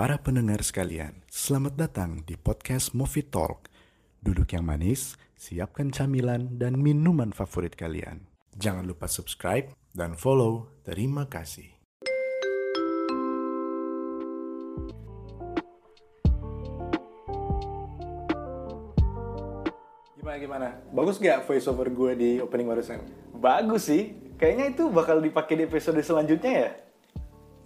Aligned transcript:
Para 0.00 0.16
pendengar 0.16 0.64
sekalian, 0.64 1.12
selamat 1.28 1.76
datang 1.76 2.24
di 2.24 2.32
podcast 2.32 2.96
Movie 2.96 3.20
Talk. 3.20 3.68
Duduk 4.24 4.48
yang 4.56 4.64
manis, 4.64 5.20
siapkan 5.36 5.92
camilan 5.92 6.56
dan 6.56 6.80
minuman 6.80 7.36
favorit 7.36 7.76
kalian. 7.76 8.24
Jangan 8.56 8.88
lupa 8.88 9.04
subscribe 9.12 9.68
dan 9.92 10.16
follow. 10.16 10.72
Terima 10.88 11.28
kasih. 11.28 11.68
Gimana 20.16 20.36
gimana? 20.40 20.68
Bagus 20.96 21.20
gak 21.20 21.44
voice 21.44 21.68
over 21.68 21.92
gue 21.92 22.12
di 22.16 22.30
opening 22.40 22.72
barusan? 22.72 23.04
Bagus 23.36 23.92
sih. 23.92 24.16
Kayaknya 24.40 24.66
itu 24.72 24.88
bakal 24.88 25.20
dipakai 25.20 25.60
di 25.60 25.68
episode 25.68 26.00
selanjutnya 26.00 26.52
ya. 26.56 26.72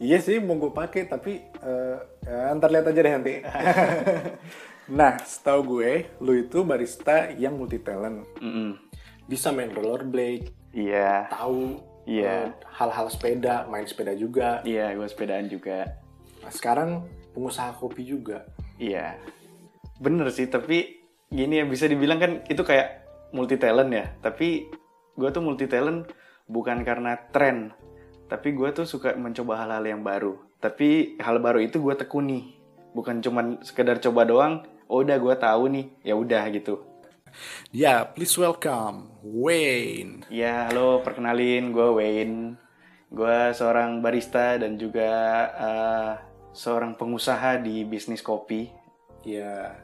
Iya 0.04 0.20
sih 0.20 0.36
mau 0.36 0.60
gue 0.60 0.68
pakai 0.68 1.08
tapi 1.08 1.40
eh, 1.40 1.96
ya, 2.28 2.52
ntar 2.60 2.68
lihat 2.68 2.92
aja 2.92 3.00
deh 3.00 3.12
nanti. 3.16 3.34
nah, 5.00 5.16
setahu 5.16 5.80
gue, 5.80 6.12
lu 6.20 6.36
itu 6.36 6.60
barista 6.60 7.32
yang 7.32 7.56
multi 7.56 7.80
talent. 7.80 8.28
Bisa 9.24 9.48
main 9.48 9.72
rollerblade, 9.72 10.52
Iya. 10.77 11.32
tahu 11.32 11.80
Iya. 12.04 12.28
eh, 12.28 12.46
hal-hal 12.68 13.08
sepeda, 13.08 13.64
main 13.72 13.88
sepeda 13.88 14.12
juga. 14.12 14.60
Iya, 14.68 14.92
gue 14.92 15.08
sepedaan 15.08 15.48
juga. 15.48 15.96
Nah, 16.44 16.52
sekarang 16.52 17.08
pengusaha 17.32 17.72
kopi 17.72 18.05
juga. 18.05 18.44
Iya. 18.77 19.16
Bener 20.05 20.28
sih, 20.28 20.52
tapi 20.52 21.00
gini 21.32 21.58
ya 21.58 21.64
bisa 21.64 21.88
dibilang 21.88 22.20
kan 22.20 22.32
itu 22.44 22.60
kayak 22.60 23.08
multi 23.32 23.56
talent 23.56 23.88
ya. 23.88 24.12
Tapi 24.20 24.68
gue 25.16 25.28
tuh 25.32 25.41
multi 25.41 25.64
talent 25.64 26.12
bukan 26.44 26.84
karena 26.84 27.16
tren, 27.32 27.72
tapi 28.28 28.56
gue 28.56 28.69
tuh 28.72 28.89
suka 28.89 29.12
mencoba 29.14 29.64
hal-hal 29.64 29.84
yang 29.84 30.03
baru. 30.03 30.41
Tapi 30.61 31.20
hal 31.20 31.39
baru 31.44 31.61
itu 31.61 31.80
gue 31.80 31.94
tekuni, 31.97 32.56
bukan 32.97 33.20
cuman 33.20 33.61
sekedar 33.61 34.00
coba 34.00 34.25
doang. 34.25 34.55
Oh 34.89 35.00
udah 35.00 35.16
gue 35.16 35.34
tahu 35.36 35.62
nih, 35.72 35.86
ya 36.05 36.14
udah 36.16 36.44
gitu. 36.53 36.81
Ya, 37.75 38.06
please 38.06 38.39
welcome 38.39 39.11
Wayne. 39.27 40.22
Ya, 40.31 40.70
halo, 40.70 41.03
perkenalin 41.03 41.75
gue 41.75 41.89
Wayne. 41.91 42.56
Gue 43.11 43.50
seorang 43.55 43.98
barista 44.03 44.59
dan 44.59 44.78
juga 44.78 45.11
eh, 45.55 46.12
seorang 46.55 46.94
pengusaha 46.94 47.59
di 47.59 47.83
bisnis 47.83 48.22
kopi. 48.22 48.70
Ya, 49.27 49.75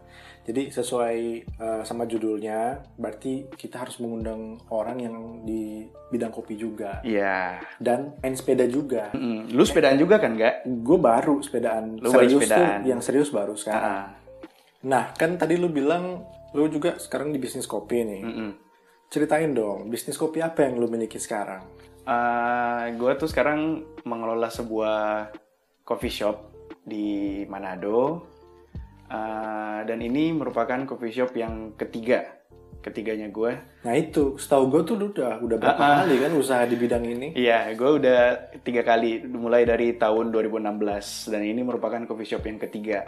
jadi 0.50 0.74
sesuai 0.74 1.16
eh, 1.46 1.82
sama 1.86 2.04
judulnya, 2.04 2.82
berarti 2.98 3.46
kita 3.54 3.86
harus 3.86 4.02
mengundang 4.02 4.58
orang 4.74 4.98
yang 4.98 5.16
di 5.46 5.86
bidang 6.10 6.34
kopi 6.34 6.58
juga. 6.58 6.98
Iya. 7.06 7.62
Dan 7.78 8.18
main 8.18 8.34
sepeda 8.34 8.66
juga. 8.66 9.14
Mm, 9.14 9.54
Lu 9.54 9.62
sepedaan 9.62 9.94
juga 9.94 10.18
kan, 10.18 10.34
nggak? 10.34 10.66
gue 10.66 10.98
baru 10.98 11.38
sepedaan 11.38 12.02
Lu 12.02 12.10
baru 12.10 12.26
serius 12.26 12.42
sepedaan. 12.42 12.78
tuh 12.82 12.88
yang 12.90 13.00
serius 13.00 13.30
baru 13.30 13.54
sekarang 13.54 13.86
Ah, 13.86 14.06
nah 14.82 15.04
kan 15.14 15.38
tadi 15.38 15.54
lu 15.54 15.70
bilang 15.70 16.24
lu 16.50 16.66
juga 16.66 16.98
sekarang 16.98 17.30
di 17.30 17.38
bisnis 17.38 17.68
kopi 17.68 18.02
nih 18.02 18.22
mm-mm. 18.24 18.50
ceritain 19.06 19.52
dong 19.52 19.86
bisnis 19.86 20.16
kopi 20.16 20.40
apa 20.40 20.66
yang 20.66 20.80
lu 20.80 20.88
miliki 20.90 21.20
sekarang 21.20 21.62
gue 22.96 23.12
tuh 23.14 23.28
sekarang 23.30 23.86
mengelola 24.02 24.50
sebuah 24.50 25.30
coffee 25.84 26.10
shop 26.10 26.36
di 26.82 27.44
Manado. 27.46 28.26
Eh, 29.10 29.80
dan 29.82 29.98
ini 29.98 30.30
merupakan 30.30 30.78
coffee 30.86 31.10
shop 31.12 31.34
yang 31.34 31.74
ketiga. 31.74 32.38
Ketiganya 32.80 33.28
gue. 33.28 33.52
nah 33.82 33.92
itu 33.92 34.40
setahu 34.40 34.70
gue 34.70 34.80
tuh 34.82 34.96
udah 34.96 35.36
udah 35.38 35.56
berapa 35.58 35.76
Ah, 35.76 35.84
ah. 35.84 35.96
kali 36.00 36.16
kan 36.16 36.32
usaha 36.32 36.64
di 36.64 36.76
bidang 36.76 37.04
ini 37.04 37.28
Iya, 37.34 37.76
gue 37.76 37.90
udah 38.00 38.20
tiga 38.58 38.80
kali, 38.80 39.20
mulai 39.26 39.64
dari 39.64 39.92
tahun 39.94 40.32
2016. 40.32 40.80
Dan 41.28 41.44
ini 41.44 41.60
merupakan 41.60 42.00
coffee 42.02 42.24
shop 42.26 42.40
yang 42.42 42.56
ketiga. 42.58 43.04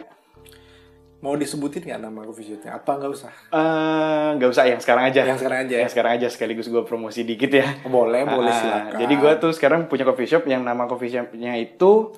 mau 1.17 1.33
disebutin 1.33 1.87
nggak 1.87 2.01
nama 2.03 2.19
coffee 2.21 2.51
shopnya 2.51 2.75
apa 2.75 2.91
nggak 2.93 3.11
usah 3.13 3.31
Eh, 3.49 4.27
nggak 4.35 4.49
usah 4.51 4.63
yang 4.67 4.77
sekarang 4.77 5.07
aja. 5.07 5.21
Yang 5.23 5.39
sekarang 5.39 5.59
aja 5.63 5.71
ya? 5.71 5.79
Yang 5.79 5.91
sekarang 5.95 6.11
aja 6.13 6.27
sekaligus 6.27 6.67
gue 6.67 6.83
promosi 6.83 7.23
dikit 7.23 7.47
ya. 7.49 7.67
boleh 7.87 8.27
boleh 8.27 8.51
Ah, 8.51 8.59
silakan 8.59 8.99
Jadi 8.99 9.13
gue 9.15 9.33
tuh 9.39 9.51
sekarang 9.51 9.87
punya 9.87 10.03
coffee 10.03 10.27
shop 10.27 10.43
yang 10.45 10.61
nama 10.61 10.83
coffee 10.83 11.07
shopnya 11.09 11.55
itu 11.55 12.11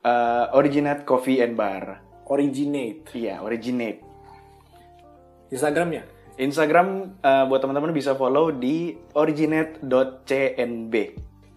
eh, 0.00 0.46
Originate 0.54 1.02
Coffee 1.02 1.42
and 1.42 1.52
Bar. 1.52 2.13
Originate 2.26 3.12
Iya, 3.12 3.40
Originate. 3.40 4.00
instagramnya 5.48 6.02
Instagram 6.34 7.14
eh, 7.20 7.44
buat 7.46 7.60
teman-teman 7.60 7.94
bisa 7.94 8.12
follow 8.12 8.50
di 8.50 8.90
originate.cnb. 9.14 10.94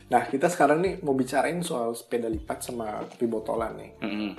nah 0.07 0.23
kita 0.23 0.47
sekarang 0.47 0.79
nih 0.79 0.93
mau 1.01 1.11
bicarain 1.11 1.59
soal 1.59 1.91
sepeda 1.91 2.27
lipat 2.27 2.61
sama 2.61 3.03
kopi 3.05 3.25
botolan 3.25 3.73
nih 3.75 3.91
Mm-mm. 3.99 4.31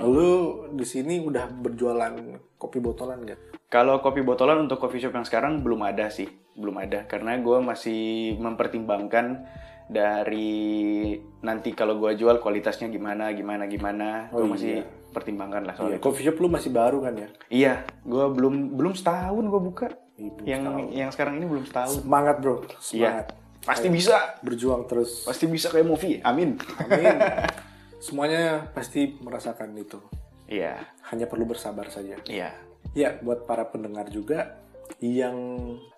lu 0.00 0.32
di 0.72 0.82
sini 0.82 1.20
udah 1.20 1.46
berjualan 1.46 2.16
kopi 2.56 2.80
botolan 2.80 3.20
nggak 3.22 3.40
Kalau 3.64 3.98
kopi 3.98 4.22
botolan 4.22 4.62
untuk 4.62 4.78
coffee 4.78 5.02
shop 5.02 5.12
yang 5.12 5.26
sekarang 5.26 5.58
belum 5.58 5.82
ada 5.82 6.06
sih, 6.06 6.30
belum 6.54 6.78
ada 6.78 7.04
karena 7.04 7.34
gue 7.36 7.58
masih 7.58 8.02
mempertimbangkan 8.38 9.42
dari 9.90 11.10
nanti 11.42 11.74
kalau 11.74 11.98
gue 11.98 12.14
jual 12.14 12.38
kualitasnya 12.38 12.86
gimana, 12.86 13.34
gimana, 13.34 13.66
gimana, 13.66 14.30
Oh, 14.30 14.40
gue 14.40 14.46
masih 14.48 14.72
iya. 14.78 14.86
Pertimbangkan 15.14 15.62
lah 15.62 15.72
Iya, 15.72 15.80
soalnya. 15.80 16.00
coffee 16.00 16.24
shop 16.24 16.36
lu 16.36 16.48
masih 16.48 16.68
baru 16.68 16.98
kan 17.00 17.14
ya 17.14 17.28
Iya, 17.48 17.74
gue 18.02 18.24
belum 18.28 18.74
belum 18.74 18.92
setahun 18.92 19.44
gue 19.44 19.62
buka. 19.62 19.86
Belum 20.14 20.42
yang 20.42 20.62
setahun. 20.62 20.84
yang 20.92 21.10
sekarang 21.10 21.34
ini 21.38 21.46
belum 21.46 21.64
setahun. 21.64 21.94
Semangat 22.00 22.36
bro, 22.38 22.54
Iya, 22.60 22.78
semangat. 22.78 23.26
pasti 23.62 23.88
bisa, 23.88 24.16
Berjuang 24.40 24.82
terus. 24.84 25.22
pasti 25.22 25.44
bisa 25.46 25.70
kayak 25.70 25.86
movie. 25.86 26.18
Amin. 26.20 26.58
Amin. 26.80 27.16
Semuanya 28.04 28.42
pasti 28.68 29.16
merasakan 29.16 29.72
itu. 29.74 29.96
Iya, 30.44 30.76
Hanya 31.04 31.24
perlu 31.24 31.46
bersabar 31.46 31.88
saja. 31.88 32.20
iya. 32.24 32.52
Ya, 32.92 33.16
buat 33.18 33.42
para 33.42 33.64
pendengar 33.64 34.06
juga 34.06 34.60
yang 35.00 35.34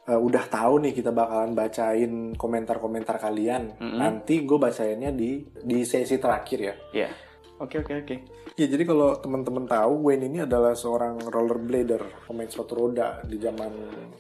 eh, 0.03 0.17
udah 0.17 0.47
tahu 0.47 0.81
nih 0.81 0.95
kita 0.95 1.11
bakalan 1.11 1.53
bacain 1.53 2.13
komentar-komentar 2.33 3.19
kalian. 3.19 3.75
Nanti 3.77 4.41
gue 4.41 4.57
bacainnya 4.57 5.11
di 5.11 5.45
di 5.59 5.83
sesi 5.83 6.17
terakhir 6.17 6.59
ya. 6.59 6.75
Iya. 6.95 7.11
Oke, 7.57 7.81
oke, 7.81 7.93
oke. 8.05 8.17
Ya, 8.61 8.67
jadi 8.69 8.85
kalau 8.85 9.17
teman-teman 9.17 9.65
tahu, 9.65 10.09
Wayne 10.09 10.29
ini 10.29 10.45
adalah 10.45 10.77
seorang 10.77 11.17
rollerblader, 11.25 12.29
pemain 12.29 12.49
sepatu 12.49 12.77
roda 12.77 13.25
di 13.25 13.41
zaman 13.41 13.73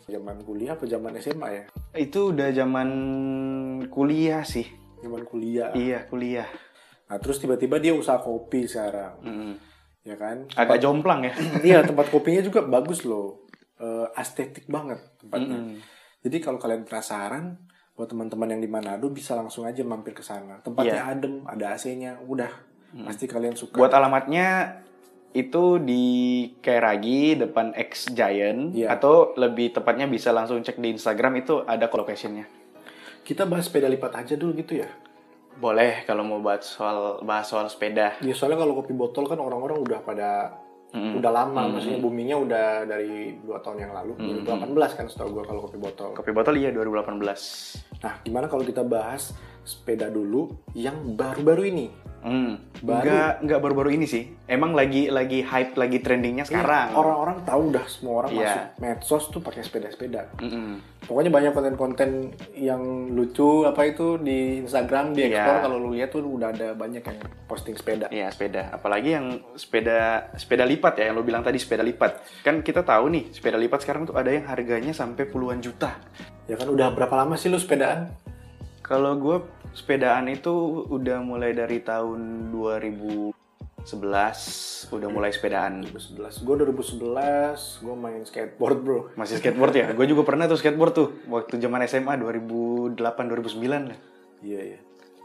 zaman 0.08 0.40
kuliah 0.40 0.72
apa 0.72 0.88
zaman 0.88 1.20
SMA 1.20 1.48
ya? 1.52 1.64
Itu 1.92 2.32
udah 2.32 2.48
zaman 2.52 2.88
kuliah 3.92 4.40
sih. 4.40 4.64
Zaman 5.04 5.28
kuliah. 5.28 5.68
Iya, 5.76 6.08
kuliah. 6.08 6.48
Nah, 7.12 7.20
terus 7.20 7.36
tiba-tiba 7.36 7.76
dia 7.76 7.92
usaha 7.92 8.16
kopi 8.16 8.64
sekarang. 8.64 9.20
Mm. 9.20 9.54
ya 10.06 10.14
kan? 10.14 10.46
Agak 10.54 10.78
jomplang 10.78 11.26
ya. 11.26 11.34
Iya 11.66 11.78
tempat 11.82 12.14
kopinya 12.14 12.38
juga 12.38 12.62
bagus 12.62 13.02
loh, 13.02 13.42
Eh, 13.76 14.06
estetik 14.16 14.64
banget 14.72 14.96
tempatnya. 15.20 15.60
Mm-mm. 15.60 15.76
Jadi 16.24 16.36
kalau 16.40 16.56
kalian 16.56 16.88
penasaran, 16.88 17.60
buat 17.92 18.08
teman-teman 18.08 18.56
yang 18.56 18.62
di 18.64 18.70
Manado 18.72 19.12
bisa 19.12 19.36
langsung 19.36 19.68
aja 19.68 19.84
mampir 19.84 20.16
ke 20.16 20.24
sana. 20.24 20.64
Tempatnya 20.64 21.04
Iya. 21.04 21.12
adem, 21.12 21.44
ada 21.44 21.76
AC-nya, 21.76 22.16
udah 22.24 22.48
pasti 23.04 23.28
kalian 23.28 23.52
suka. 23.52 23.76
Buat 23.76 23.92
alamatnya 23.92 24.80
itu 25.36 25.76
di 25.76 26.04
Kairagi 26.64 27.36
depan 27.36 27.76
X 27.76 28.08
Giant 28.16 28.72
Iya. 28.72 28.96
atau 28.96 29.36
lebih 29.36 29.76
tepatnya 29.76 30.08
bisa 30.08 30.32
langsung 30.32 30.64
cek 30.64 30.80
di 30.80 30.96
Instagram 30.96 31.44
itu 31.44 31.60
ada 31.68 31.92
locationnya. 31.92 32.48
Kita 33.20 33.44
bahas 33.44 33.68
sepeda 33.68 33.90
lipat 33.90 34.24
aja 34.24 34.34
dulu 34.38 34.56
gitu 34.56 34.80
ya. 34.80 34.88
Boleh 35.60 36.08
kalau 36.08 36.24
mau 36.24 36.40
bahas 36.40 36.64
soal 36.64 37.20
bahas 37.20 37.44
soal 37.52 37.68
sepeda. 37.68 38.16
Ya 38.24 38.32
soalnya 38.32 38.64
kalau 38.64 38.80
kopi 38.80 38.96
botol 38.96 39.28
kan 39.28 39.36
orang-orang 39.36 39.76
udah 39.76 40.00
pada 40.00 40.56
Mm-mm. 40.94 41.18
udah 41.18 41.32
lama, 41.34 41.66
maksudnya 41.66 41.98
boomingnya 41.98 42.38
udah 42.38 42.66
dari 42.86 43.36
dua 43.42 43.58
tahun 43.58 43.84
yang 43.84 43.92
lalu, 43.92 44.16
2018 44.46 44.96
kan 44.96 45.04
setahu 45.10 45.28
gua 45.34 45.44
kalau 45.44 45.66
kopi 45.66 45.76
botol. 45.82 46.14
Kopi 46.14 46.30
botol 46.30 46.54
iya 46.56 46.70
2018. 46.70 47.20
Nah, 48.06 48.14
gimana 48.22 48.46
kalau 48.46 48.62
kita 48.62 48.86
bahas 48.86 49.34
sepeda 49.66 50.06
dulu 50.06 50.54
yang 50.78 51.18
baru-baru 51.18 51.62
ini? 51.68 51.86
Hmm. 52.26 52.58
Baru. 52.82 53.06
Enggak 53.06 53.32
enggak 53.46 53.60
baru-baru 53.62 53.90
ini 53.94 54.06
sih. 54.10 54.26
Emang 54.50 54.74
lagi 54.74 55.06
lagi 55.08 55.46
hype 55.46 55.78
lagi 55.78 56.02
trendingnya 56.02 56.42
sekarang. 56.42 56.90
Iya, 56.90 56.98
orang-orang 56.98 57.38
tahu 57.46 57.62
dah 57.70 57.86
semua 57.86 58.14
orang 58.20 58.30
Iya. 58.34 58.42
masuk 58.42 58.62
medsos 58.82 59.24
tuh 59.30 59.40
pakai 59.40 59.62
sepeda-sepeda. 59.62 60.26
Mm-mm. 60.42 60.82
Pokoknya 61.06 61.30
banyak 61.30 61.52
konten-konten 61.54 62.34
yang 62.52 62.82
lucu 63.14 63.62
apa 63.62 63.86
itu 63.86 64.18
di 64.18 64.58
Instagram 64.58 65.14
di 65.14 65.22
Iya. 65.22 65.38
explore 65.38 65.60
kalau 65.62 65.76
lu 65.78 65.94
lihat 65.94 66.10
tuh 66.10 66.26
udah 66.26 66.50
ada 66.50 66.74
banyak 66.74 67.00
yang 67.00 67.18
posting 67.46 67.78
sepeda. 67.78 68.10
Iya 68.10 68.26
sepeda, 68.34 68.74
apalagi 68.74 69.14
yang 69.14 69.26
sepeda 69.54 70.26
sepeda 70.34 70.66
lipat 70.66 70.98
ya 70.98 71.08
yang 71.08 71.14
lo 71.14 71.22
bilang 71.22 71.46
tadi 71.46 71.62
sepeda 71.62 71.86
lipat. 71.86 72.42
Kan 72.42 72.58
kita 72.60 72.82
tahu 72.82 73.06
nih 73.06 73.30
sepeda 73.30 73.54
lipat 73.54 73.86
sekarang 73.86 74.02
tuh 74.02 74.18
ada 74.18 74.34
yang 74.34 74.50
harganya 74.50 74.90
sampai 74.90 75.30
puluhan 75.30 75.62
juta. 75.62 75.94
Ya 76.50 76.58
kan 76.58 76.66
udah 76.66 76.90
berapa 76.90 77.14
lama 77.14 77.38
sih 77.38 77.46
lu 77.46 77.56
sepedaan? 77.56 78.10
Kalau 78.82 79.14
gue 79.14 79.42
sepedaan 79.72 80.28
itu 80.28 80.52
udah 80.86 81.18
mulai 81.20 81.50
dari 81.50 81.80
tahun 81.80 82.50
2011 82.50 83.32
udah 84.90 85.08
mulai 85.10 85.30
sepedaan. 85.30 85.82
2011. 85.82 86.42
Gue 86.42 86.54
2011 86.58 87.82
gue 87.82 87.94
main 87.94 88.22
skateboard 88.22 88.78
bro. 88.82 89.00
Masih 89.14 89.38
skateboard 89.38 89.74
ya? 89.74 89.86
Gue 89.92 90.06
juga 90.06 90.22
pernah 90.22 90.46
tuh 90.46 90.58
skateboard 90.58 90.92
tuh 90.94 91.08
waktu 91.26 91.58
zaman 91.58 91.82
SMA 91.86 92.18
2008 92.18 92.98
2009 92.98 93.90
lah. 93.90 93.98
Iya 94.42 94.60
iya. 94.74 94.78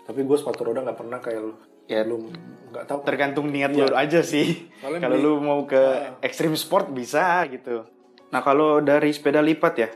Tapi 0.06 0.24
gue 0.24 0.38
sepatu 0.38 0.66
roda 0.66 0.82
nggak 0.82 0.98
pernah 0.98 1.20
kayak 1.20 1.42
lu. 1.42 1.54
Ya, 1.90 2.08
belum 2.08 2.32
nggak 2.72 2.86
tahu 2.88 3.00
tergantung 3.04 3.52
niat 3.52 3.76
Iya. 3.76 3.92
lu 3.92 3.96
aja 3.98 4.22
sih. 4.24 4.70
Kalau 4.80 5.18
lu 5.18 5.34
mau 5.44 5.66
ke 5.66 5.82
extreme 6.24 6.56
sport 6.56 6.90
bisa 6.90 7.44
gitu. 7.52 7.84
Nah 8.32 8.40
kalau 8.40 8.80
dari 8.80 9.12
sepeda 9.12 9.44
lipat 9.44 9.74
ya, 9.76 9.90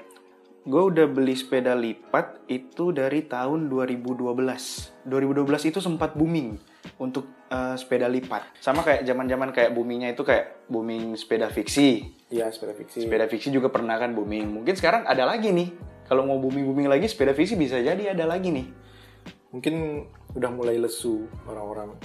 gue 0.65 0.81
udah 0.81 1.05
beli 1.05 1.37
sepeda 1.37 1.77
lipat 1.77 2.41
itu 2.49 2.89
dari 2.89 3.21
tahun 3.29 3.69
2012. 3.69 4.25
2012 5.05 5.69
itu 5.69 5.77
sempat 5.77 6.17
booming 6.17 6.57
untuk 6.97 7.29
eh, 7.53 7.77
sepeda 7.77 8.09
lipat. 8.09 8.57
Sama 8.57 8.81
kayak 8.81 9.05
zaman-zaman 9.05 9.53
kayak 9.53 9.77
boomingnya 9.77 10.17
itu 10.17 10.25
kayak 10.25 10.65
booming 10.65 11.13
sepeda 11.13 11.53
fiksi. 11.53 12.09
iya 12.33 12.49
sepeda 12.49 12.73
fiksi 12.73 13.05
Sepeda 13.05 13.29
fiksi 13.29 13.53
juga 13.53 13.69
pernah 13.69 14.01
kan 14.01 14.17
booming. 14.17 14.49
Mungkin 14.49 14.73
sekarang 14.73 15.05
ada 15.05 15.29
lagi 15.29 15.53
nih. 15.53 15.69
Kalau 16.05 16.21
mau 16.21 16.37
booming-booming 16.37 16.85
lagi, 16.85 17.09
sepeda 17.09 17.33
fiksi 17.33 17.57
bisa 17.57 17.81
jadi 17.81 18.13
ada 18.13 18.29
lagi 18.29 18.53
nih. 18.53 18.67
mungkin 19.55 20.03
udah 20.35 20.51
mulai 20.51 20.75
lesu 20.75 21.31
orang-orang 21.47 21.95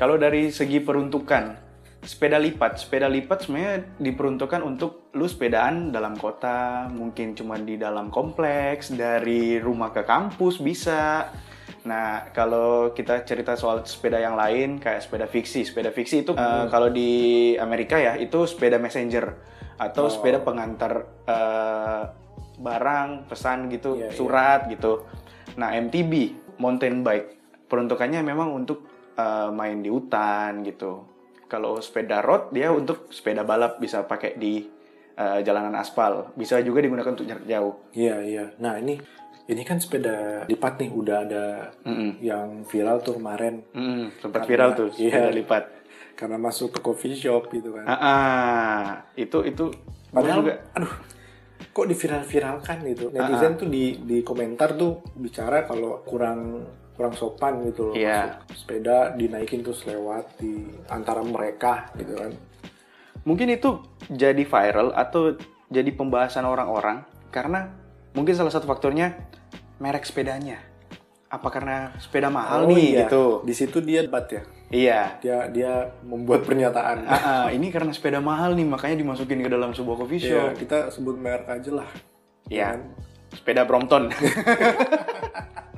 Kalau 0.00 0.16
dari 0.16 0.48
segi 0.48 0.80
peruntukan, 0.80 1.69
sepeda 2.00 2.40
lipat, 2.40 2.80
sepeda 2.80 3.06
lipat 3.12 3.44
sebenarnya 3.44 3.84
diperuntukkan 4.00 4.60
untuk 4.64 5.12
lu 5.12 5.28
sepedaan 5.28 5.92
dalam 5.92 6.16
kota, 6.16 6.88
mungkin 6.88 7.36
cuma 7.36 7.60
di 7.60 7.76
dalam 7.76 8.08
kompleks, 8.08 8.88
dari 8.92 9.60
rumah 9.60 9.92
ke 9.92 10.08
kampus 10.08 10.64
bisa. 10.64 11.28
Nah, 11.84 12.28
kalau 12.32 12.92
kita 12.92 13.24
cerita 13.24 13.56
soal 13.56 13.84
sepeda 13.84 14.20
yang 14.20 14.36
lain 14.36 14.80
kayak 14.80 15.00
sepeda 15.04 15.28
fiksi, 15.28 15.64
sepeda 15.64 15.92
fiksi 15.92 16.24
itu 16.24 16.32
eh, 16.36 16.64
kalau 16.68 16.88
di 16.88 17.52
Amerika 17.56 17.96
ya 17.96 18.16
itu 18.16 18.44
sepeda 18.48 18.76
messenger 18.76 19.36
atau 19.80 20.08
sepeda 20.12 20.40
pengantar 20.44 21.04
eh, 21.24 22.02
barang, 22.60 23.28
pesan 23.28 23.72
gitu, 23.72 23.96
Iya, 23.96 24.08
iya. 24.08 24.16
surat 24.16 24.60
gitu. 24.68 25.04
Nah, 25.56 25.72
MTB, 25.76 26.12
mountain 26.60 27.00
bike, 27.00 27.28
peruntukannya 27.68 28.20
memang 28.24 28.52
untuk 28.56 28.84
eh, 29.16 29.48
main 29.52 29.80
di 29.84 29.88
hutan 29.92 30.64
gitu. 30.64 31.19
Kalau 31.50 31.76
sepeda 31.76 32.22
road 32.22 32.48
dia 32.50 32.70
untuk 32.70 33.10
sepeda 33.10 33.42
balap 33.42 33.76
bisa 33.76 34.00
pakai 34.02 34.34
di 34.34 34.62
eh, 35.12 35.40
jalanan 35.42 35.74
aspal, 35.74 36.30
bisa 36.32 36.56
juga 36.60 36.80
digunakan 36.80 37.10
untuk 37.10 37.26
jarak 37.26 37.44
jauh. 37.44 37.74
iya 37.92 38.22
iya 38.22 38.44
nah 38.56 38.72
ini 38.74 38.96
ini 39.44 39.62
kan 39.62 39.76
sepeda 39.76 40.46
lipat 40.46 40.78
nih 40.78 40.90
udah 40.90 41.16
ada 41.20 41.44
Mm-mm. 41.82 42.22
yang 42.22 42.62
viral 42.64 42.98
tuh 43.00 43.18
kemarin 43.18 43.66
Mm, 43.70 44.14
sempat 44.16 44.40
Karena- 44.40 44.48
viral 44.48 44.70
tuh 44.72 44.88
iya. 44.94 45.10
sepeda 45.10 45.30
lipat. 45.34 45.64
karena 46.12 46.36
masuk 46.38 46.68
ke 46.70 46.80
coffee 46.80 47.12
shop 47.14 47.48
gitu 47.48 47.72
kan 47.72 47.84
Ah, 47.84 47.96
ah, 47.98 48.84
itu 49.14 49.40
itu 49.42 49.72
Padahal, 50.08 50.40
juga 50.40 50.52
aduh, 50.70 50.92
kok 51.70 51.86
diviral-viralkan 51.86 52.76
gitu. 52.84 53.04
Netizen 53.10 53.52
tuh 53.56 53.66
di 53.66 53.84
di 54.00 54.20
komentar 54.20 54.74
tuh 54.74 55.00
bicara 55.14 55.64
kalau 55.64 56.00
kurang 56.02 56.66
kurang 57.00 57.16
sopan 57.16 57.64
gitu 57.64 57.88
loh. 57.88 57.94
Iya. 57.96 58.44
Masuk 58.44 58.60
sepeda 58.60 59.16
dinaikin 59.16 59.64
terus 59.64 59.80
lewat 59.88 60.36
di 60.36 60.68
antara 60.92 61.24
mereka 61.24 61.88
gitu 61.96 62.12
kan. 62.12 62.36
mungkin 63.20 63.48
itu 63.48 63.80
jadi 64.08 64.44
viral 64.44 64.92
atau 64.92 65.36
jadi 65.68 65.92
pembahasan 65.92 66.44
orang-orang 66.44 67.04
karena 67.28 67.72
mungkin 68.12 68.32
salah 68.32 68.52
satu 68.52 68.68
faktornya 68.68 69.16
merek 69.76 70.04
sepedanya. 70.04 70.60
Apa 71.30 71.48
karena 71.48 71.94
sepeda 71.96 72.26
mahal 72.26 72.66
Oh 72.66 72.68
nih 72.68 72.84
iya, 72.92 73.00
gitu? 73.08 73.40
Di 73.46 73.54
situ 73.54 73.80
dia 73.80 74.02
debat 74.02 74.28
ya. 74.28 74.42
Iya. 74.68 75.00
Dia 75.22 75.36
dia 75.48 75.72
membuat 76.04 76.44
pernyataan. 76.44 77.06
Ah, 77.06 77.16
ah, 77.16 77.46
ini 77.48 77.70
karena 77.70 77.94
sepeda 77.94 78.20
mahal 78.20 78.52
nih 78.52 78.66
makanya 78.66 79.00
dimasukin 79.00 79.40
ke 79.40 79.48
dalam 79.48 79.72
sebuah 79.72 80.04
coffee 80.04 80.20
Ya, 80.20 80.52
shop. 80.52 80.58
kita 80.58 80.78
sebut 80.92 81.16
merek 81.16 81.48
aja 81.48 81.70
lah. 81.80 81.88
Iya. 82.50 82.66
Kan? 82.76 82.80
Sepeda 83.30 83.62
Brompton. 83.62 84.10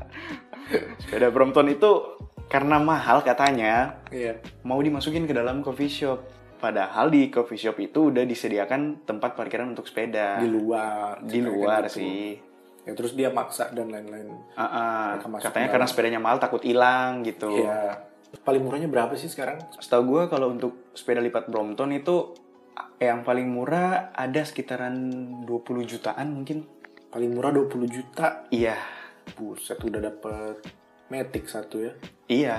sepeda 0.99 1.29
Brompton 1.29 1.69
itu 1.69 1.91
karena 2.47 2.77
mahal 2.77 3.25
katanya 3.25 4.03
Iya. 4.13 4.41
mau 4.65 4.77
dimasukin 4.77 5.25
ke 5.25 5.33
dalam 5.33 5.65
coffee 5.65 5.89
shop. 5.89 6.21
Padahal 6.61 7.11
di 7.11 7.27
coffee 7.27 7.59
shop 7.59 7.81
itu 7.81 8.15
udah 8.15 8.23
disediakan 8.23 9.03
tempat 9.03 9.35
parkiran 9.35 9.75
untuk 9.75 9.89
sepeda. 9.89 10.39
Di 10.39 10.47
luar. 10.47 11.19
Di 11.25 11.41
luar 11.43 11.91
gitu. 11.91 11.99
sih. 11.99 12.39
Ya 12.83 12.93
terus 12.95 13.15
dia 13.15 13.31
maksa 13.31 13.71
dan 13.71 13.91
lain-lain. 13.91 14.31
Mereka 14.55 15.27
masuk 15.27 15.47
katanya 15.49 15.69
karena 15.71 15.87
sepedanya 15.87 16.21
mahal 16.23 16.39
takut 16.39 16.63
hilang 16.63 17.23
gitu. 17.23 17.63
Iya. 17.63 18.07
Paling 18.43 18.63
murahnya 18.65 18.89
berapa 18.89 19.13
sih 19.19 19.29
sekarang? 19.29 19.61
Setahu 19.77 20.03
gue 20.09 20.23
kalau 20.31 20.55
untuk 20.55 20.93
sepeda 20.95 21.21
lipat 21.21 21.51
Brompton 21.51 21.93
itu 21.93 22.33
yang 22.97 23.27
paling 23.27 23.51
murah 23.51 24.15
ada 24.15 24.41
sekitaran 24.47 24.95
20 25.43 25.83
jutaan 25.85 26.31
mungkin. 26.31 26.65
Paling 27.13 27.31
murah 27.35 27.51
20 27.53 27.91
juta. 27.91 28.47
Iya, 28.49 28.79
Buset 29.33 29.79
udah 29.79 30.01
dapet 30.03 30.57
Matic 31.09 31.45
satu 31.45 31.81
ya. 31.81 31.93
iya. 32.27 32.57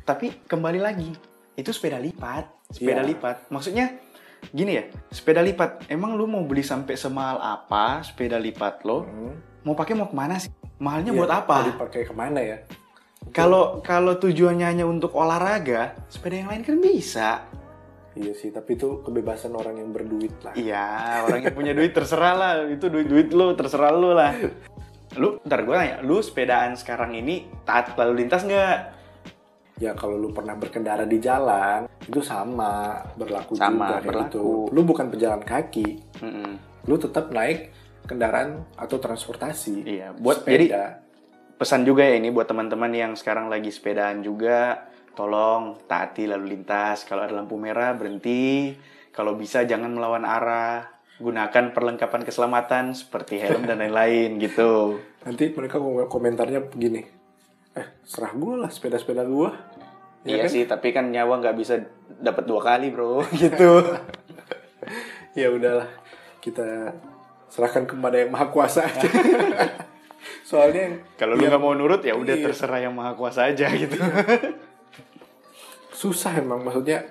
Tapi 0.00 0.32
kembali 0.42 0.80
lagi, 0.80 1.12
itu 1.54 1.70
sepeda 1.70 1.96
lipat. 1.96 2.48
Sepeda 2.68 3.04
Iya. 3.04 3.08
lipat. 3.08 3.36
Maksudnya 3.48 3.92
gini 4.50 4.74
ya, 4.74 4.84
sepeda 5.06 5.38
lipat. 5.38 5.86
Emang 5.86 6.16
lu 6.16 6.24
mau 6.24 6.42
beli 6.42 6.62
sampai 6.62 6.96
semahal 6.96 7.36
apa 7.38 8.00
sepeda 8.00 8.34
lipat 8.34 8.82
lo? 8.82 9.04
Hmm. 9.04 9.36
Mau 9.62 9.76
pakai 9.76 9.92
mau 9.92 10.08
ke 10.08 10.16
mana 10.16 10.40
sih? 10.40 10.48
Mahalnya 10.78 11.12
Iya, 11.12 11.18
buat 11.20 11.28
Mau 11.28 11.38
apa? 11.38 11.56
dipakai 11.68 12.02
ke 12.08 12.14
mana 12.16 12.40
ya? 12.40 12.58
Kalau 13.30 13.84
kalau 13.84 14.16
tujuannya 14.16 14.64
hanya 14.64 14.88
untuk 14.88 15.12
olahraga, 15.12 15.92
sepeda 16.08 16.40
yang 16.40 16.48
lain 16.48 16.64
kan 16.64 16.76
bisa. 16.80 17.30
Iya 18.10 18.32
sih, 18.32 18.50
tapi 18.50 18.74
itu 18.74 19.04
kebebasan 19.04 19.52
orang 19.52 19.76
yang 19.76 19.92
berduit 19.92 20.34
lah. 20.42 20.56
Iya, 20.56 20.86
orang 21.22 21.40
yang 21.44 21.54
punya 21.54 21.70
duit 21.70 21.92
terserah 21.92 22.34
lah. 22.34 22.52
Itu 22.66 22.88
duit-duit 22.88 23.30
lu, 23.30 23.52
terserah 23.54 23.92
lu 23.92 24.10
lah. 24.10 24.34
Lu, 25.18 25.42
ntar 25.42 25.66
gue 25.66 25.74
nanya, 25.74 25.98
lu 26.06 26.22
sepedaan 26.22 26.78
sekarang 26.78 27.18
ini 27.18 27.50
taat 27.66 27.98
lalu 27.98 28.22
lintas 28.22 28.46
nggak? 28.46 28.78
Ya 29.80 29.96
kalau 29.96 30.20
lu 30.20 30.30
pernah 30.30 30.54
berkendara 30.54 31.08
di 31.08 31.18
jalan, 31.18 31.88
itu 32.04 32.20
sama 32.20 33.00
berlaku 33.16 33.56
Sama, 33.56 33.90
juga 33.90 33.96
berlaku. 34.04 34.28
gitu. 34.28 34.46
Lu 34.70 34.80
bukan 34.84 35.08
pejalan 35.08 35.42
kaki, 35.42 35.98
Mm-mm. 36.20 36.50
lu 36.86 36.94
tetap 37.00 37.32
naik 37.32 37.72
kendaraan 38.06 38.62
atau 38.76 39.00
transportasi. 39.00 39.82
Iya, 39.82 40.12
buat 40.14 40.44
Sepeda. 40.44 40.52
jadi 40.52 40.66
pesan 41.56 41.82
juga 41.82 42.04
ya 42.06 42.14
ini 42.20 42.28
buat 42.30 42.46
teman-teman 42.46 42.92
yang 42.92 43.12
sekarang 43.16 43.48
lagi 43.48 43.72
sepedaan 43.72 44.20
juga, 44.20 44.84
tolong 45.16 45.80
taati 45.88 46.28
lalu 46.28 46.54
lintas. 46.54 47.02
Kalau 47.08 47.24
ada 47.26 47.34
lampu 47.34 47.56
merah 47.58 47.96
berhenti. 47.96 48.76
Kalau 49.10 49.34
bisa 49.34 49.66
jangan 49.66 49.90
melawan 49.90 50.22
arah. 50.22 50.86
Gunakan 51.20 51.64
perlengkapan 51.70 52.24
keselamatan 52.24 52.96
seperti 52.96 53.36
helm 53.36 53.68
dan 53.68 53.78
lain-lain 53.78 54.36
gitu. 54.42 54.96
nanti 55.20 55.52
mereka 55.52 55.76
kom- 55.76 56.08
komentarnya 56.08 56.64
begini, 56.64 57.04
eh 57.76 57.86
serah 58.02 58.32
gue 58.32 58.54
lah 58.56 58.72
sepeda-sepeda 58.72 59.20
gue. 59.22 59.50
iya 60.24 60.48
sih, 60.48 60.64
tapi 60.64 60.90
kan 60.90 61.08
nyawa 61.08 61.36
nggak 61.38 61.56
bisa 61.56 61.76
dapat 62.16 62.44
dua 62.44 62.60
kali 62.60 62.88
bro, 62.88 63.20
gitu. 63.36 63.84
Ya 65.36 65.46
udahlah, 65.46 65.86
kita 66.40 66.96
serahkan 67.46 67.84
kepada 67.84 68.16
yang 68.18 68.32
maha 68.32 68.48
kuasa 68.48 68.82
aja. 68.82 69.06
Soalnya 70.42 71.04
Kalau 71.14 71.36
lu 71.36 71.44
nggak 71.44 71.60
mau 71.60 71.70
nurut 71.70 72.00
ya 72.00 72.12
udah 72.12 72.34
Iya. 72.34 72.48
terserah 72.48 72.80
yang 72.80 72.96
maha 72.96 73.12
kuasa 73.12 73.46
aja 73.46 73.68
gitu. 73.70 73.94
susah 75.92 76.32
emang 76.34 76.64
maksudnya 76.64 77.04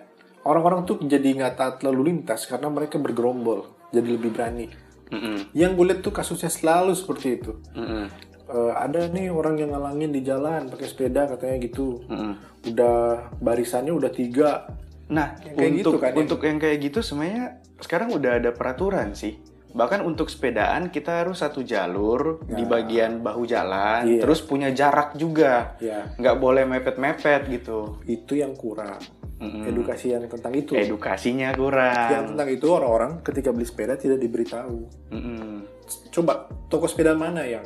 orang-orang 0.44 0.82
tuh 0.82 0.98
jadi 1.00 1.22
nggak 1.38 1.56
taat 1.56 1.76
lalu 1.82 2.10
lintas 2.10 2.44
karena 2.44 2.68
mereka 2.68 2.98
bergerombol, 2.98 3.70
jadi 3.90 4.10
lebih 4.10 4.32
berani. 4.32 4.68
Mm-mm, 5.10 5.50
Yang 5.52 5.72
gue 5.74 5.86
lihat 5.88 6.00
tuh 6.02 6.14
kasusnya 6.14 6.48
selalu 6.48 6.94
seperti 6.94 7.28
itu. 7.36 7.58
mm-mm, 7.74 8.06
Eh, 8.50 8.74
ada 8.74 9.06
nih 9.06 9.30
orang 9.30 9.58
yang 9.58 9.70
ngalangin 9.70 10.10
di 10.10 10.22
jalan 10.22 10.66
pakai 10.68 10.86
sepeda 10.86 11.26
katanya 11.28 11.62
gitu. 11.62 12.02
mm-mm. 12.04 12.34
Udah 12.66 12.98
barisannya 13.36 13.90
udah 13.92 14.10
tiga. 14.10 14.66
Nah, 15.08 15.38
Yang 15.40 15.54
kayak 15.56 15.70
untuk 15.72 15.78
gitu 15.86 15.98
kan, 15.98 16.10
yang- 16.10 16.20
untuk 16.20 16.40
yang 16.42 16.58
kayak 16.58 16.78
gitu 16.80 17.00
sebenarnya 17.00 17.46
sekarang 17.80 18.10
udah 18.12 18.32
ada 18.38 18.50
peraturan 18.50 19.14
sih. 19.14 19.38
Bahkan 19.70 20.02
untuk 20.02 20.30
sepedaan 20.30 20.90
kita 20.90 21.22
harus 21.22 21.40
satu 21.40 21.62
jalur 21.62 22.42
di 22.44 22.66
bagian 22.66 23.22
bahu 23.22 23.46
jalan, 23.46 24.02
Iya. 24.08 24.22
terus 24.26 24.42
punya 24.42 24.70
jarak 24.70 25.14
juga. 25.14 25.78
Ya, 25.78 26.10
Nggak 26.18 26.36
boleh 26.36 26.66
mepet-mepet 26.66 27.46
gitu. 27.48 28.02
itu 28.04 28.34
yang 28.34 28.54
kurang. 28.54 28.98
Mm-mm. 29.40 29.64
Edukasi 29.66 30.12
yang 30.12 30.28
tentang 30.28 30.52
itu. 30.52 30.76
Edukasinya 30.76 31.50
Yang 31.50 31.58
kurang. 31.58 32.26
tentang 32.36 32.50
itu 32.52 32.68
orang-orang 32.68 33.12
ketika 33.24 33.50
beli 33.50 33.64
sepeda 33.64 33.96
tidak 33.96 34.20
diberitahu. 34.20 34.78
Mm-mm. 35.16 35.64
Coba 36.12 36.46
toko 36.68 36.86
sepeda 36.86 37.16
mana 37.16 37.48
yang 37.48 37.64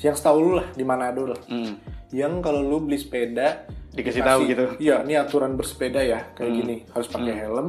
yang 0.00 0.16
setahu 0.16 0.38
lu 0.40 0.52
lah 0.56 0.66
di 0.72 0.82
Manado 0.82 1.28
lah. 1.28 1.40
Mm. 1.46 1.74
Yang 2.10 2.32
kalau 2.40 2.60
lu 2.60 2.80
beli 2.80 2.96
sepeda 2.96 3.68
Dikasih 3.92 4.24
tahu 4.24 4.40
gitu. 4.48 4.64
Iya, 4.80 5.04
ini 5.04 5.20
aturan 5.20 5.52
bersepeda 5.52 6.00
ya 6.00 6.32
kayak 6.32 6.48
Hmm. 6.48 6.58
gini. 6.64 6.76
Harus 6.88 7.08
pakai 7.12 7.34
helm, 7.36 7.68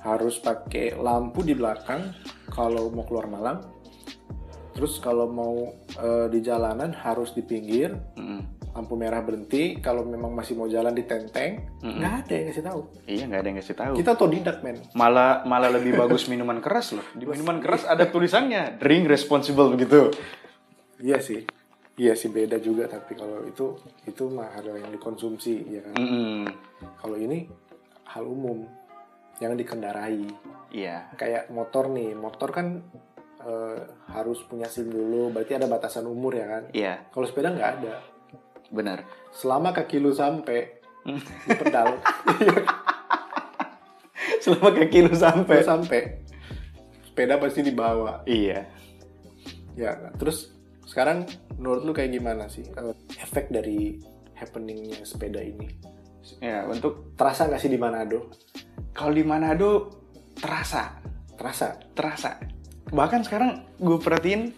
harus 0.00 0.36
pakai 0.40 0.96
lampu 0.96 1.44
di 1.44 1.52
belakang 1.52 2.16
kalau 2.48 2.88
mau 2.88 3.04
keluar 3.04 3.28
malam. 3.28 3.60
Terus 4.72 4.96
kalau 4.98 5.28
mau 5.28 5.68
eh, 5.94 6.26
di 6.32 6.40
jalanan 6.40 6.96
harus 6.96 7.30
di 7.30 7.44
pinggir, 7.44 7.92
Mm-mm. 8.16 8.40
Lampu 8.74 8.98
merah 8.98 9.22
berhenti. 9.22 9.78
Kalau 9.78 10.02
memang 10.02 10.34
masih 10.34 10.58
mau 10.58 10.66
jalan 10.66 10.90
di 10.90 11.06
tenteng, 11.06 11.62
nggak 11.80 12.14
ada 12.26 12.32
yang 12.34 12.46
ngasih 12.50 12.64
tahu. 12.66 12.80
Iya 13.06 13.24
nggak 13.30 13.40
ada 13.40 13.48
yang 13.48 13.58
ngasih 13.62 13.76
tahu. 13.78 13.94
Kita 13.94 14.10
otodidak 14.18 14.56
men. 14.66 14.76
Malah 14.98 15.46
malah 15.46 15.70
lebih 15.70 15.94
bagus 15.94 16.26
minuman 16.26 16.58
keras 16.58 16.92
loh. 16.98 17.06
Di 17.14 17.24
minuman 17.24 17.62
keras 17.62 17.86
ada 17.86 18.10
tulisannya 18.10 18.82
drink 18.82 19.06
responsible 19.06 19.70
begitu. 19.72 20.10
Iya 20.98 21.22
sih. 21.22 21.46
Iya 21.94 22.18
sih 22.18 22.26
beda 22.34 22.58
juga 22.58 22.90
tapi 22.90 23.14
kalau 23.14 23.46
itu 23.46 23.78
itu 24.02 24.26
mah 24.26 24.50
hal 24.50 24.66
yang 24.66 24.90
dikonsumsi 24.90 25.54
ya 25.70 25.80
kan. 25.86 25.94
Mm-mm. 25.94 26.50
Kalau 26.98 27.14
ini 27.14 27.46
hal 28.10 28.26
umum 28.26 28.66
yang 29.38 29.54
dikendarai. 29.54 30.26
Iya. 30.74 31.14
Kayak 31.14 31.54
motor 31.54 31.90
nih, 31.90 32.18
motor 32.18 32.50
kan 32.50 32.82
eh, 33.42 33.78
harus 34.10 34.42
punya 34.46 34.66
SIM 34.66 34.90
dulu, 34.90 35.30
berarti 35.30 35.54
ada 35.54 35.70
batasan 35.70 36.06
umur 36.06 36.34
ya 36.34 36.46
kan. 36.46 36.62
Iya, 36.74 37.06
Kalau 37.14 37.26
sepeda 37.26 37.54
nggak 37.54 37.70
ada. 37.78 37.94
Benar. 38.70 39.04
Selama 39.30 39.72
kaki 39.72 39.98
lu 39.98 40.12
sampai 40.12 40.80
di 41.44 41.52
pedal, 41.52 42.00
Selama 44.44 44.70
kaki 44.72 44.98
lu 45.04 45.12
lu 45.12 45.16
sampai. 45.16 45.58
sampai 45.64 46.00
sepeda 47.04 47.36
pasti 47.38 47.60
dibawa. 47.62 48.22
Iya. 48.24 48.68
Ya, 49.74 49.92
terus 50.16 50.54
sekarang 50.84 51.26
menurut 51.56 51.82
lu 51.82 51.92
kayak 51.92 52.12
gimana 52.12 52.46
sih 52.46 52.62
eh, 52.64 52.94
efek 53.18 53.50
dari 53.50 53.98
happeningnya 54.36 55.02
sepeda 55.02 55.42
ini? 55.42 55.66
Ya, 56.40 56.64
untuk 56.64 57.12
Terasa 57.14 57.48
nggak 57.48 57.60
sih 57.60 57.68
di 57.68 57.76
Manado? 57.80 58.32
kalau 58.94 59.10
di 59.10 59.26
Manado 59.26 59.90
terasa, 60.38 61.02
Terasa? 61.34 61.74
terasa. 61.92 62.38
Bahkan 62.94 63.26
sekarang 63.26 63.66
gue 63.74 63.98
perhatiin 63.98 64.54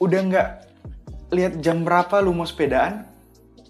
udah 0.00 0.20
nggak 0.24 0.48
lihat 1.28 1.60
jam 1.60 1.82
berapa 1.82 2.20
lu 2.20 2.32
mau 2.32 2.44
sepedaan, 2.44 3.04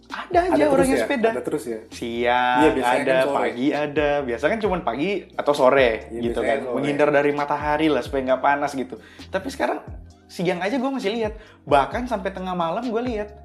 ada 0.09 0.39
aja 0.41 0.57
terus 0.57 0.73
orang 0.73 0.87
yang 0.87 0.97
ya? 0.97 1.05
sepeda. 1.05 1.29
Ada 1.37 1.43
terus 1.45 1.65
ya? 1.65 1.79
Siang 1.91 2.59
biasanya 2.73 3.03
ada, 3.03 3.13
kan 3.13 3.27
sore. 3.27 3.37
pagi 3.37 3.67
ada. 3.69 4.11
Biasa 4.25 4.45
kan 4.49 4.59
cuma 4.59 4.77
pagi 4.81 5.11
atau 5.35 5.53
sore 5.53 5.91
Iya, 6.09 6.21
gitu 6.25 6.41
kan. 6.41 6.59
sore. 6.65 6.75
Menghindar 6.75 7.09
dari 7.11 7.31
matahari 7.31 7.87
lah 7.87 8.01
supaya 8.01 8.25
nggak 8.25 8.41
panas 8.41 8.73
gitu. 8.73 8.97
Tapi 9.29 9.49
sekarang 9.49 9.85
siang 10.25 10.61
aja 10.61 10.75
gue 10.75 10.91
masih 10.91 11.13
lihat. 11.13 11.37
Bahkan 11.65 12.07
sampai 12.07 12.33
tengah 12.33 12.55
malam 12.55 12.85
gue 12.85 13.03
lihat. 13.05 13.37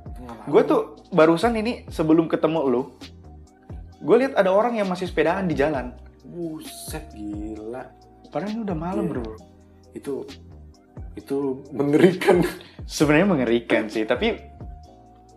Gue 0.48 0.64
tuh 0.64 1.04
barusan 1.12 1.52
ini 1.54 1.84
sebelum 1.92 2.32
ketemu 2.32 2.64
lu, 2.64 2.82
gue 4.00 4.16
lihat 4.24 4.40
ada 4.40 4.56
orang 4.56 4.80
yang 4.80 4.88
masih 4.88 5.12
sepedaan 5.12 5.52
di 5.52 5.56
jalan. 5.56 5.92
Buset 6.24 7.12
gila. 7.12 7.92
Padahal 8.32 8.56
ini 8.56 8.62
udah 8.64 8.78
malam 8.78 9.04
Iya. 9.04 9.12
bro. 9.12 9.34
Itu 9.92 10.14
itu 11.14 11.64
mengerikan. 11.70 12.42
Sebenarnya 12.84 13.28
mengerikan 13.30 13.88
sih, 13.88 14.04
tapi 14.04 14.36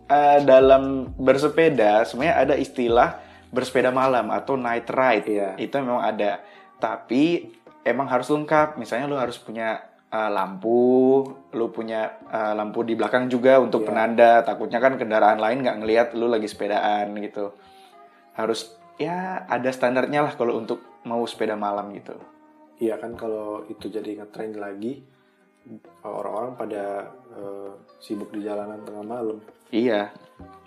eh, 0.07 0.39
dalam 0.43 1.15
bersepeda 1.15 2.03
sebenarnya 2.03 2.35
ada 2.43 2.55
istilah 2.59 3.09
bersepeda 3.47 3.87
malam 3.91 4.27
atau 4.31 4.59
night 4.59 4.87
ride. 4.91 5.25
Iya. 5.27 5.49
Itu 5.55 5.79
memang 5.79 6.03
ada. 6.03 6.43
Tapi 6.77 7.47
emang 7.87 8.11
harus 8.11 8.27
lengkap. 8.27 8.75
Misalnya 8.75 9.07
lu 9.07 9.15
harus 9.15 9.39
punya 9.39 9.79
eh, 10.11 10.29
lampu, 10.31 11.23
lu 11.55 11.71
punya 11.71 12.19
eh, 12.27 12.53
lampu 12.55 12.83
di 12.83 12.99
belakang 12.99 13.31
juga 13.31 13.63
untuk 13.63 13.83
Iya. 13.83 13.87
penanda. 13.87 14.31
Takutnya 14.43 14.83
kan 14.83 14.99
kendaraan 14.99 15.39
lain 15.39 15.63
nggak 15.63 15.77
ngelihat 15.79 16.07
lu 16.19 16.27
lagi 16.27 16.51
sepedaan 16.51 17.15
gitu. 17.23 17.55
Harus 18.35 18.75
ya 18.99 19.45
ada 19.47 19.69
standarnya 19.71 20.25
lah 20.25 20.33
kalau 20.35 20.59
untuk 20.59 20.83
mau 21.07 21.23
sepeda 21.23 21.55
malam 21.55 21.95
gitu. 21.95 22.19
Iya 22.77 22.99
kan 22.99 23.15
kalau 23.15 23.63
itu 23.71 23.87
jadi 23.87 24.19
ngetrend 24.21 24.59
lagi 24.59 25.01
orang-orang 26.03 26.53
pada 26.55 26.83
eh, 27.33 27.71
sibuk 27.99 28.31
di 28.33 28.43
jalanan 28.45 28.81
tengah 28.83 29.03
malam. 29.03 29.37
Iya. 29.71 30.11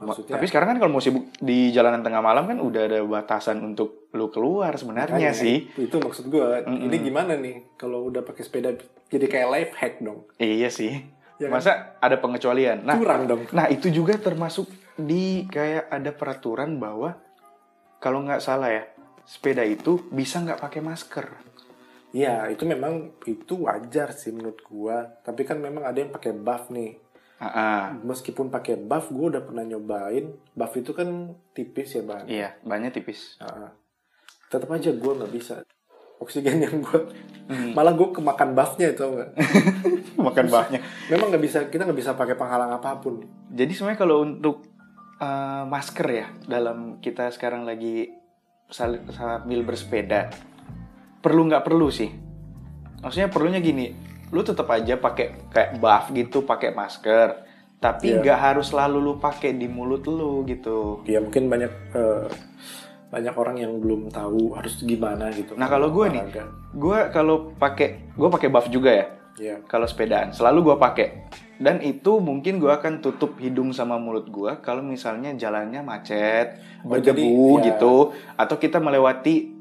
Maksudnya 0.01 0.37
Tapi 0.37 0.45
sekarang 0.49 0.69
kan 0.75 0.79
kalau 0.81 0.93
mau 0.97 1.05
sibuk 1.05 1.29
di 1.41 1.73
jalanan 1.73 2.01
tengah 2.01 2.25
malam 2.25 2.49
kan 2.49 2.59
udah 2.59 2.83
ada 2.89 3.01
batasan 3.05 3.61
untuk 3.61 4.09
lu 4.17 4.33
keluar 4.33 4.75
sebenarnya 4.77 5.31
makanya, 5.31 5.37
sih. 5.37 5.69
Itu 5.77 6.01
maksud 6.01 6.33
gua. 6.33 6.65
Mm-mm. 6.65 6.89
Ini 6.89 6.97
gimana 7.05 7.33
nih 7.37 7.77
kalau 7.77 8.09
udah 8.09 8.25
pakai 8.25 8.43
sepeda 8.45 8.75
jadi 9.13 9.27
kayak 9.29 9.49
life 9.49 9.73
hack 9.77 9.95
dong. 10.01 10.25
Iya 10.41 10.69
sih. 10.73 11.05
Ya 11.41 11.49
kan? 11.49 11.57
Masa 11.57 11.73
ada 12.01 12.17
pengecualian? 12.21 12.85
Nah, 12.85 13.01
Curang 13.01 13.25
dong. 13.25 13.43
nah 13.57 13.69
itu 13.73 13.89
juga 13.89 14.17
termasuk 14.21 14.69
di 15.01 15.49
kayak 15.49 15.89
ada 15.89 16.11
peraturan 16.13 16.77
bahwa 16.77 17.17
kalau 18.01 18.25
nggak 18.25 18.45
salah 18.45 18.69
ya 18.73 18.85
sepeda 19.25 19.65
itu 19.65 20.05
bisa 20.11 20.41
nggak 20.43 20.61
pakai 20.61 20.81
masker. 20.85 21.27
Iya, 22.11 22.51
itu 22.51 22.67
memang 22.67 23.15
itu 23.27 23.55
wajar 23.67 24.11
sih 24.15 24.35
menurut 24.35 24.59
gua. 24.67 25.07
Tapi 25.23 25.47
kan 25.47 25.63
memang 25.63 25.87
ada 25.87 25.99
yang 25.99 26.11
pakai 26.11 26.35
buff 26.35 26.71
nih. 26.75 26.99
Ah. 27.41 27.95
Meskipun 28.03 28.51
pakai 28.51 28.77
buff, 28.77 29.15
gua 29.15 29.39
udah 29.39 29.43
pernah 29.47 29.63
nyobain. 29.63 30.35
Buff 30.53 30.73
itu 30.75 30.91
kan 30.91 31.35
tipis 31.55 31.95
ya 31.95 32.03
bahan. 32.03 32.27
Iya, 32.27 32.49
banyak 32.67 32.91
tipis. 32.99 33.39
Nah, 33.39 33.73
tetap 34.51 34.69
aja 34.75 34.91
gua 34.99 35.23
nggak 35.23 35.33
bisa. 35.33 35.63
Oksigen 36.21 36.61
yang 36.61 36.85
gua 36.85 37.07
Hmm. 37.51 37.75
malah 37.79 37.91
gua 37.99 38.15
kemakan 38.15 38.55
buffnya 38.55 38.95
itu 38.95 39.03
nggak. 39.03 39.31
Makan 40.27 40.47
baknya. 40.51 40.81
Memang 41.11 41.35
nggak 41.35 41.43
bisa 41.43 41.59
kita 41.67 41.83
nggak 41.87 41.99
bisa 41.99 42.15
pakai 42.15 42.39
penghalang 42.39 42.71
apa 42.75 42.99
pun. 43.03 43.23
Jadi 43.51 43.73
sebenarnya 43.75 43.99
kalau 43.99 44.23
untuk 44.23 44.67
uh, 45.19 45.65
masker 45.67 46.09
ya 46.11 46.27
dalam 46.47 46.99
kita 47.03 47.31
sekarang 47.35 47.67
lagi 47.67 48.11
sambil 48.71 49.67
bersepeda 49.67 50.31
perlu 51.21 51.47
nggak 51.47 51.63
perlu 51.63 51.89
sih. 51.89 52.11
Maksudnya 52.99 53.29
perlunya 53.29 53.59
gini, 53.59 53.93
lu 54.29 54.41
tetap 54.41 54.69
aja 54.69 54.97
pakai 54.97 55.49
kayak 55.49 55.71
buff 55.77 56.11
gitu, 56.11 56.43
pakai 56.43 56.71
masker, 56.71 57.29
tapi 57.79 58.11
Iya. 58.11 58.21
nggak 58.21 58.39
harus 58.41 58.67
selalu 58.69 58.99
lu 58.99 59.13
pakai 59.17 59.53
di 59.53 59.65
mulut 59.65 60.05
lu 60.05 60.45
gitu. 60.45 61.01
Ya 61.05 61.21
mungkin 61.21 61.49
banyak 61.49 61.73
eh, 61.93 62.27
banyak 63.09 63.35
orang 63.35 63.57
yang 63.57 63.73
belum 63.77 64.09
tahu 64.09 64.55
harus 64.55 64.79
gimana 64.81 65.29
gitu. 65.31 65.57
Nah, 65.57 65.67
kalau 65.67 65.91
gua 65.91 66.07
nih. 66.07 66.23
Gue 66.71 67.11
kalau 67.11 67.51
pakai, 67.53 68.15
gue 68.15 68.29
pakai 68.29 68.49
buff 68.49 68.69
juga 68.69 68.93
ya. 68.93 69.07
Iya. 69.41 69.57
kalau 69.65 69.89
sepedaan 69.89 70.37
selalu 70.37 70.69
gue 70.69 70.77
pakai 70.77 71.09
dan 71.57 71.81
itu 71.81 72.21
mungkin 72.21 72.61
gue 72.61 72.69
akan 72.69 73.01
tutup 73.01 73.41
hidung 73.41 73.73
sama 73.73 73.97
mulut 73.97 74.29
gue 74.29 74.53
kalau 74.61 74.85
misalnya 74.85 75.33
jalannya 75.33 75.81
macet 75.81 76.61
Oh, 76.85 76.93
berdebu 76.93 77.17
jadi, 77.17 77.25
ya. 77.25 77.65
gitu 77.73 77.95
atau 78.37 78.57
kita 78.61 78.77
melewati 78.77 79.60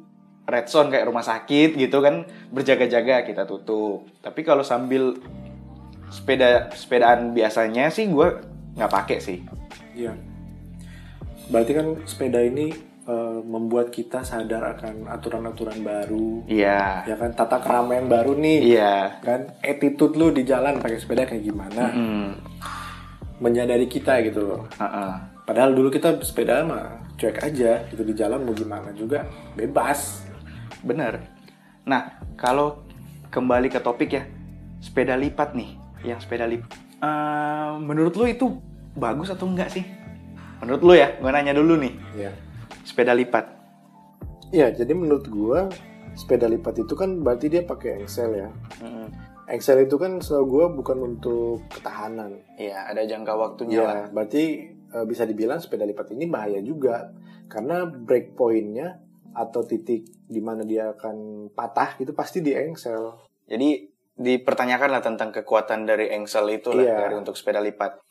red 0.49 0.65
zone 0.65 0.89
kayak 0.89 1.05
rumah 1.05 1.21
sakit 1.21 1.73
gitu 1.73 2.01
kan 2.01 2.21
berjaga-jaga 2.49 3.23
kita 3.23 3.45
tutup 3.45 4.09
tapi 4.19 4.41
kalau 4.41 4.61
sambil 4.61 5.15
sepeda 6.09 6.73
sepedaan 6.73 7.31
biasanya 7.31 7.87
sih 7.87 8.05
gue 8.05 8.27
nggak 8.75 8.91
pakai 8.91 9.19
sih 9.19 9.39
Iya. 9.89 10.15
Berarti 11.49 11.71
kan 11.73 11.87
sepeda 12.05 12.39
ini 12.39 12.71
eh, 13.03 13.39
membuat 13.41 13.89
kita 13.89 14.21
sadar 14.21 14.77
akan 14.77 15.09
aturan-aturan 15.09 15.81
baru, 15.81 16.45
iya 16.45 17.01
ya 17.03 17.17
kan 17.17 17.33
tata 17.33 17.57
keramaian 17.57 18.05
baru 18.05 18.31
nih, 18.31 18.57
iya 18.69 19.17
kan 19.19 19.49
attitude 19.59 20.13
lu 20.13 20.29
di 20.29 20.45
jalan 20.45 20.77
pakai 20.77 21.01
sepeda 21.01 21.25
kayak 21.25 21.41
gimana, 21.41 21.89
Hmm, 21.89 22.29
menyadari 23.39 23.89
kita 23.89 24.21
gitu 24.21 24.45
loh. 24.45 24.61
heeh. 24.71 25.11
Padahal 25.41 25.73
dulu 25.73 25.89
kita 25.89 26.21
sepeda 26.21 26.61
mah 26.61 27.01
cuek 27.17 27.41
aja, 27.41 27.81
gitu 27.89 28.05
di 28.05 28.13
jalan 28.13 28.45
mau 28.45 28.53
gimana 28.53 28.93
juga 28.93 29.25
bebas. 29.51 30.28
Bener. 30.83 31.19
Nah, 31.85 32.21
kalau 32.35 32.83
kembali 33.29 33.67
ke 33.67 33.79
topik 33.81 34.09
ya, 34.15 34.23
sepeda 34.79 35.19
lipat 35.19 35.53
nih, 35.55 35.75
yang 36.05 36.19
sepeda 36.21 36.47
lipat. 36.47 36.71
Eh, 36.99 37.71
menurut 37.79 38.13
lu 38.15 38.25
itu 38.27 38.45
bagus 38.95 39.31
atau 39.31 39.47
enggak 39.47 39.71
sih? 39.71 39.83
Menurut 40.59 40.81
lu 40.83 40.93
ya, 40.95 41.15
gue 41.19 41.31
nanya 41.31 41.55
dulu 41.55 41.79
nih, 41.79 41.93
Iya. 42.15 42.31
sepeda 42.83 43.15
lipat. 43.15 43.47
Iya, 44.49 44.73
jadi 44.73 44.97
menurut 44.97 45.29
gua 45.29 45.69
sepeda 46.17 46.49
lipat 46.49 46.81
itu 46.83 46.97
kan 46.97 47.21
berarti 47.21 47.53
dia 47.53 47.61
pakai 47.63 48.01
engsel 48.01 48.33
ya. 48.33 48.49
Engsel 49.45 49.85
itu 49.85 49.95
kan 50.01 50.17
setahu 50.21 50.45
gua 50.49 50.65
bukan 50.73 50.97
untuk 51.15 51.63
ketahanan. 51.69 52.41
Iya, 52.57 52.89
ada 52.89 53.05
jangka 53.05 53.33
waktunya 53.37 53.77
lah. 53.81 53.93
Ya, 53.93 54.03
berarti 54.09 54.43
eh, 54.73 55.05
bisa 55.05 55.29
dibilang 55.29 55.61
sepeda 55.61 55.85
lipat 55.85 56.17
ini 56.17 56.25
bahaya 56.25 56.57
juga 56.65 57.13
karena 57.45 57.85
break 57.85 58.33
pointnya 58.33 58.97
atau 59.33 59.61
titik 59.63 60.05
di 60.25 60.41
mana 60.41 60.65
dia 60.65 60.93
akan 60.93 61.49
patah 61.53 61.97
itu 61.97 62.11
pasti 62.13 62.41
di 62.41 62.53
engsel. 62.53 63.17
Jadi 63.45 63.85
dipertanyakan 64.19 64.89
lah 64.91 65.01
tentang 65.01 65.31
kekuatan 65.31 65.87
dari 65.87 66.11
engsel 66.11 66.45
itu 66.51 66.75
lah 66.75 66.83
Iya. 66.83 66.95
dari 67.07 67.15
untuk 67.15 67.39
sepeda 67.39 67.63
lipat. 67.63 68.03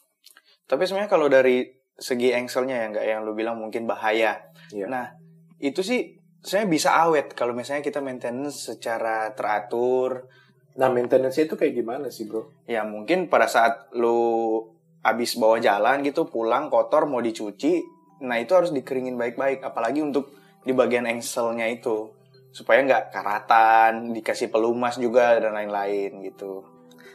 Tapi 0.65 0.83
sebenarnya 0.85 1.11
kalau 1.11 1.29
dari 1.29 1.69
segi 1.99 2.31
engselnya 2.33 2.79
ya 2.81 2.87
enggak 2.89 3.07
yang 3.07 3.21
lu 3.27 3.35
bilang 3.35 3.59
mungkin 3.59 3.85
bahaya. 3.85 4.39
Iya. 4.71 4.87
Nah, 4.87 5.13
itu 5.59 5.83
sih 5.83 6.17
saya 6.39 6.65
bisa 6.65 6.95
awet 6.95 7.35
kalau 7.35 7.53
misalnya 7.53 7.83
kita 7.83 7.99
maintenance 7.99 8.71
secara 8.71 9.35
teratur, 9.35 10.31
Nah, 10.79 10.87
maintenance 10.87 11.35
itu 11.43 11.59
kayak 11.59 11.75
gimana 11.75 12.07
sih, 12.07 12.31
Bro? 12.31 12.55
ya 12.71 12.87
mungkin 12.87 13.27
pada 13.27 13.51
saat 13.51 13.91
lu 13.99 14.63
habis 15.03 15.35
bawa 15.35 15.59
jalan 15.59 16.07
gitu 16.07 16.31
pulang 16.31 16.71
kotor 16.71 17.11
mau 17.11 17.19
dicuci 17.19 17.83
nah 18.23 18.39
itu 18.39 18.55
harus 18.55 18.71
dikeringin 18.71 19.19
baik-baik 19.19 19.59
apalagi 19.59 20.07
untuk 20.07 20.38
di 20.62 20.73
bagian 20.75 21.07
engselnya 21.07 21.67
itu 21.69 22.11
supaya 22.50 22.83
nggak 22.83 23.15
karatan 23.15 24.11
dikasih 24.17 24.49
pelumas 24.50 24.97
juga 24.99 25.38
dan 25.38 25.55
lain-lain 25.55 26.25
gitu 26.25 26.65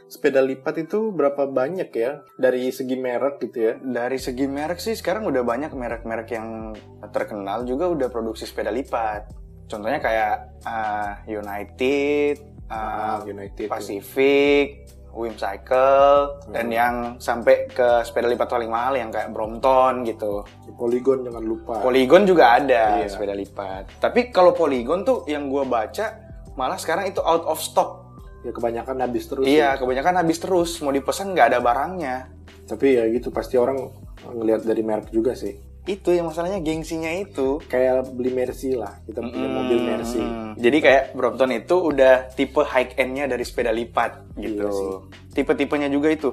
Sepeda 0.03 0.45
lipat 0.45 0.85
itu 0.85 1.09
berapa 1.09 1.49
banyak 1.49 1.89
ya 1.89 2.21
dari 2.37 2.69
segi 2.69 2.93
merek 3.01 3.41
gitu 3.41 3.57
ya? 3.57 3.73
dari 3.81 4.21
segi 4.21 4.45
merek 4.45 4.77
sih 4.77 4.93
sekarang 4.93 5.25
udah 5.25 5.41
banyak 5.41 5.73
merek-merek 5.73 6.29
yang 6.29 6.77
terkenal 7.09 7.65
juga 7.65 7.89
udah 7.89 8.13
produksi 8.13 8.45
sepeda 8.45 8.69
lipat 8.69 9.33
contohnya 9.65 9.97
kayak 9.97 10.53
ah, 10.69 11.17
United 11.25 12.53
Ah, 12.73 13.21
United. 13.21 13.67
Pacific 13.69 14.87
Wim 15.13 15.37
Cycle 15.37 16.41
dan 16.49 16.67
yang 16.67 16.93
sampai 17.21 17.69
ke 17.69 18.01
sepeda 18.01 18.25
lipat 18.25 18.49
paling 18.49 18.67
mahal 18.67 18.97
yang 18.97 19.13
kayak 19.13 19.29
Brompton 19.29 20.01
gitu. 20.03 20.41
Polygon 20.73 21.21
jangan 21.21 21.43
lupa. 21.45 21.75
Polygon 21.79 22.25
juga 22.25 22.57
ada 22.57 22.97
Iya. 22.99 23.07
sepeda 23.07 23.37
lipat. 23.37 24.01
Tapi 24.01 24.33
kalau 24.33 24.57
Polygon 24.57 25.05
tuh 25.05 25.21
yang 25.29 25.47
gue 25.47 25.61
baca 25.63 26.17
malah 26.53 26.77
sekarang 26.77 27.07
itu 27.07 27.21
out 27.21 27.45
of 27.45 27.57
stock. 27.57 28.01
ya 28.43 28.51
kebanyakan 28.51 28.99
habis 28.99 29.23
terus. 29.31 29.47
Iya, 29.47 29.71
ya. 29.71 29.79
kebanyakan 29.79 30.19
habis 30.19 30.35
terus. 30.35 30.75
Mau 30.83 30.91
dipesan 30.91 31.31
nggak 31.31 31.55
ada 31.55 31.59
barangnya. 31.63 32.27
Tapi 32.67 32.99
ya 32.99 33.07
gitu 33.07 33.31
pasti 33.31 33.55
orang 33.55 33.79
ngelihat 34.27 34.67
dari 34.67 34.83
merek 34.83 35.07
juga 35.15 35.31
sih. 35.31 35.55
Itu 35.83 36.15
yang 36.15 36.31
masalahnya 36.31 36.63
gengsinya 36.63 37.11
itu. 37.11 37.59
Kayak 37.67 38.07
beli 38.15 38.31
Mercy 38.31 38.79
lah. 38.79 38.95
Kita 39.03 39.19
punya 39.19 39.49
mobil 39.51 39.79
Mercy. 39.83 40.23
Hmm, 40.23 40.55
Jadi 40.55 40.77
kayak 40.79 41.03
Brompton 41.11 41.51
itu 41.51 41.75
udah 41.75 42.31
tipe 42.31 42.63
high 42.63 42.95
end-nya 42.95 43.27
dari 43.27 43.43
sepeda 43.43 43.75
lipat 43.75 44.39
gitu. 44.39 44.71
Iya. 44.71 45.35
Tipe-tipenya 45.35 45.91
juga 45.91 46.07
itu. 46.15 46.31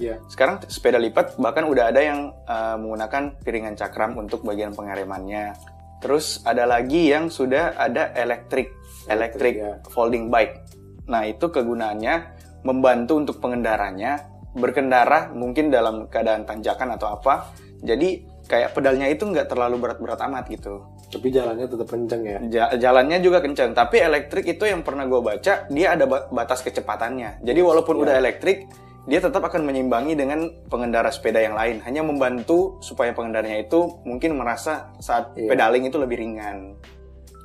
Iya. 0.00 0.16
Sekarang 0.32 0.64
sepeda 0.64 0.96
lipat 0.96 1.36
bahkan 1.36 1.68
udah 1.68 1.92
ada 1.92 2.00
yang 2.00 2.32
uh, 2.48 2.80
menggunakan 2.80 3.36
piringan 3.44 3.76
cakram 3.76 4.16
untuk 4.16 4.40
bagian 4.48 4.72
pengeremannya. 4.72 5.52
Terus 6.00 6.40
ada 6.48 6.64
lagi 6.64 7.12
yang 7.12 7.28
sudah 7.28 7.76
ada 7.76 8.16
electric, 8.16 8.72
electric 9.12 9.54
ya. 9.60 9.76
folding 9.92 10.32
bike. 10.32 10.56
Nah 11.04 11.28
itu 11.28 11.52
kegunaannya 11.52 12.40
membantu 12.64 13.20
untuk 13.20 13.36
pengendaranya 13.44 14.24
berkendara 14.56 15.28
mungkin 15.36 15.68
dalam 15.68 16.08
keadaan 16.08 16.48
tanjakan 16.48 16.96
atau 16.96 17.20
apa. 17.20 17.52
Jadi 17.84 18.29
kayak 18.50 18.74
pedalnya 18.74 19.06
itu 19.06 19.22
nggak 19.22 19.46
terlalu 19.46 19.78
berat-berat 19.78 20.18
amat 20.26 20.50
gitu. 20.50 20.82
Tapi 21.06 21.30
jalannya 21.30 21.70
tetap 21.70 21.86
kenceng 21.86 22.22
ya. 22.26 22.38
Ja- 22.50 22.72
jalannya 22.74 23.22
juga 23.22 23.38
kencang. 23.38 23.70
Tapi 23.70 24.02
elektrik 24.02 24.42
itu 24.50 24.66
yang 24.66 24.82
pernah 24.82 25.06
gue 25.06 25.22
baca, 25.22 25.70
dia 25.70 25.86
ada 25.94 26.04
ba- 26.10 26.26
batas 26.26 26.66
kecepatannya. 26.66 27.46
Jadi 27.46 27.60
walaupun 27.62 28.02
udah 28.02 28.18
elektrik, 28.18 28.66
dia 29.06 29.22
tetap 29.22 29.46
akan 29.46 29.62
menyimbangi 29.62 30.18
dengan 30.18 30.50
pengendara 30.66 31.14
sepeda 31.14 31.38
yang 31.38 31.54
lain. 31.54 31.78
Hanya 31.86 32.02
membantu 32.02 32.82
supaya 32.82 33.14
pengendaranya 33.14 33.62
itu 33.62 34.02
mungkin 34.02 34.34
merasa 34.34 34.90
saat 34.98 35.30
Iya. 35.38 35.54
pedaling 35.54 35.86
itu 35.86 35.96
lebih 36.02 36.18
ringan. 36.18 36.74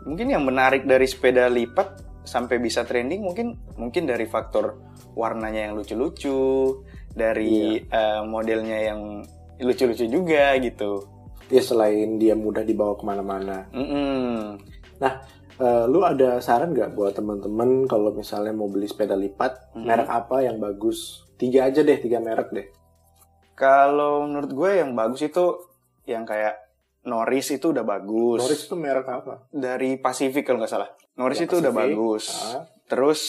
Mungkin 0.10 0.34
yang 0.34 0.42
menarik 0.42 0.90
dari 0.90 1.06
sepeda 1.06 1.46
lipat 1.50 2.02
sampai 2.26 2.58
bisa 2.58 2.82
trending 2.82 3.22
mungkin 3.22 3.54
mungkin 3.78 4.10
dari 4.10 4.26
faktor 4.26 4.82
warnanya 5.14 5.70
yang 5.70 5.78
lucu-lucu, 5.78 6.82
dari 7.16 7.80
eh, 7.80 8.22
modelnya 8.26 8.80
yang 8.82 9.02
lucu-lucu 9.58 10.06
juga 10.06 10.56
gitu. 10.58 11.06
Ya 11.48 11.62
selain 11.62 12.18
dia 12.18 12.34
mudah 12.34 12.62
dibawa 12.62 12.94
ke 12.94 13.04
mana-mana. 13.04 13.70
Mm-mm. 13.70 14.58
Nah, 14.98 15.14
eh, 15.56 15.86
lu 15.86 16.02
ada 16.02 16.40
saran 16.40 16.72
nggak 16.72 16.92
buat 16.92 17.14
teman-teman 17.14 17.86
kalau 17.86 18.10
misalnya 18.12 18.52
mau 18.52 18.66
beli 18.66 18.86
sepeda 18.86 19.14
lipat, 19.14 19.72
Hmm. 19.72 19.86
merek 19.86 20.10
apa 20.10 20.42
yang 20.42 20.58
bagus? 20.58 21.24
Tiga 21.36 21.66
aja 21.66 21.80
deh, 21.80 21.98
tiga 21.98 22.18
merek 22.18 22.50
deh. 22.50 22.68
Kalau 23.54 24.26
menurut 24.26 24.52
gue 24.52 24.72
yang 24.76 24.92
bagus 24.94 25.22
itu 25.22 25.56
yang 26.04 26.24
kayak 26.24 26.60
Norris 27.04 27.54
itu 27.54 27.70
udah 27.70 27.84
bagus. 27.84 28.42
Norris 28.42 28.66
itu 28.66 28.76
merek 28.76 29.06
apa? 29.06 29.46
dari 29.48 29.96
Pacific 29.96 30.44
kalau 30.44 30.60
nggak 30.60 30.72
salah. 30.72 30.90
Norris 31.16 31.40
Ya, 31.40 31.46
itu 31.46 31.56
udah 31.58 31.72
Pacific. 31.72 31.94
bagus. 31.94 32.24
Ah. 32.44 32.62
Terus 32.86 33.22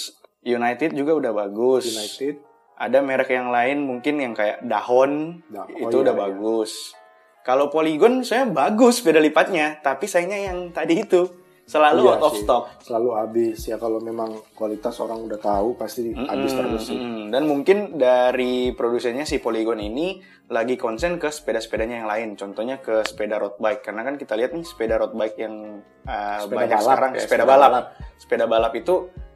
United 0.42 0.90
juga 0.92 1.12
udah 1.14 1.32
bagus. 1.36 1.84
United. 1.86 2.40
Ada 2.76 3.00
merek 3.00 3.30
yang 3.30 3.48
lain 3.48 3.82
mungkin 3.82 4.20
yang 4.20 4.32
kayak 4.32 4.60
Dahon 4.62 5.40
Dah- 5.46 5.64
oh 5.64 5.80
itu 5.82 5.96
iya, 5.96 6.04
udah 6.04 6.14
iya. 6.14 6.22
bagus. 6.22 6.92
Kalau 7.40 7.66
Polygon 7.66 8.20
saya 8.20 8.44
bagus 8.44 8.98
sepeda 8.98 9.16
lipatnya, 9.16 9.78
tapi 9.80 10.04
sayangnya 10.04 10.50
yang 10.50 10.58
tadi 10.70 11.00
itu 11.00 11.24
selalu 11.62 12.04
Iya 12.04 12.12
out 12.12 12.22
of 12.22 12.32
sih. 12.32 12.42
stock. 12.42 12.64
Selalu 12.80 13.08
habis 13.12 13.58
ya 13.64 13.76
kalau 13.76 13.98
memang 13.98 14.28
kualitas 14.52 14.98
orang 14.98 15.18
udah 15.20 15.34
tahu 15.36 15.74
pasti 15.74 16.10
habis 16.12 16.52
Mm, 16.52 16.58
terus 16.60 16.82
sih. 16.84 16.94
mm. 16.94 17.24
Dan 17.28 17.42
mungkin 17.44 17.78
dari 17.94 18.70
produsennya 18.70 19.24
si 19.24 19.38
Polygon 19.38 19.78
ini 19.78 20.18
lagi 20.46 20.76
konsen 20.76 21.16
ke 21.16 21.26
sepeda-sepedanya 21.28 22.02
yang 22.02 22.08
lain. 22.08 22.28
Contohnya 22.34 22.78
ke 22.78 23.02
sepeda 23.02 23.38
road 23.38 23.56
bike. 23.56 23.82
Karena 23.82 24.02
kan 24.02 24.14
kita 24.14 24.34
lihat 24.34 24.50
nih 24.50 24.62
sepeda 24.62 24.94
road 24.96 25.10
bike 25.12 25.38
yang 25.38 25.80
uh, 26.04 26.38
Sepeda 26.40 26.54
banyak 26.60 26.76
balap 26.76 26.82
sekarang. 26.84 27.10
ya, 27.10 27.16
sepeda, 27.16 27.24
sepeda 27.24 27.44
balap. 27.44 27.70
balap. 27.72 27.86
Sepeda 28.16 28.44
balap 28.44 28.72
itu 28.74 28.94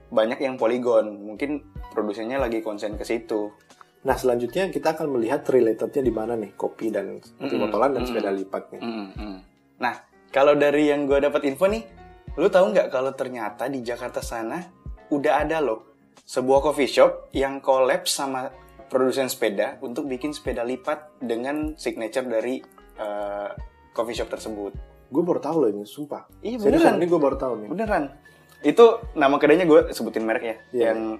banyak 0.08 0.38
yang 0.40 0.54
Polygon. 0.54 1.06
Mungkin 1.24 1.50
produsennya 1.90 2.38
lagi 2.38 2.60
konsen 2.60 2.94
ke 2.94 3.04
situ. 3.04 3.50
Nah 4.00 4.16
selanjutnya 4.16 4.72
kita 4.72 4.96
akan 4.96 5.18
melihat 5.18 5.44
relatednya 5.44 6.00
di 6.00 6.12
mana 6.14 6.32
nih 6.34 6.56
kopi 6.56 6.88
dan 6.88 7.20
kopi 7.20 7.52
Mm-mm, 7.52 7.68
botolan 7.68 7.90
dan 7.92 8.02
sepeda 8.08 8.30
lipat 8.32 8.62
nih. 8.72 8.80
Mm, 8.80 9.06
mm. 9.12 9.36
Nah, 9.80 9.94
kalau 10.30 10.56
dari 10.56 10.88
yang 10.88 11.04
gue 11.04 11.20
dapat 11.20 11.44
info 11.44 11.68
nih, 11.68 11.84
lu 12.36 12.48
tahu 12.48 12.72
nggak 12.72 12.88
kalau 12.88 13.12
ternyata 13.12 13.68
di 13.68 13.84
Jakarta 13.84 14.20
sana 14.20 14.56
udah 15.10 15.44
ada 15.44 15.60
loh 15.60 15.84
sebuah 16.24 16.62
coffee 16.62 16.88
shop 16.88 17.34
yang 17.34 17.58
collab 17.58 18.06
sama 18.06 18.48
produsen 18.86 19.26
sepeda 19.26 19.76
untuk 19.82 20.06
bikin 20.06 20.30
sepeda 20.30 20.62
lipat 20.62 21.20
dengan 21.20 21.74
signature 21.76 22.24
dari 22.24 22.62
eh, 22.96 23.48
coffee 23.92 24.14
shop 24.14 24.30
tersebut. 24.30 24.72
Gue 25.10 25.22
baru 25.26 25.42
tahu 25.42 25.56
loh 25.66 25.70
ini, 25.74 25.82
sumpah. 25.82 26.30
Iya, 26.38 26.62
Seriusan, 26.62 26.94
beneran. 26.94 27.02
ini 27.02 27.06
gue 27.10 27.20
baru 27.20 27.36
tahu 27.36 27.52
nih. 27.66 27.68
Beneran. 27.68 28.04
Itu 28.62 28.84
nama 29.12 29.36
kedainya 29.36 29.66
gue 29.66 29.90
sebutin 29.90 30.22
merek 30.22 30.44
ya, 30.44 30.56
Iya. 30.70 30.84
yang 30.94 31.18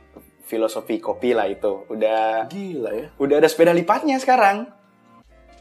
filosofi 0.51 0.99
kopi 0.99 1.31
lah 1.31 1.47
itu. 1.47 1.87
Udah 1.87 2.51
Gila 2.51 2.91
ya. 2.91 3.07
udah 3.15 3.37
ada 3.39 3.47
sepeda 3.47 3.71
lipatnya 3.71 4.19
sekarang. 4.19 4.67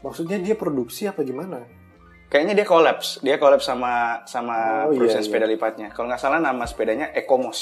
Maksudnya 0.02 0.42
dia 0.42 0.58
produksi 0.58 1.06
apa 1.06 1.22
gimana? 1.22 1.62
Kayaknya 2.26 2.62
dia 2.62 2.66
collabs, 2.66 3.22
dia 3.22 3.38
collabs 3.38 3.66
sama 3.66 4.22
sama 4.26 4.86
Oh, 4.86 4.94
iya, 4.94 4.98
produsen 4.98 5.22
iya. 5.22 5.26
sepeda 5.26 5.46
lipatnya. 5.46 5.88
Kalau 5.94 6.10
nggak 6.10 6.18
salah 6.18 6.42
nama 6.42 6.66
sepedanya 6.66 7.14
Ecomos 7.14 7.60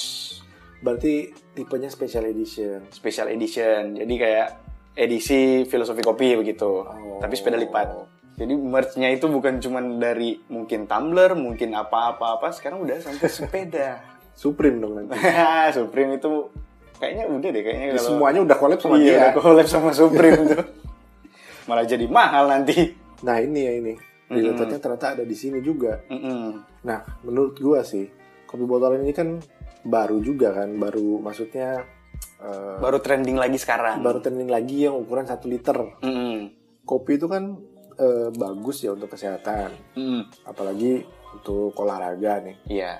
Berarti 0.79 1.35
tipenya 1.59 1.91
special 1.91 2.31
edition. 2.31 2.87
Special 2.95 3.27
Edition. 3.35 3.99
Jadi 3.99 4.14
kayak 4.14 4.49
edisi 4.95 5.67
filosofi 5.67 6.03
kopi 6.03 6.38
begitu, 6.38 6.87
Oh. 6.87 7.19
tapi 7.19 7.35
sepeda 7.35 7.59
lipat. 7.59 8.07
Jadi 8.38 8.55
merch-nya 8.55 9.11
itu 9.11 9.27
bukan 9.27 9.59
cuman 9.59 9.99
dari 9.99 10.38
mungkin 10.47 10.87
tumbler, 10.87 11.35
mungkin 11.35 11.75
apa-apa-apa, 11.75 12.55
sekarang 12.55 12.87
udah 12.87 13.03
sampai 13.03 13.27
sepeda. 13.27 13.99
Supreme 14.38 14.79
dong 14.79 14.95
nanti. 14.95 15.19
Supreme 15.79 16.14
itu 16.14 16.47
kayaknya 16.99 17.25
udah 17.27 17.49
deh 17.49 17.63
kayaknya 17.63 17.87
Ini 17.87 17.95
kalau 17.95 18.07
semuanya 18.07 18.41
udah 18.43 18.57
collab 18.59 18.79
sama 18.79 18.95
iya, 18.99 19.03
dia. 19.03 19.17
udah 19.17 19.33
collab 19.39 19.67
sama 19.67 19.91
Supreme 19.91 20.43
tuh. 20.47 20.63
Malah 21.69 21.85
jadi 21.85 22.07
mahal 22.07 22.45
nanti. 22.49 22.93
Nah 23.23 23.39
ini 23.39 23.61
ya 23.61 23.73
ini. 23.75 23.95
Relatednya 24.29 24.77
ternyata 24.77 25.07
ada 25.17 25.25
di 25.25 25.33
sini 25.33 25.65
juga. 25.65 26.05
Mm-mm. 26.13 26.61
Nah 26.85 27.01
menurut 27.25 27.57
gua 27.57 27.81
sih 27.81 28.05
kopi 28.45 28.65
botolan 28.65 29.01
ini 29.01 29.13
kan 29.13 29.41
baru 29.81 30.21
juga 30.21 30.53
kan, 30.53 30.77
baru 30.77 31.17
maksudnya 31.19 31.81
eh, 32.39 32.77
Baru 32.77 33.01
trending 33.01 33.41
lagi 33.41 33.57
sekarang. 33.57 34.05
baru 34.05 34.21
trending 34.21 34.49
lagi 34.49 34.85
yang 34.85 35.01
ukuran 35.01 35.25
1 35.25 35.39
liter. 35.49 35.79
Mm-mm. 36.05 36.53
Kopi 36.85 37.17
itu 37.17 37.25
kan 37.25 37.57
eh, 37.97 38.29
bagus 38.31 38.85
ya 38.85 38.93
untuk 38.93 39.09
kesehatan, 39.09 39.73
Mm-mm. 39.97 40.29
apalagi 40.45 41.05
untuk 41.31 41.73
olahraga 41.77 42.45
nih. 42.45 42.57
Iya. 42.69 42.93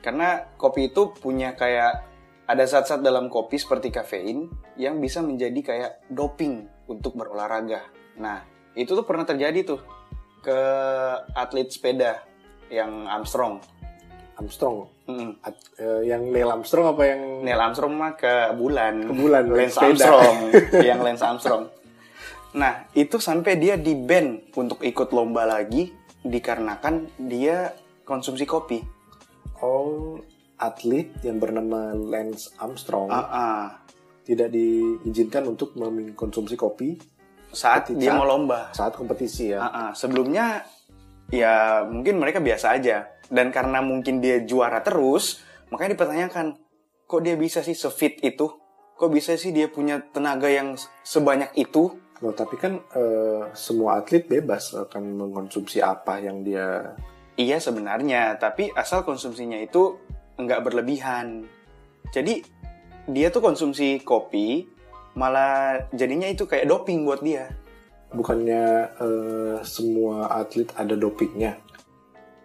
Karena 0.00 0.44
kopi 0.56 0.92
itu 0.92 1.12
punya 1.16 1.56
kayak 1.56 2.13
ada 2.44 2.64
zat-zat 2.68 3.00
dalam 3.00 3.32
kopi 3.32 3.56
seperti 3.56 3.88
kafein 3.88 4.52
yang 4.76 5.00
bisa 5.00 5.24
menjadi 5.24 5.60
kayak 5.64 5.92
doping 6.12 6.68
untuk 6.84 7.16
berolahraga. 7.16 7.88
Nah, 8.20 8.44
itu 8.76 8.92
tuh 8.92 9.06
pernah 9.08 9.24
terjadi 9.24 9.64
tuh 9.64 9.80
ke 10.44 10.58
atlet 11.32 11.72
sepeda 11.72 12.20
yang 12.68 13.08
Armstrong. 13.08 13.60
Armstrong, 14.34 14.90
Mm. 15.04 15.36
At- 15.44 15.68
eh, 15.76 16.08
yang 16.08 16.32
Neil 16.32 16.48
Armstrong 16.48 16.96
apa 16.96 17.04
yang 17.04 17.44
Neil 17.44 17.60
Armstrong 17.60 17.92
mah 17.92 18.16
ke 18.16 18.56
bulan. 18.56 19.04
Ke 19.04 19.12
bulan, 19.12 19.42
Lance 19.52 19.76
sepeda. 19.76 19.88
Armstrong. 19.92 20.36
yang 20.88 20.98
Lance 21.04 21.24
Armstrong. 21.24 21.64
Nah, 22.56 22.88
itu 22.96 23.20
sampai 23.20 23.60
dia 23.60 23.76
di 23.76 23.92
ban 23.92 24.40
untuk 24.56 24.80
ikut 24.80 25.12
lomba 25.12 25.44
lagi 25.44 25.92
dikarenakan 26.24 27.20
dia 27.20 27.76
konsumsi 28.08 28.48
kopi. 28.48 28.80
oh 29.60 30.18
atlet 30.64 31.12
yang 31.20 31.36
bernama 31.36 31.92
Lance 31.92 32.52
Armstrong 32.56 33.08
Ah, 33.08 33.26
ah. 33.26 33.64
tidak 34.22 34.48
diizinkan 34.48 35.44
untuk 35.46 35.74
mengkonsumsi 35.74 36.54
kopi 36.54 36.96
Saat 37.48 37.86
Ketika- 37.86 38.00
dia 38.00 38.10
mau 38.10 38.26
lomba. 38.26 38.74
saat 38.74 38.92
kompetisi 38.92 39.54
ya. 39.54 39.62
Ah, 39.62 39.68
ah. 39.70 39.90
Sebelumnya 39.94 40.66
ya 41.30 41.86
mungkin 41.86 42.18
mereka 42.18 42.42
biasa 42.42 42.74
aja. 42.74 43.06
Dan 43.24 43.48
karena 43.48 43.78
mungkin 43.78 44.18
dia 44.18 44.42
juara 44.42 44.82
terus, 44.82 45.38
makanya 45.70 45.94
dipertanyakan, 45.94 46.58
kok 47.04 47.22
dia 47.22 47.38
bisa 47.38 47.62
sih 47.62 47.72
sefit 47.72 48.18
itu? 48.20 48.50
Kok 48.94 49.06
bisa 49.08 49.32
sih 49.34 49.50
dia 49.50 49.66
punya 49.66 50.02
tenaga 50.04 50.46
yang 50.46 50.74
sebanyak 51.00 51.54
itu? 51.54 51.94
Loh, 52.18 52.30
tapi 52.30 52.58
kan 52.58 52.82
eh, 52.90 53.42
semua 53.52 53.98
atlet 53.98 54.22
bebas 54.24 54.74
akan 54.74 55.02
mengkonsumsi 55.14 55.78
apa 55.78 56.18
yang 56.18 56.42
dia 56.42 56.94
Iya 57.34 57.58
sebenarnya, 57.58 58.34
tapi 58.36 58.70
asal 58.72 59.02
konsumsinya 59.02 59.58
itu 59.58 59.98
nggak 60.38 60.62
berlebihan. 60.66 61.46
Jadi 62.10 62.42
dia 63.10 63.28
tuh 63.28 63.42
konsumsi 63.44 64.00
kopi, 64.00 64.64
malah 65.14 65.86
jadinya 65.92 66.26
itu 66.26 66.48
kayak 66.48 66.66
doping 66.68 67.04
buat 67.04 67.20
dia. 67.22 67.50
bukannya 68.14 68.94
eh, 68.94 69.56
semua 69.66 70.30
atlet 70.30 70.70
ada 70.78 70.94
dopingnya. 70.94 71.58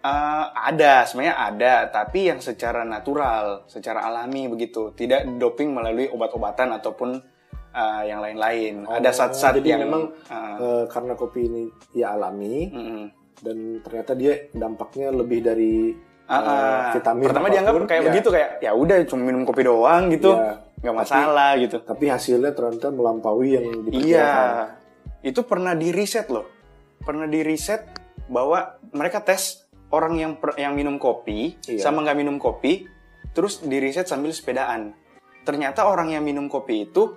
Eh, 0.02 0.44
ada, 0.50 1.06
sebenarnya 1.06 1.36
ada, 1.38 1.74
tapi 1.94 2.26
yang 2.26 2.42
secara 2.42 2.82
natural, 2.82 3.70
secara 3.70 4.02
alami 4.02 4.50
begitu, 4.50 4.90
tidak 4.98 5.30
doping 5.38 5.70
melalui 5.70 6.10
obat-obatan 6.10 6.74
ataupun 6.74 7.22
eh, 7.70 8.02
yang 8.10 8.18
lain-lain. 8.18 8.82
ada 8.90 9.14
saat-saat 9.14 9.62
Oh, 9.62 9.62
yang 9.62 9.86
memang 9.86 10.10
eh, 10.26 10.56
eh, 10.58 10.84
karena 10.90 11.14
kopi 11.14 11.40
ini 11.46 11.64
ya 11.94 12.18
alami 12.18 12.66
mm-mm. 12.66 13.04
dan 13.46 13.56
ternyata 13.86 14.12
dia 14.18 14.50
dampaknya 14.50 15.14
lebih 15.14 15.38
dari 15.38 15.94
Ah. 16.30 16.94
vitamin 16.94 17.26
Pertama 17.26 17.42
apa 17.42 17.48
pun, 17.48 17.54
dianggap 17.58 17.74
kayak 17.84 18.00
ya. 18.00 18.06
begitu 18.06 18.28
kayak 18.30 18.50
ya 18.60 18.70
udah 18.72 18.96
cuma 19.04 19.22
minum 19.26 19.42
kopi 19.42 19.62
doang 19.62 20.02
gitu, 20.08 20.30
Ya, 20.30 20.62
nggak 20.80 20.94
masalah 20.96 21.50
gitu. 21.58 21.76
tapi 21.82 22.04
hasilnya 22.06 22.54
ternyata 22.54 22.88
melampaui 22.88 23.48
yang 23.50 23.66
Iya, 23.66 23.82
diperkirakan. 23.82 24.54
itu 25.20 25.40
pernah 25.42 25.72
di 25.74 25.88
riset 25.90 26.30
loh, 26.30 26.46
pernah 27.00 27.26
di 27.26 27.42
riset 27.42 27.82
bahwa 28.26 28.62
mereka 28.90 29.20
tes 29.20 29.66
orang 29.90 30.14
yang 30.14 30.32
per- 30.36 30.54
yang 30.54 30.72
minum 30.72 30.96
kopi 30.96 31.58
Iya. 31.66 31.82
sama 31.82 32.00
nggak 32.00 32.14
minum 32.16 32.38
kopi, 32.38 32.86
terus 33.30 33.58
di 33.58 33.76
riset 33.76 34.06
sambil 34.06 34.30
sepedaan. 34.30 34.94
Ternyata 35.40 35.82
orang 35.84 36.10
yang 36.10 36.22
minum 36.22 36.46
kopi 36.46 36.86
itu 36.86 37.10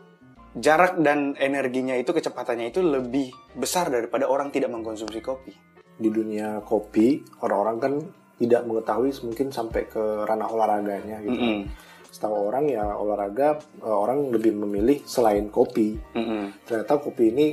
jarak 0.54 0.97
dan 0.97 1.34
energinya 1.36 1.93
itu 1.93 2.10
kecepatannya 2.10 2.69
itu 2.69 2.82
lebih 2.82 3.30
besar 3.54 3.89
daripada 3.89 4.26
orang 4.26 4.49
tidak 4.49 4.69
mengkonsumsi 4.69 5.19
kopi. 5.19 5.54
di 5.93 6.10
dunia 6.10 6.58
kopi 6.60 7.21
orang-orang 7.39 7.78
kan 7.78 7.93
tidak 8.41 8.65
mengetahui 8.65 9.13
mungkin 9.26 9.48
sampai 9.54 9.86
ke 9.86 10.02
ranah 10.26 10.50
olahraganya 10.50 11.22
gitu. 11.22 11.38
Mm-mm. 11.38 11.69
Setahu 12.13 12.50
orang 12.50 12.69
ya 12.69 12.86
olahraga 12.93 13.58
eh, 13.82 13.89
orang 13.89 14.30
lebih 14.34 14.54
memilih 14.54 15.02
selain 15.06 15.50
kopi. 15.50 15.98
Mm-mm. 16.17 16.54
Ternyata 16.65 17.02
kopi 17.02 17.34
ini 17.34 17.48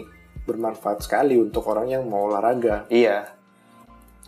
bermanfaat 0.45 1.05
sekali 1.05 1.37
untuk 1.37 1.69
orang 1.69 1.93
yang 1.93 2.03
mau 2.09 2.29
olahraga. 2.29 2.89
Iya. 2.89 3.31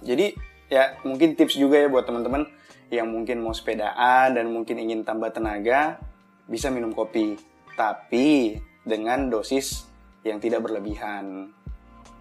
Jadi 0.02 0.36
ya 0.72 0.96
mungkin 1.04 1.36
tips 1.36 1.56
juga 1.56 1.80
ya 1.80 1.88
buat 1.88 2.04
teman-teman 2.04 2.48
yang 2.92 3.08
mungkin 3.08 3.40
mau 3.40 3.56
sepedaan 3.56 4.36
dan 4.36 4.52
mungkin 4.52 4.76
ingin 4.76 5.00
tambah 5.00 5.32
tenaga 5.32 5.96
bisa 6.44 6.68
minum 6.68 6.92
kopi, 6.92 7.40
tapi 7.72 8.60
dengan 8.84 9.32
dosis 9.32 9.88
yang 10.26 10.36
tidak 10.36 10.60
berlebihan. 10.68 11.48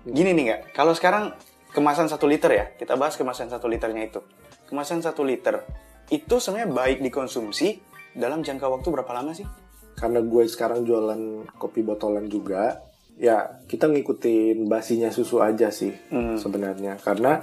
Gini 0.08 0.32
nih 0.32 0.44
nggak? 0.48 0.62
Kalau 0.72 0.96
sekarang 0.96 1.36
kemasan 1.72 2.08
satu 2.08 2.28
liter 2.28 2.52
ya, 2.52 2.66
kita 2.76 2.96
bahas 2.96 3.16
kemasan 3.16 3.48
satu 3.48 3.68
liternya 3.68 4.08
itu. 4.08 4.20
Kemasan 4.68 5.00
satu 5.00 5.24
liter 5.24 5.64
itu 6.08 6.36
sebenarnya 6.38 6.70
baik 6.72 6.98
dikonsumsi 7.02 7.80
dalam 8.14 8.44
jangka 8.44 8.68
waktu 8.68 8.88
berapa 8.92 9.12
lama 9.12 9.32
sih? 9.32 9.48
Karena 9.96 10.20
gue 10.20 10.44
sekarang 10.48 10.84
jualan 10.84 11.48
kopi 11.56 11.84
botolan 11.84 12.28
juga, 12.28 12.84
ya 13.16 13.64
kita 13.68 13.88
ngikutin 13.88 14.68
basinya 14.68 15.12
susu 15.12 15.40
aja 15.40 15.72
sih 15.72 15.92
Hmm. 16.12 16.36
sebenarnya. 16.36 17.00
Karena 17.00 17.40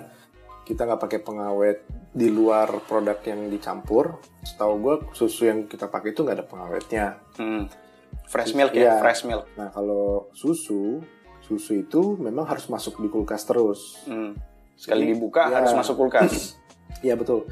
kita 0.65 0.85
nggak 0.85 1.01
pakai 1.01 1.21
pengawet 1.25 1.79
di 2.13 2.29
luar 2.29 2.69
produk 2.85 3.17
yang 3.25 3.49
dicampur. 3.49 4.21
Setahu 4.45 4.75
gue 4.81 4.95
susu 5.13 5.49
yang 5.49 5.65
kita 5.65 5.89
pakai 5.89 6.13
itu 6.13 6.21
nggak 6.21 6.37
ada 6.37 6.47
pengawetnya. 6.49 7.07
Hmm. 7.41 7.69
Fresh 8.29 8.53
milk 8.53 8.77
ya, 8.77 8.81
Iya. 8.81 8.95
fresh 9.01 9.25
milk. 9.25 9.49
Nah 9.57 9.73
kalau 9.73 10.29
susu, 10.37 11.01
susu 11.49 11.81
itu 11.81 12.21
memang 12.21 12.45
harus 12.45 12.69
masuk 12.69 13.01
di 13.01 13.09
kulkas 13.09 13.49
terus. 13.49 14.05
Hmm. 14.05 14.37
Sekali 14.77 15.09
Jadi, 15.09 15.13
dibuka 15.17 15.49
ya. 15.49 15.65
harus 15.65 15.73
masuk 15.73 15.97
kulkas. 15.97 16.33
Iya 16.99 17.15
betul. 17.15 17.47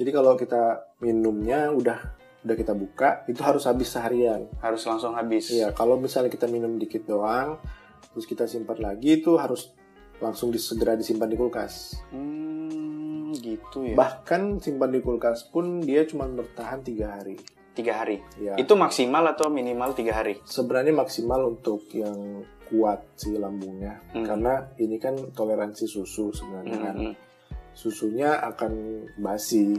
Jadi 0.00 0.08
kalau 0.14 0.38
kita 0.40 0.94
minumnya 1.04 1.68
udah 1.68 2.16
udah 2.46 2.56
kita 2.56 2.72
buka, 2.72 3.26
itu 3.26 3.42
harus 3.42 3.66
habis 3.66 3.90
seharian. 3.92 4.46
harus 4.62 4.80
langsung 4.86 5.12
habis. 5.12 5.50
Iya, 5.52 5.74
kalau 5.74 5.98
misalnya 5.98 6.30
kita 6.30 6.46
minum 6.46 6.78
dikit 6.78 7.04
doang, 7.04 7.58
terus 8.14 8.24
kita 8.24 8.46
simpan 8.48 8.78
lagi 8.80 9.20
itu 9.20 9.34
harus 9.36 9.74
langsung 10.22 10.54
segera 10.56 10.94
disimpan 10.96 11.28
di 11.28 11.36
kulkas. 11.36 11.98
Hmm, 12.08 13.34
gitu 13.36 13.92
ya. 13.92 13.98
Bahkan 13.98 14.62
simpan 14.62 14.94
di 14.94 15.02
kulkas 15.04 15.44
pun 15.50 15.82
dia 15.82 16.06
cuma 16.08 16.24
bertahan 16.30 16.80
tiga 16.80 17.20
hari. 17.20 17.36
tiga 17.76 18.00
hari. 18.00 18.24
Ya. 18.40 18.56
Itu 18.56 18.72
maksimal 18.72 19.20
atau 19.36 19.52
minimal 19.52 19.92
tiga 19.92 20.16
hari? 20.16 20.40
Sebenarnya 20.48 20.96
maksimal 20.96 21.44
untuk 21.44 21.84
yang 21.92 22.40
kuat 22.66 23.02
sih 23.14 23.38
lambungnya, 23.38 23.98
Hmm. 24.12 24.26
karena 24.26 24.66
ini 24.76 24.96
kan 24.98 25.14
toleransi 25.32 25.86
susu 25.86 26.30
sebenarnya 26.30 26.78
kan. 26.78 26.96
Hmm, 26.96 27.14
Susunya 27.76 28.40
akan 28.40 28.72
basi, 29.20 29.76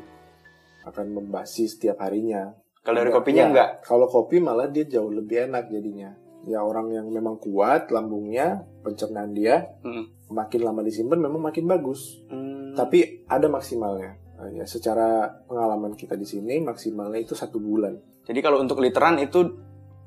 akan 0.86 1.06
membasi 1.12 1.66
setiap 1.66 1.98
harinya. 1.98 2.54
Kalau 2.86 3.02
dari 3.02 3.10
kopinya 3.10 3.44
ya, 3.44 3.50
enggak? 3.50 3.70
Kalau 3.84 4.06
kopi 4.06 4.38
malah 4.38 4.70
dia 4.70 4.86
jauh 4.86 5.10
lebih 5.10 5.50
enak 5.50 5.68
jadinya. 5.68 6.14
Ya 6.46 6.62
orang 6.62 6.94
yang 6.94 7.10
memang 7.10 7.42
kuat 7.42 7.90
lambungnya, 7.90 8.64
pencernaan 8.86 9.34
dia, 9.34 9.74
Hmm. 9.82 10.08
makin 10.30 10.62
lama 10.64 10.80
disimpan 10.80 11.20
memang 11.20 11.42
makin 11.42 11.66
bagus. 11.66 12.22
Hmm. 12.30 12.72
Tapi 12.78 13.26
ada 13.26 13.50
maksimalnya. 13.50 14.16
Nah, 14.38 14.54
ya 14.54 14.70
secara 14.70 15.26
pengalaman 15.50 15.98
kita 15.98 16.14
di 16.14 16.24
sini 16.24 16.62
maksimalnya 16.62 17.18
itu 17.18 17.34
satu 17.34 17.58
bulan. 17.58 17.98
Jadi 18.24 18.40
kalau 18.40 18.62
untuk 18.62 18.78
literan 18.78 19.18
itu 19.18 19.42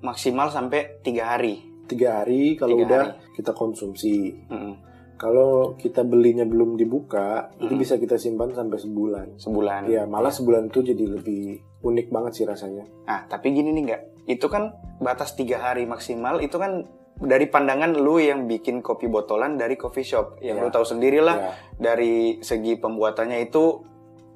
maksimal 0.00 0.48
sampai 0.48 1.02
tiga 1.02 1.34
hari. 1.34 1.58
Tiga 1.90 2.22
hari 2.22 2.54
kalau 2.54 2.76
Tiga 2.76 2.86
udah 2.86 3.02
hari. 3.10 3.34
kita 3.34 3.50
konsumsi. 3.50 4.38
Hmm. 4.46 4.78
Kalau 5.14 5.76
kita 5.76 6.00
belinya 6.00 6.42
belum 6.42 6.74
dibuka, 6.74 7.52
itu 7.58 7.68
Hmm. 7.68 7.76
bisa 7.76 7.98
kita 7.98 8.16
simpan 8.16 8.54
sampai 8.54 8.78
sebulan. 8.78 9.26
Sebulan. 9.36 9.84
Ya 9.86 10.06
malah 10.06 10.30
sebulan 10.30 10.70
itu 10.70 10.80
jadi 10.82 11.04
lebih 11.10 11.60
unik 11.82 12.08
banget 12.08 12.32
sih 12.34 12.44
rasanya. 12.44 12.88
Nah, 13.04 13.26
tapi 13.26 13.52
gini 13.52 13.68
nih 13.70 13.82
enggak? 13.84 14.02
Itu 14.24 14.46
kan 14.46 14.72
batas 14.96 15.34
tiga 15.34 15.60
hari 15.60 15.84
maksimal. 15.84 16.38
Itu 16.38 16.56
kan 16.56 16.88
dari 17.16 17.44
pandangan 17.44 17.92
lu 17.92 18.16
yang 18.16 18.48
bikin 18.48 18.80
kopi 18.80 19.04
botolan 19.04 19.54
dari 19.54 19.76
coffee 19.76 20.06
shop. 20.06 20.40
Yang 20.40 20.56
Ya. 20.56 20.62
lu 20.64 20.70
tahu 20.70 20.86
sendiri 20.88 21.20
lah 21.20 21.36
Ya. 21.36 21.52
dari 21.76 22.40
segi 22.40 22.80
pembuatannya 22.80 23.44
itu 23.44 23.84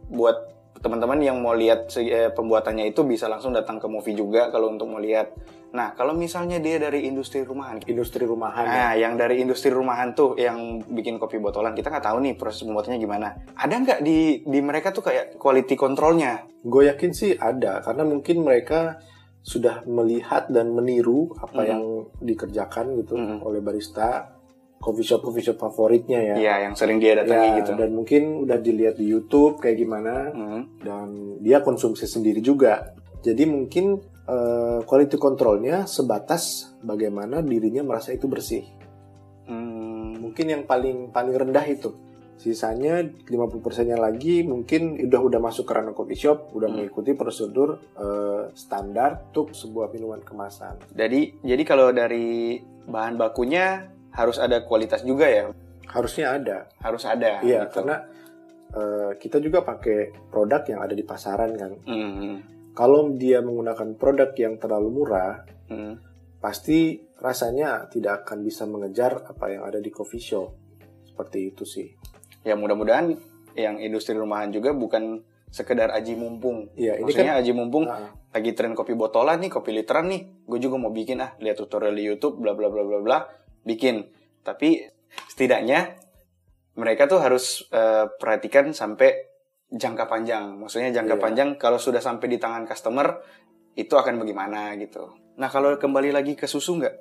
buat 0.06 0.36
teman-teman 0.84 1.16
yang 1.18 1.40
mau 1.40 1.56
lihat 1.56 1.88
eh, 1.96 2.28
pembuatannya 2.28 2.84
itu 2.86 3.00
bisa 3.02 3.24
langsung 3.24 3.50
datang 3.50 3.80
ke 3.80 3.88
movie 3.88 4.12
juga 4.12 4.52
kalau 4.52 4.68
untuk 4.68 4.84
mau 4.84 5.00
lihat. 5.00 5.32
Nah, 5.72 5.90
kalau 5.90 6.14
misalnya 6.14 6.60
dia 6.60 6.76
dari 6.76 7.02
industri 7.02 7.42
rumahan, 7.42 7.82
Industri 7.82 8.22
rumahan. 8.22 8.62
ya. 8.62 8.70
Nah, 8.70 8.92
yang 8.94 9.16
dari 9.16 9.40
industri 9.40 9.72
rumahan 9.72 10.12
tuh 10.12 10.36
yang 10.36 10.78
bikin 10.84 11.18
kopi 11.18 11.40
botolan, 11.40 11.74
kita 11.74 11.90
nggak 11.90 12.04
tahu 12.04 12.22
nih 12.22 12.34
proses 12.36 12.62
pembuatannya 12.62 13.00
gimana. 13.00 13.34
Ada 13.56 13.74
nggak 13.74 14.00
di 14.00 14.18
di 14.44 14.60
mereka 14.60 14.92
tuh 14.92 15.02
kayak 15.02 15.34
quality 15.34 15.74
controlnya? 15.74 16.46
Gue 16.60 16.86
yakin 16.86 17.10
sih 17.10 17.34
ada 17.34 17.80
karena 17.80 18.04
mungkin 18.04 18.44
mereka 18.44 19.00
sudah 19.40 19.82
melihat 19.84 20.46
dan 20.48 20.70
meniru 20.70 21.32
apa 21.36 21.58
Mhm. 21.58 21.68
yang 21.68 21.82
dikerjakan 22.22 22.86
gitu 23.00 23.18
Mhm. 23.18 23.36
oleh 23.42 23.60
barista 23.60 24.30
coffee 24.84 25.00
shop 25.02 25.24
coffee 25.24 25.40
shop 25.42 25.56
favoritnya 25.56 26.20
ya. 26.20 26.34
Iya, 26.36 26.54
yang 26.68 26.74
sering 26.76 27.00
dia 27.00 27.16
datangi 27.16 27.48
Ya, 27.48 27.58
gitu. 27.58 27.72
dan 27.72 27.90
mungkin 27.90 28.44
udah 28.44 28.60
dilihat 28.60 28.94
di 28.94 29.08
YouTube 29.08 29.56
kayak 29.56 29.80
gimana 29.80 30.28
Hmm. 30.28 30.62
dan 30.78 31.08
dia 31.40 31.64
konsumsi 31.64 32.04
sendiri 32.04 32.38
juga. 32.38 32.92
Jadi 33.20 33.48
mungkin 33.48 33.96
eh, 34.24 34.80
quality 34.84 35.16
controlnya 35.16 35.84
sebatas 35.84 36.72
bagaimana 36.80 37.40
dirinya 37.40 37.80
merasa 37.80 38.08
itu 38.08 38.24
bersih. 38.24 38.64
Hmm. 39.44 40.16
Mungkin 40.16 40.46
yang 40.46 40.62
paling 40.64 41.08
paling 41.10 41.34
rendah 41.34 41.64
itu. 41.64 41.92
Sisanya 42.34 42.98
50%-nya 43.22 43.94
lagi 43.94 44.42
mungkin 44.42 44.96
udah 44.98 45.20
udah 45.22 45.40
masuk 45.40 45.64
ke 45.64 45.72
ranah 45.72 45.92
coffee 45.92 46.18
shop, 46.18 46.50
udah 46.50 46.66
Hmm. 46.66 46.76
mengikuti 46.82 47.12
prosedur 47.12 47.78
eh, 47.94 48.48
standar 48.52 49.28
untuk 49.28 49.52
sebuah 49.52 49.88
minuman 49.88 50.20
kemasan. 50.20 50.80
Jadi 50.90 51.40
jadi 51.40 51.62
kalau 51.62 51.92
dari 51.92 52.58
bahan 52.84 53.16
bakunya 53.16 53.92
harus 54.14 54.38
ada 54.38 54.62
kualitas 54.62 55.02
juga 55.02 55.26
ya, 55.26 55.50
Harusnya 55.84 56.34
ada. 56.34 56.70
harus 56.80 57.02
ada. 57.04 57.42
Iya, 57.42 57.66
gitu. 57.66 57.82
karena 57.82 57.96
eh, 58.70 59.10
kita 59.18 59.38
juga 59.38 59.62
pakai 59.62 60.10
produk 60.26 60.62
yang 60.66 60.80
ada 60.82 60.94
di 60.94 61.02
pasaran 61.02 61.54
kan. 61.54 61.72
Hmm. 61.86 62.42
Kalau 62.74 63.14
dia 63.14 63.38
menggunakan 63.38 63.94
produk 63.94 64.34
yang 64.34 64.58
terlalu 64.58 64.88
murah, 64.90 65.46
Hmm. 65.64 65.96
pasti 66.38 67.00
rasanya 67.16 67.88
tidak 67.88 68.26
akan 68.26 68.42
bisa 68.42 68.66
mengejar 68.66 69.24
apa 69.24 69.48
yang 69.48 69.62
ada 69.64 69.78
di 69.78 69.88
coffee 69.88 70.20
shop. 70.20 70.50
Seperti 71.06 71.54
itu 71.54 71.62
sih. 71.64 71.88
Ya 72.42 72.52
mudah-mudahan 72.52 73.14
yang 73.54 73.78
industri 73.78 74.12
rumahan 74.12 74.50
juga 74.50 74.74
bukan 74.74 75.22
sekedar 75.48 75.94
aji 75.94 76.18
mumpung. 76.18 76.68
Iya, 76.74 76.98
ini 76.98 77.06
Maksudnya 77.06 77.38
kan 77.38 77.42
aji 77.46 77.52
mumpung 77.54 77.84
Ah, 77.86 78.10
lagi 78.34 78.50
tren 78.52 78.74
kopi 78.74 78.92
botolan 78.92 79.38
nih, 79.38 79.48
kopi 79.48 79.70
literan 79.70 80.10
nih, 80.10 80.42
gue 80.42 80.58
juga 80.58 80.76
mau 80.76 80.90
bikin 80.90 81.22
ah, 81.22 81.30
lihat 81.38 81.56
tutorial 81.56 81.94
di 81.94 82.02
YouTube, 82.04 82.42
bla 82.42 82.52
bla 82.52 82.66
bla 82.66 82.82
bla 82.82 82.98
bla, 82.98 83.18
bikin. 83.64 84.08
Tapi 84.44 84.84
setidaknya 85.28 85.96
mereka 86.76 87.08
tuh 87.10 87.18
harus 87.20 87.66
eh, 87.72 88.06
perhatikan 88.20 88.70
sampai 88.70 89.32
jangka 89.72 90.06
panjang. 90.06 90.54
Maksudnya 90.60 90.94
jangka 90.94 91.16
Iya. 91.18 91.22
panjang 91.22 91.48
kalau 91.58 91.80
sudah 91.80 91.98
sampai 91.98 92.30
di 92.30 92.38
tangan 92.38 92.68
customer 92.68 93.18
itu 93.74 93.90
akan 93.96 94.22
bagaimana 94.22 94.76
gitu. 94.78 95.10
Nah 95.34 95.50
kalau 95.50 95.74
kembali 95.74 96.14
lagi 96.14 96.38
ke 96.38 96.46
susu 96.46 96.78
nggak? 96.78 96.94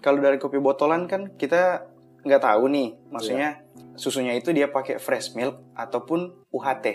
Kalau 0.00 0.20
dari 0.20 0.40
kopi 0.40 0.56
botolan 0.56 1.04
kan 1.04 1.36
kita 1.36 1.84
nggak 2.24 2.40
tahu 2.40 2.72
nih, 2.72 2.88
maksudnya 3.12 3.60
susunya 3.94 4.32
itu 4.32 4.50
dia 4.56 4.72
pakai 4.72 4.96
fresh 4.96 5.36
milk 5.36 5.76
ataupun 5.76 6.48
UHT 6.48 6.86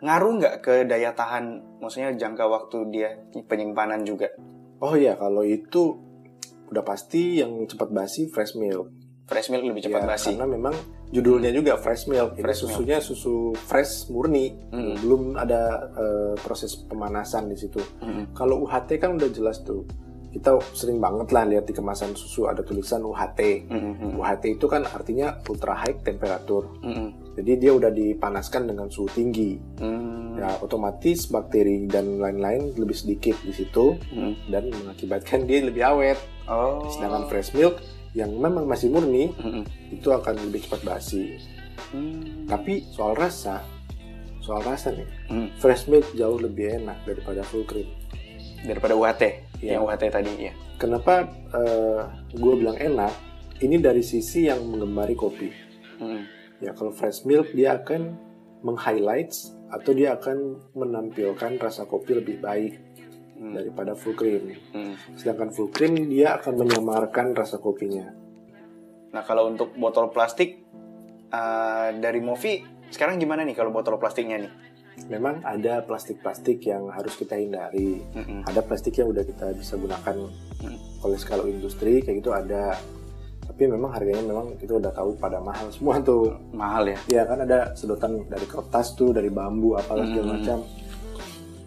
ngaruh 0.00 0.32
nggak 0.40 0.54
ke 0.64 0.74
daya 0.88 1.12
tahan 1.12 1.60
maksudnya 1.78 2.16
jangka 2.16 2.48
waktu 2.48 2.88
dia 2.88 3.20
penyimpanan 3.44 4.00
juga 4.08 4.32
oh 4.80 4.96
iya, 4.96 5.12
kalau 5.12 5.44
itu 5.44 6.00
udah 6.70 6.82
pasti 6.82 7.38
yang 7.38 7.64
cepat 7.64 7.90
basi 7.90 8.26
fresh 8.26 8.54
milk. 8.54 8.88
fresh 9.26 9.46
milk 9.46 9.62
lebih 9.62 9.82
cepat 9.84 10.02
Ya, 10.02 10.08
basi. 10.08 10.34
karena 10.34 10.42
memang 10.44 10.74
judulnya 11.08 11.50
juga 11.50 11.78
fresh 11.78 12.06
milk. 12.06 12.34
Ini 12.34 12.42
Fresh 12.42 12.60
milk. 12.60 12.70
susunya 12.72 12.98
susu 12.98 13.34
fresh 13.54 14.08
murni, 14.08 14.58
Mm. 14.68 14.94
belum 14.98 15.22
ada 15.36 15.62
eh, 15.88 16.34
proses 16.36 16.74
pemanasan 16.80 17.46
di 17.46 17.54
situ. 17.54 17.78
Mm-mm. 18.00 18.34
Kalau 18.34 18.66
UHT 18.66 18.98
kan 18.98 19.14
udah 19.14 19.28
jelas 19.28 19.62
tuh. 19.62 19.86
Kita 20.30 20.54
sering 20.72 20.98
banget 20.98 21.30
lah 21.30 21.42
lihat 21.44 21.62
di 21.62 21.70
kemasan 21.70 22.14
susu 22.14 22.46
ada 22.46 22.62
tulisan 22.62 23.02
UHT. 23.02 23.66
Mm-mm. 23.66 24.14
UHT 24.14 24.44
itu 24.52 24.66
kan 24.66 24.82
artinya 24.84 25.38
ultra 25.44 25.74
high 25.74 25.98
temperatur. 26.00 26.66
Mm-mm. 26.82 27.19
Jadi 27.30 27.52
dia 27.62 27.72
udah 27.72 27.88
dipanaskan 27.88 28.66
dengan 28.66 28.90
suhu 28.90 29.06
tinggi. 29.10 29.54
Mm. 29.78 30.36
Ya 30.40 30.56
otomatis 30.58 31.30
bakteri 31.30 31.86
dan 31.86 32.18
lain-lain 32.18 32.74
lebih 32.74 32.96
sedikit 32.96 33.38
di 33.46 33.54
situ 33.54 33.94
Mm. 34.10 34.34
dan 34.50 34.62
mengakibatkan 34.72 35.46
dia 35.46 35.62
lebih 35.62 35.86
awet. 35.86 36.18
Oh. 36.50 36.82
Sedangkan 36.90 37.30
fresh 37.30 37.54
milk 37.54 37.78
yang 38.12 38.34
memang 38.34 38.66
masih 38.66 38.90
murni 38.90 39.30
Mm-mm. 39.38 39.62
itu 39.94 40.10
akan 40.10 40.34
lebih 40.50 40.66
cepat 40.66 40.82
basi. 40.82 41.38
Mm. 41.94 42.50
Tapi 42.50 42.82
soal 42.90 43.14
rasa, 43.14 43.62
soal 44.42 44.66
rasa 44.66 44.90
nih, 44.90 45.06
Mm. 45.30 45.48
fresh 45.62 45.86
milk 45.86 46.10
jauh 46.18 46.36
lebih 46.36 46.82
enak 46.82 46.98
daripada 47.06 47.46
full 47.46 47.62
cream. 47.62 47.86
Daripada 48.66 48.98
UHT, 48.98 49.22
Iya. 49.62 49.78
yang 49.78 49.86
UHT 49.86 50.04
tadi 50.10 50.50
ya. 50.50 50.52
Kenapa 50.76 51.28
gue 52.32 52.54
bilang 52.56 52.76
enak? 52.76 53.12
Ini 53.60 53.76
dari 53.78 54.00
sisi 54.00 54.48
yang 54.48 54.64
menggemari 54.66 55.14
kopi. 55.14 55.48
Mm. 56.00 56.39
Ya 56.60 56.76
kalau 56.76 56.92
fresh 56.92 57.24
milk 57.24 57.52
dia 57.52 57.80
akan 57.80 58.16
meng-highlights 58.60 59.56
atau 59.72 59.96
dia 59.96 60.14
akan 60.14 60.60
menampilkan 60.76 61.56
rasa 61.56 61.84
kopi 61.84 62.14
lebih 62.14 62.38
baik 62.38 62.74
Mm. 63.40 63.56
daripada 63.56 63.96
full 63.96 64.12
cream. 64.12 64.52
Mm. 64.76 65.16
Sedangkan 65.16 65.48
full 65.48 65.72
cream 65.72 65.96
dia 66.12 66.36
akan 66.36 66.60
menyamarkan 66.60 67.32
rasa 67.32 67.56
kopinya. 67.56 68.12
Nah 69.10 69.24
kalau 69.24 69.48
untuk 69.48 69.72
botol 69.80 70.12
plastik 70.12 70.60
eh, 71.32 71.88
dari 71.96 72.20
Movi 72.20 72.60
sekarang 72.92 73.16
gimana 73.16 73.40
nih 73.40 73.56
kalau 73.56 73.72
botol 73.72 73.96
plastiknya 73.96 74.44
nih? 74.44 74.52
Memang 75.08 75.40
ada 75.40 75.80
plastik-plastik 75.80 76.60
yang 76.68 76.92
harus 76.92 77.16
kita 77.16 77.40
hindari. 77.40 78.04
Mm-mm. 78.12 78.44
Ada 78.44 78.60
plastik 78.60 79.00
yang 79.00 79.08
udah 79.08 79.24
kita 79.24 79.56
bisa 79.56 79.80
gunakan 79.80 80.16
Hmm. 80.60 80.76
oleh 81.00 81.16
skala 81.16 81.48
industri 81.48 82.04
kayak 82.04 82.20
gitu 82.20 82.36
ada. 82.36 82.76
Tapi 83.60 83.76
memang 83.76 83.92
harganya 83.92 84.24
memang 84.24 84.56
kita 84.56 84.80
udah 84.80 84.88
tahu 84.88 85.20
pada 85.20 85.36
mahal 85.36 85.68
semua 85.68 86.00
tuh. 86.00 86.32
Mahal 86.56 86.96
ya. 86.96 86.98
Ya 87.12 87.22
kan 87.28 87.44
ada 87.44 87.76
sedotan 87.76 88.24
dari 88.24 88.48
kertas 88.48 88.96
tuh, 88.96 89.12
dari 89.12 89.28
bambu 89.28 89.76
apalah 89.76 90.08
segala 90.08 90.32
Hmm. 90.32 90.36
macam. 90.40 90.58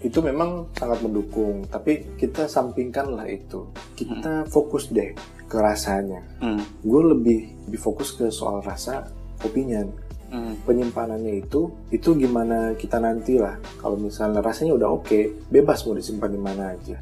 Itu 0.01 0.25
memang 0.25 0.73
sangat 0.73 1.05
mendukung, 1.05 1.69
tapi 1.69 2.17
kita 2.17 2.49
sampingkanlah 2.49 3.29
itu. 3.29 3.69
Kita 3.93 4.41
fokus 4.49 4.89
deh 4.89 5.13
ke 5.45 5.53
rasanya. 5.61 6.25
Mm. 6.41 6.65
Gue 6.81 7.01
lebih 7.13 7.39
lebih 7.69 7.77
fokus 7.77 8.17
ke 8.17 8.33
soal 8.33 8.65
rasa 8.65 9.05
kopinya. 9.37 9.85
Mm. 10.33 10.65
Penyimpanannya 10.65 11.45
itu 11.45 11.69
itu 11.93 12.09
gimana 12.17 12.73
kita 12.73 12.97
nanti 12.97 13.37
lah. 13.37 13.61
Kalau 13.77 14.01
misalnya 14.01 14.41
rasanya 14.41 14.73
udah 14.73 14.89
oke, 14.97 15.45
bebas 15.53 15.85
mau 15.85 15.93
disimpan 15.93 16.33
di 16.33 16.41
mana 16.41 16.73
aja. 16.73 16.97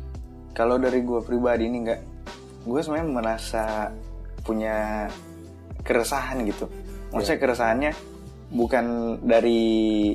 Kalau 0.51 0.75
dari 0.75 0.99
gue 0.99 1.23
pribadi 1.23 1.71
nih 1.71 1.80
nggak, 1.80 2.01
gue 2.67 2.80
sebenarnya 2.84 3.08
merasa 3.08 3.63
punya 4.41 5.08
keresahan 5.82 6.45
gitu. 6.45 6.69
Maksudnya 7.12 7.39
keresahannya 7.41 7.91
bukan 8.51 9.17
dari 9.23 10.13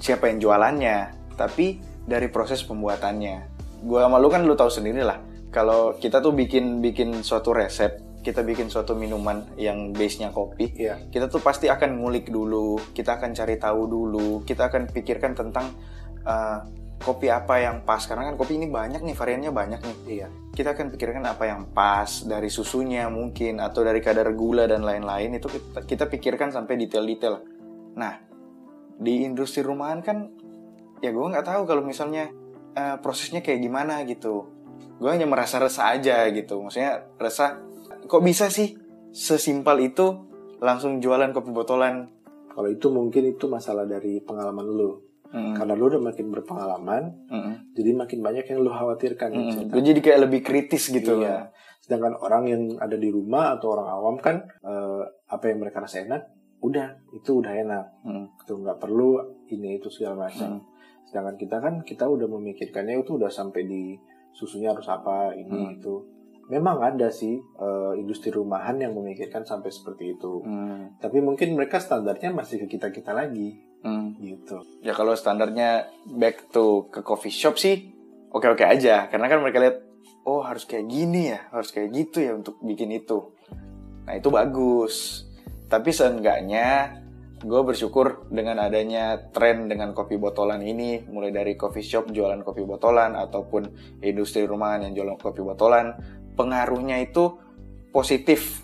siapa 0.00 0.28
yang 0.28 0.42
jualannya, 0.42 1.12
tapi 1.38 1.80
dari 2.04 2.28
proses 2.28 2.64
pembuatannya. 2.64 3.52
Gue 3.84 4.00
sama 4.00 4.16
lu 4.20 4.28
kan 4.32 4.44
lu 4.44 4.56
tahu 4.56 4.68
sendiri 4.72 5.04
lah. 5.04 5.20
Kalau 5.54 5.94
kita 5.96 6.18
tuh 6.18 6.34
bikin 6.34 6.82
bikin 6.82 7.22
suatu 7.22 7.54
resep, 7.54 8.02
kita 8.24 8.42
bikin 8.42 8.72
suatu 8.72 8.96
minuman 8.96 9.44
yang 9.60 9.92
base-nya 9.92 10.32
kopi, 10.34 10.72
Iya. 10.74 10.98
kita 11.12 11.28
tuh 11.30 11.44
pasti 11.44 11.68
akan 11.70 12.00
ngulik 12.00 12.32
dulu, 12.32 12.80
kita 12.96 13.20
akan 13.20 13.36
cari 13.36 13.60
tahu 13.60 13.86
dulu, 13.86 14.42
kita 14.48 14.72
akan 14.72 14.90
pikirkan 14.90 15.36
tentang 15.36 15.70
uh, 16.24 16.64
kopi 17.02 17.28
apa 17.28 17.60
yang 17.60 17.82
pas 17.82 18.00
karena 18.06 18.30
kan 18.30 18.34
kopi 18.38 18.56
ini 18.56 18.70
banyak 18.70 19.02
nih 19.02 19.16
variannya 19.16 19.50
banyak 19.50 19.80
nih. 19.82 19.96
Iya. 20.06 20.28
Kita 20.54 20.72
akan 20.72 20.94
pikirkan 20.94 21.24
apa 21.26 21.44
yang 21.50 21.74
pas 21.74 22.24
dari 22.24 22.48
susunya 22.48 23.10
mungkin 23.10 23.58
atau 23.58 23.82
dari 23.82 23.98
kadar 23.98 24.30
gula 24.32 24.64
dan 24.70 24.86
lain-lain 24.86 25.36
itu 25.36 25.50
kita, 25.50 25.84
kita 25.84 26.04
pikirkan 26.06 26.54
sampai 26.54 26.78
detail-detail. 26.78 27.42
Nah 27.98 28.14
di 28.94 29.26
industri 29.26 29.66
rumahan 29.66 30.00
kan 30.00 30.30
ya 31.02 31.10
gue 31.10 31.26
nggak 31.26 31.44
tahu 31.44 31.62
kalau 31.66 31.82
misalnya 31.82 32.30
uh, 32.78 32.96
prosesnya 33.02 33.42
kayak 33.42 33.60
gimana 33.60 34.06
gitu. 34.06 34.48
Gue 34.96 35.10
hanya 35.10 35.26
merasa 35.26 35.58
resah 35.58 35.92
aja 35.92 36.24
gitu. 36.30 36.62
Maksudnya 36.62 37.04
resah 37.18 37.60
kok 38.06 38.22
bisa 38.22 38.48
sih 38.48 38.78
sesimpel 39.10 39.90
itu 39.92 40.24
langsung 40.62 41.02
jualan 41.02 41.34
kopi 41.34 41.50
botolan. 41.50 42.10
Kalau 42.54 42.70
itu 42.70 42.86
mungkin 42.86 43.34
itu 43.34 43.50
masalah 43.50 43.82
dari 43.82 44.22
pengalaman 44.22 44.62
lu. 44.62 45.13
Mm-mm. 45.34 45.54
Karena 45.58 45.74
lu 45.74 45.90
udah 45.90 45.98
makin 45.98 46.30
berpengalaman, 46.30 47.02
Mm-mm. 47.26 47.74
jadi 47.74 47.90
makin 47.90 48.22
banyak 48.22 48.46
yang 48.46 48.62
lu 48.62 48.70
khawatirkan. 48.70 49.34
Gue 49.66 49.82
jadi 49.82 49.98
kayak 49.98 50.20
lebih 50.30 50.40
kritis 50.46 50.86
gitu 50.88 51.18
Iya. 51.18 51.50
Sedangkan 51.82 52.14
orang 52.16 52.46
yang 52.46 52.62
ada 52.78 52.94
di 52.94 53.10
rumah 53.10 53.58
atau 53.58 53.74
orang 53.74 53.88
awam 53.90 54.16
kan 54.16 54.46
eh, 54.62 55.02
apa 55.26 55.44
yang 55.50 55.58
mereka 55.58 55.82
rasa 55.82 56.06
enak, 56.06 56.22
udah 56.62 56.96
itu 57.10 57.42
udah 57.42 57.50
enak. 57.50 57.84
Mm. 58.06 58.24
Itu 58.40 58.62
nggak 58.62 58.78
perlu 58.78 59.18
ini 59.50 59.82
itu 59.82 59.90
segala 59.90 60.30
macam. 60.30 60.56
Hmm. 60.56 60.62
Sedangkan 61.04 61.36
kita 61.36 61.56
kan 61.60 61.74
kita 61.82 62.06
udah 62.06 62.24
memikirkannya 62.24 63.02
itu 63.02 63.18
udah 63.18 63.28
sampai 63.28 63.66
di 63.66 63.98
susunya 64.32 64.70
harus 64.72 64.86
apa 64.86 65.34
ini 65.34 65.50
Hmm. 65.50 65.74
itu. 65.76 65.94
Memang 66.52 66.84
ada 66.84 67.08
sih 67.08 67.40
eh, 67.40 67.92
industri 67.96 68.28
rumahan 68.28 68.76
yang 68.76 68.92
memikirkan 68.92 69.48
sampai 69.48 69.72
seperti 69.72 70.18
itu. 70.18 70.44
Mm. 70.44 71.00
Tapi 71.00 71.18
mungkin 71.24 71.56
mereka 71.56 71.80
standarnya 71.80 72.32
masih 72.32 72.64
ke 72.64 72.76
kita 72.76 72.92
kita 72.92 73.12
lagi 73.16 73.74
Mm. 73.84 74.16
gitu. 74.16 74.64
Ya 74.80 74.96
kalau 74.96 75.12
standarnya 75.12 75.92
back 76.08 76.48
to 76.48 76.88
ke 76.88 77.04
coffee 77.04 77.28
shop 77.28 77.60
sih 77.60 77.92
oke-oke 78.32 78.64
aja 78.64 79.12
karena 79.12 79.28
kan 79.28 79.44
mereka 79.44 79.60
lihat 79.60 79.76
oh 80.24 80.40
harus 80.40 80.64
kayak 80.64 80.88
gini 80.88 81.36
ya, 81.36 81.44
harus 81.52 81.68
kayak 81.68 81.92
gitu 81.92 82.24
ya 82.24 82.32
untuk 82.32 82.56
bikin 82.64 82.88
itu. 82.96 83.36
Nah, 84.08 84.16
itu 84.16 84.28
bagus. 84.32 85.28
Tapi 85.68 85.92
seenggaknya 85.92 87.00
gue 87.44 87.60
bersyukur 87.60 88.24
dengan 88.32 88.56
adanya 88.56 89.20
tren 89.28 89.68
dengan 89.68 89.92
kopi 89.92 90.16
botolan 90.16 90.64
ini 90.64 91.04
mulai 91.12 91.28
dari 91.28 91.60
coffee 91.60 91.84
shop 91.84 92.08
jualan 92.08 92.40
kopi 92.40 92.64
botolan 92.64 93.12
ataupun 93.20 93.68
industri 94.00 94.48
rumahan 94.48 94.88
yang 94.88 94.96
jualan 94.96 95.20
kopi 95.20 95.44
botolan 95.44 95.92
pengaruhnya 96.34 97.00
itu 97.02 97.38
positif 97.90 98.62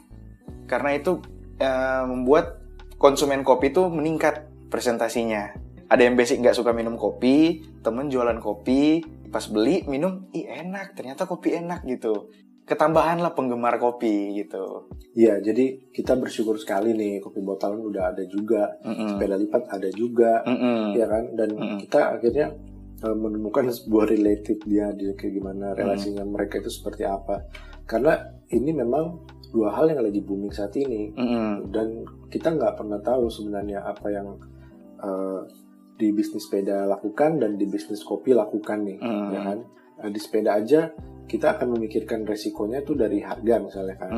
karena 0.66 0.94
itu 0.94 1.22
eh, 1.58 2.02
membuat 2.06 2.62
konsumen 2.98 3.42
kopi 3.42 3.72
itu 3.72 3.86
meningkat 3.88 4.46
presentasinya 4.70 5.54
ada 5.90 6.02
yang 6.06 6.14
basic 6.14 6.38
nggak 6.38 6.54
suka 6.54 6.70
minum 6.70 6.94
kopi 6.94 7.66
temen 7.82 8.06
jualan 8.06 8.38
kopi 8.38 9.02
pas 9.30 9.42
beli 9.50 9.86
minum 9.86 10.30
ih 10.30 10.46
enak 10.46 10.94
ternyata 10.94 11.26
kopi 11.26 11.58
enak 11.58 11.82
gitu 11.86 12.30
ketambahan 12.66 13.18
lah 13.18 13.34
penggemar 13.34 13.82
kopi 13.82 14.38
gitu 14.38 14.86
Iya, 15.10 15.42
jadi 15.42 15.90
kita 15.90 16.14
bersyukur 16.14 16.54
sekali 16.54 16.94
nih 16.94 17.18
kopi 17.18 17.42
botolan 17.42 17.82
udah 17.82 18.14
ada 18.14 18.22
juga, 18.30 18.78
Mm-mm. 18.86 19.10
sepeda 19.10 19.34
lipat 19.34 19.66
ada 19.66 19.90
juga, 19.90 20.46
Mm-mm. 20.46 20.94
ya 20.94 21.06
kan? 21.10 21.24
Dan 21.34 21.50
Mm-mm. 21.58 21.78
kita 21.82 22.14
akhirnya 22.14 22.54
eh, 23.00 23.16
menemukan 23.16 23.68
sebuah 23.68 24.04
related 24.12 24.62
dia, 24.64 24.92
dia 24.92 25.12
kayak 25.16 25.34
gimana 25.40 25.72
relasinya 25.74 26.24
mereka 26.24 26.60
itu 26.60 26.70
seperti 26.70 27.04
apa. 27.08 27.48
Karena 27.88 28.16
ini 28.52 28.70
memang 28.70 29.26
dua 29.50 29.74
hal 29.74 29.90
yang 29.90 30.06
lagi 30.06 30.22
booming 30.22 30.54
saat 30.54 30.78
ini, 30.78 31.10
Mm-mm. 31.10 31.74
dan 31.74 32.06
kita 32.30 32.54
nggak 32.54 32.78
pernah 32.78 33.02
tahu 33.02 33.26
sebenarnya 33.26 33.82
apa 33.82 34.06
yang 34.14 34.38
eh, 35.02 35.40
di 36.00 36.08
bisnis 36.16 36.48
sepeda 36.48 36.88
lakukan 36.88 37.36
dan 37.42 37.60
di 37.60 37.68
bisnis 37.68 38.00
kopi 38.00 38.32
lakukan 38.32 38.88
nih, 38.88 38.98
Mm. 39.02 39.28
ya 39.34 39.40
kan? 39.44 39.58
Eh, 40.00 40.10
di 40.14 40.20
sepeda 40.22 40.56
aja 40.56 40.88
kita 41.28 41.58
akan 41.58 41.78
memikirkan 41.78 42.26
resikonya 42.26 42.82
tuh 42.82 42.98
dari 42.98 43.22
harga 43.22 43.62
misalnya 43.62 43.96
kan. 44.00 44.10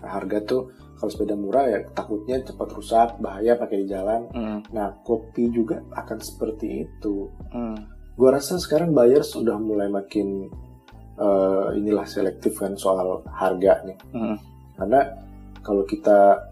Nah, 0.00 0.08
harga 0.08 0.38
tuh 0.40 0.62
kalau 0.96 1.10
sepeda 1.12 1.36
murah 1.36 1.64
ya 1.68 1.80
takutnya 1.92 2.40
cepat 2.40 2.68
rusak, 2.76 3.08
bahaya 3.20 3.56
pakai 3.56 3.84
di 3.84 3.86
jalan. 3.88 4.28
Mm-mm. 4.32 4.72
Nah, 4.72 5.00
kopi 5.04 5.48
juga 5.52 5.80
akan 5.92 6.18
seperti 6.20 6.84
itu. 6.84 7.28
Mm. 7.52 7.76
Gua 8.20 8.36
rasa 8.36 8.60
sekarang 8.60 8.92
buyers 8.92 9.32
sudah 9.32 9.56
mulai 9.56 9.88
makin 9.88 10.52
eh, 11.16 11.66
inilah 11.80 12.04
selektif 12.04 12.60
kan 12.60 12.76
soal 12.76 13.24
harga 13.32 13.80
nih. 13.88 13.96
Mm. 14.12 14.36
Karena 14.76 15.00
kalau 15.64 15.88
kita 15.88 16.50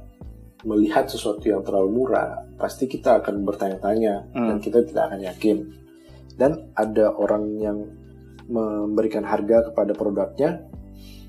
melihat 0.67 1.07
sesuatu 1.07 1.45
yang 1.47 1.63
terlalu 1.63 2.03
murah, 2.03 2.43
pasti 2.59 2.91
kita 2.91 3.23
akan 3.23 3.47
bertanya-tanya 3.47 4.35
Hmm. 4.35 4.49
dan 4.51 4.57
kita 4.59 4.83
tidak 4.83 5.03
akan 5.13 5.21
yakin. 5.23 5.59
Dan 6.35 6.71
ada 6.75 7.15
orang 7.15 7.45
yang 7.59 7.79
memberikan 8.49 9.23
harga 9.23 9.71
kepada 9.71 9.93
produknya 9.95 10.67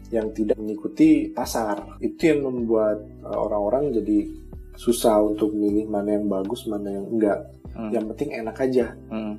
yang 0.10 0.34
tidak 0.34 0.58
mengikuti 0.58 1.30
pasar. 1.30 2.00
Itu 2.02 2.34
yang 2.34 2.50
membuat 2.50 3.06
uh, 3.22 3.38
orang-orang 3.38 3.94
jadi 3.94 4.26
susah 4.80 5.22
untuk 5.22 5.54
milih 5.54 5.86
mana 5.92 6.18
yang 6.18 6.26
bagus, 6.26 6.66
mana 6.66 6.90
yang 6.90 7.06
enggak. 7.06 7.40
Hmm. 7.76 7.92
Yang 7.94 8.06
penting 8.16 8.30
enak 8.42 8.58
aja. 8.58 8.86
Mm. 9.14 9.34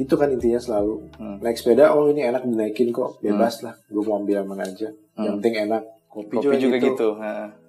Itu 0.00 0.16
kan 0.16 0.32
intinya 0.32 0.56
selalu. 0.56 1.12
Hmm. 1.20 1.36
Naik 1.44 1.60
sepeda, 1.60 1.92
oh 1.92 2.08
ini 2.08 2.24
enak 2.24 2.48
dinaikin 2.48 2.88
kok, 2.88 3.20
bebas 3.20 3.60
lah. 3.60 3.76
Gue 3.92 4.00
mau 4.00 4.16
ambil 4.16 4.40
yang 4.40 4.48
mana 4.48 4.64
aja. 4.64 4.88
Yang 4.88 5.28
Hmm. 5.28 5.36
penting 5.44 5.54
enak. 5.68 5.82
Kopi, 6.10 6.34
kopi 6.42 6.56
juga, 6.58 6.76
gitu. 6.80 6.90
gitu, 6.90 7.08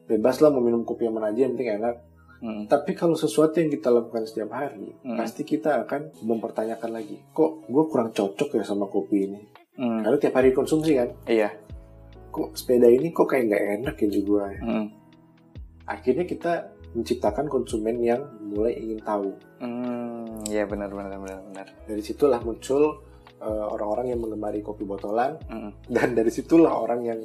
bebas 0.10 0.41
lah 0.41 0.50
mau 0.50 0.65
minum 0.65 0.82
kopi 0.82 1.06
yang 1.06 1.13
mana 1.13 1.30
aja 1.30 1.46
yang 1.46 1.54
penting 1.54 1.78
enak. 1.78 1.96
Mm. 2.41 2.65
Tapi 2.65 2.98
kalau 2.98 3.13
sesuatu 3.13 3.62
yang 3.62 3.70
kita 3.70 3.94
lakukan 3.94 4.26
setiap 4.26 4.50
hari, 4.58 4.89
Hmm. 5.06 5.13
pasti 5.13 5.46
kita 5.46 5.86
akan 5.86 6.26
mempertanyakan 6.26 6.89
lagi, 6.89 7.22
kok 7.38 7.70
gue 7.70 7.84
kurang 7.86 8.10
cocok 8.10 8.58
ya 8.58 8.65
sama 8.65 8.89
kopi 8.89 9.30
ini? 9.30 9.39
Mm. 9.78 10.02
Karena 10.02 10.17
tiap 10.17 10.34
hari 10.41 10.50
konsumsi 10.58 10.98
kan, 10.98 11.13
Iya. 11.30 11.54
kok 12.34 12.58
sepeda 12.58 12.89
ini 12.89 13.13
kok 13.13 13.30
kayak 13.30 13.46
nggak 13.46 13.63
enak 13.86 13.96
ya 14.02 14.08
di 14.10 14.22
gua 14.26 14.50
ya. 14.50 14.62
Mm. 14.65 14.86
Akhirnya 15.86 16.26
kita 16.26 16.54
menciptakan 16.91 17.47
konsumen 17.47 17.99
yang 17.99 18.21
mulai 18.41 18.75
ingin 18.75 18.99
tahu. 18.99 19.32
Mm. 19.63 20.47
Iya 20.51 20.67
benar 20.67 20.91
benar 20.91 21.17
benar 21.17 21.39
benar. 21.47 21.67
Dari 21.88 22.01
situlah 22.04 22.39
muncul 22.43 22.99
eh, 23.41 23.65
orang-orang 23.73 24.13
yang 24.13 24.21
mengemari 24.21 24.62
kopi 24.62 24.86
botolan, 24.86 25.34
Mm. 25.49 25.71
dan 25.89 26.13
dari 26.13 26.30
situlah 26.30 26.77
orang 26.77 27.01
yang 27.01 27.19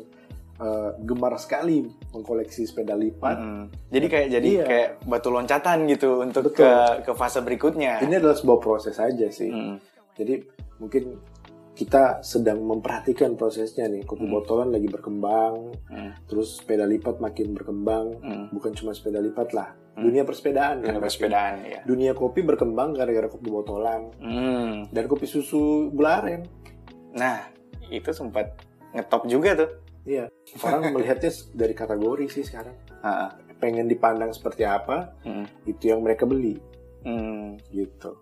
eh, 0.57 0.91
gemar 1.05 1.37
sekali 1.37 1.85
mengkoleksi 2.17 2.65
sepeda 2.65 2.97
lipat. 2.97 3.37
Mm. 3.37 3.65
Jadi 3.93 4.07
kayak 4.09 4.29
jadi 4.33 4.51
Iya. 4.57 4.65
kayak 4.65 4.89
batu 5.05 5.29
loncatan 5.29 5.85
gitu 5.85 6.25
untuk 6.25 6.49
Betul. 6.49 6.65
ke 6.65 6.71
ke 7.05 7.13
fase 7.13 7.45
berikutnya. 7.45 8.01
Ini 8.01 8.17
adalah 8.17 8.33
sebuah 8.33 8.59
proses 8.65 8.97
aja 8.97 9.29
sih. 9.29 9.53
Mm. 9.53 9.77
Jadi 10.17 10.35
mungkin 10.81 11.21
kita 11.77 12.25
sedang 12.25 12.65
memperhatikan 12.65 13.37
prosesnya 13.37 13.85
nih. 13.85 14.09
Kopi 14.09 14.25
Hmm. 14.25 14.33
botolan 14.33 14.73
lagi 14.73 14.89
berkembang, 14.89 15.77
Mm. 15.93 16.11
terus 16.25 16.57
sepeda 16.59 16.89
lipat 16.89 17.21
makin 17.21 17.53
berkembang. 17.53 18.17
Mm. 18.17 18.45
Bukan 18.49 18.73
cuma 18.73 18.97
sepeda 18.97 19.21
lipat 19.21 19.53
lah, 19.53 19.77
Hmm. 19.93 20.09
dunia 20.09 20.25
persepedaan. 20.25 20.81
Kan. 20.81 20.97
persepedaan 20.97 21.55
ya. 21.63 21.81
Dunia 21.85 22.17
kopi 22.17 22.41
berkembang 22.41 22.97
gara-gara 22.97 23.29
kopi 23.29 23.53
botolan 23.53 24.09
Mm. 24.17 24.89
dan 24.89 25.05
kopi 25.05 25.29
susu 25.29 25.93
gula 25.93 26.25
aren. 26.25 26.49
Nah 27.13 27.45
itu 27.93 28.09
sempat 28.11 28.57
ngetop 28.97 29.29
juga 29.29 29.53
tuh. 29.55 29.71
Iya, 30.07 30.33
orang 30.65 30.81
melihatnya 30.97 31.29
dari 31.53 31.77
kategori 31.77 32.25
sih 32.33 32.47
sekarang. 32.47 32.73
Ha. 33.05 33.37
Pengen 33.57 33.85
dipandang 33.85 34.33
seperti 34.33 34.65
apa, 34.65 35.13
Mm. 35.29 35.45
itu 35.69 35.93
yang 35.93 36.01
mereka 36.01 36.25
beli 36.25 36.57
Mm. 37.05 37.61
gitu. 37.69 38.17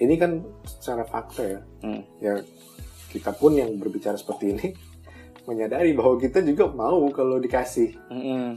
Ini 0.00 0.16
kan 0.16 0.40
secara 0.64 1.04
fakta 1.04 1.42
ya. 1.44 1.60
Mm. 1.84 2.02
Ya 2.20 2.34
kita 3.10 3.34
pun 3.34 3.58
yang 3.58 3.74
berbicara 3.76 4.14
seperti 4.14 4.54
ini 4.54 4.66
menyadari 5.44 5.90
bahwa 5.92 6.14
kita 6.16 6.40
juga 6.40 6.70
mau 6.70 7.10
kalau 7.10 7.42
dikasih. 7.42 7.98
Mm-mm. 8.08 8.54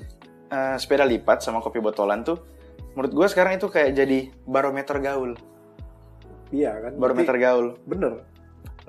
Eh, 0.53 0.75
sepeda 0.77 1.01
lipat 1.01 1.41
sama 1.41 1.57
kopi 1.65 1.81
botolan 1.81 2.21
tuh 2.21 2.37
menurut 2.93 3.09
gue 3.09 3.25
sekarang 3.25 3.57
itu 3.57 3.65
kayak 3.65 3.97
jadi 3.97 4.29
barometer 4.45 5.01
gaul 5.01 5.33
Iya 6.53 6.77
kan? 6.77 6.93
barometer 7.01 7.33
gaul 7.41 7.73
Berarti 7.81 7.89
Bener. 7.89 8.13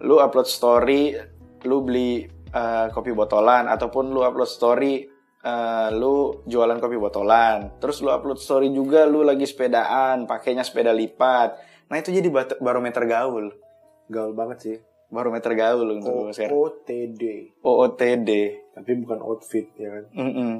lu 0.04 0.20
upload 0.20 0.44
story 0.44 1.16
lu 1.64 1.80
beli 1.80 2.20
eh, 2.52 2.86
kopi 2.92 3.16
botolan 3.16 3.64
ataupun 3.72 4.12
lu 4.12 4.20
upload 4.20 4.50
story 4.50 5.08
eh, 5.40 5.88
lu 5.96 6.44
jualan 6.44 6.76
kopi 6.76 7.00
botolan 7.00 7.80
terus 7.80 8.04
lu 8.04 8.12
upload 8.12 8.36
story 8.36 8.68
juga 8.68 9.08
lu 9.08 9.24
lagi 9.24 9.48
sepedaan 9.48 10.28
pakainya 10.28 10.68
sepeda 10.68 10.92
lipat 10.92 11.56
nah 11.88 11.96
itu 11.96 12.12
jadi 12.12 12.28
barometer 12.60 13.08
gaul 13.08 13.56
Gaul 14.04 14.36
banget 14.36 14.58
sih. 14.60 14.76
Barometer 15.12 15.52
gaul 15.54 15.88
untuk 16.00 16.30
gue 16.30 16.32
sekarang 16.34 16.54
OOTD. 16.56 17.22
OOTD 17.60 18.30
Tapi 18.74 18.90
bukan 19.00 19.18
outfit 19.22 19.66
ya 19.78 19.88
kan. 19.92 20.04
Mm-mm. 20.14 20.52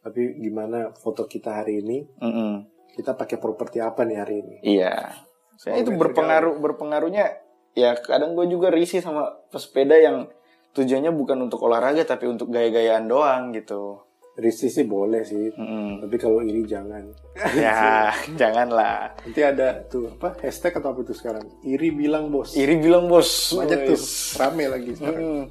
Tapi 0.00 0.20
gimana 0.40 0.92
foto 0.96 1.28
kita 1.28 1.60
hari 1.60 1.84
ini, 1.84 2.04
Mm-mm. 2.20 2.64
kita 2.96 3.16
pakai 3.16 3.36
properti 3.36 3.80
apa 3.84 4.04
nih 4.04 4.18
hari 4.18 4.36
ini? 4.40 4.56
Iya. 4.64 5.12
Saya 5.60 5.84
itu 5.84 5.92
berpengaruh 5.92 6.56
berpengaruhnya 6.56 7.36
ya 7.76 7.92
kadang 8.00 8.32
gue 8.32 8.48
juga 8.48 8.72
risih 8.72 9.04
sama 9.04 9.28
pesepeda 9.52 9.96
yang 10.00 10.26
tujuannya 10.72 11.12
bukan 11.12 11.50
untuk 11.50 11.60
olahraga 11.66 12.02
tapi 12.08 12.30
untuk 12.30 12.48
gaya-gayaan 12.48 13.06
doang 13.06 13.52
gitu. 13.52 14.00
Risi 14.38 14.70
sih 14.70 14.86
boleh 14.86 15.26
sih. 15.26 15.50
Mm-mm. 15.52 16.06
Tapi 16.06 16.16
kalau 16.16 16.40
iri 16.40 16.62
jangan. 16.64 17.02
ya 17.58 18.08
janganlah. 18.34 19.12
Nanti 19.20 19.40
ada 19.42 19.82
tuh 19.86 20.10
apa 20.10 20.38
hashtag 20.40 20.78
atau 20.78 20.94
apa 20.94 21.00
itu 21.02 21.12
sekarang? 21.12 21.44
Iri 21.60 21.90
bilang 21.90 22.30
bos. 22.30 22.54
Iri 22.54 22.78
bilang 22.78 23.10
bos. 23.10 23.52
banyak 23.52 23.90
tuh 23.90 23.98
rame 24.38 24.64
lagi 24.70 24.90
sekarang. 24.94 25.50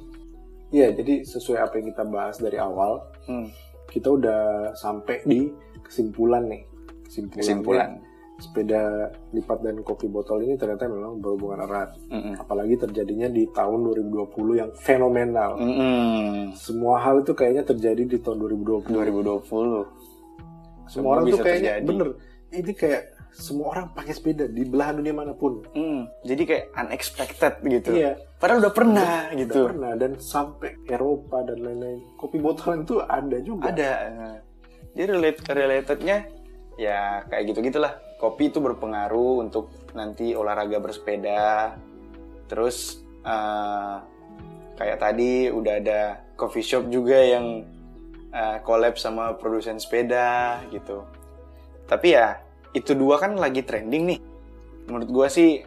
Iya, 0.70 0.94
jadi 0.94 1.26
sesuai 1.26 1.58
apa 1.60 1.74
yang 1.76 1.86
kita 1.90 2.04
bahas 2.06 2.38
dari 2.38 2.54
awal, 2.54 3.02
Hmm. 3.26 3.50
kita 3.90 4.06
udah 4.06 4.70
sampai 4.78 5.18
di 5.26 5.50
kesimpulan 5.82 6.46
nih. 6.46 6.62
Kesimpulannya, 7.10 7.42
Kesimpulan. 7.42 7.90
Sepeda 8.40 9.12
lipat 9.30 9.60
dan 9.60 9.84
kopi 9.84 10.08
botol 10.08 10.40
ini 10.40 10.56
ternyata 10.56 10.88
memang 10.88 11.20
berhubungan 11.20 11.60
erat. 11.68 11.92
Mm-mm. 12.08 12.40
Apalagi 12.40 12.80
terjadinya 12.80 13.28
di 13.28 13.44
tahun 13.52 13.84
2020 13.84 14.32
yang 14.56 14.70
fenomenal. 14.72 15.60
Mm-mm. 15.60 16.56
Semua 16.56 17.04
hal 17.04 17.20
itu 17.20 17.36
kayaknya 17.36 17.68
terjadi 17.68 18.02
di 18.08 18.16
tahun 18.16 18.40
2020. 18.40 18.88
2020. 18.88 19.44
Semua 19.44 19.84
Semua 20.88 21.10
orang 21.14 21.24
tuh 21.28 21.38
kayaknya 21.38 21.72
terjadi. 21.78 21.86
bener. 21.86 22.08
Ini 22.50 22.72
kayak 22.74 23.02
semua 23.30 23.66
orang 23.70 23.86
pakai 23.94 24.10
sepeda 24.10 24.50
di 24.50 24.66
belahan 24.66 24.98
dunia 24.98 25.14
mana 25.14 25.36
pun. 25.36 25.62
Mm. 25.70 26.02
Jadi 26.26 26.42
kayak 26.48 26.64
unexpected 26.74 27.52
gitu. 27.62 27.90
Iya. 27.94 28.18
Padahal 28.40 28.64
udah 28.66 28.74
pernah 28.74 29.28
Udah 29.30 29.36
gitu. 29.38 29.60
pernah 29.70 29.92
dan 29.94 30.16
sampai 30.18 30.74
Eropa 30.88 31.44
dan 31.44 31.60
lain-lain. 31.60 32.00
Kopi 32.16 32.40
botolan 32.40 32.82
itu 32.82 32.98
ada 33.04 33.36
juga. 33.38 33.68
Ada. 33.70 33.92
Jadi 34.96 35.06
relate, 35.06 35.40
relatednya 35.46 36.16
ya 36.74 37.22
kayak 37.28 37.54
gitu 37.54 37.60
gitulah. 37.62 37.94
Kopi 38.20 38.52
itu 38.52 38.60
berpengaruh 38.60 39.48
untuk 39.48 39.72
nanti 39.96 40.36
olahraga 40.36 40.76
bersepeda. 40.76 41.72
Terus 42.52 43.00
eh, 43.24 43.96
kayak 44.76 44.98
tadi 45.00 45.48
udah 45.48 45.74
ada 45.80 46.00
coffee 46.36 46.60
shop 46.60 46.92
juga 46.92 47.16
yang 47.16 47.64
eh, 48.28 48.58
collab 48.60 49.00
sama 49.00 49.40
produsen 49.40 49.80
sepeda 49.80 50.60
gitu. 50.68 51.00
Tapi 51.88 52.12
ya 52.12 52.44
itu 52.76 52.92
dua 52.92 53.16
kan 53.16 53.40
lagi 53.40 53.64
trending 53.64 54.04
nih. 54.14 54.20
Menurut 54.84 55.08
gua 55.08 55.26
sih 55.32 55.64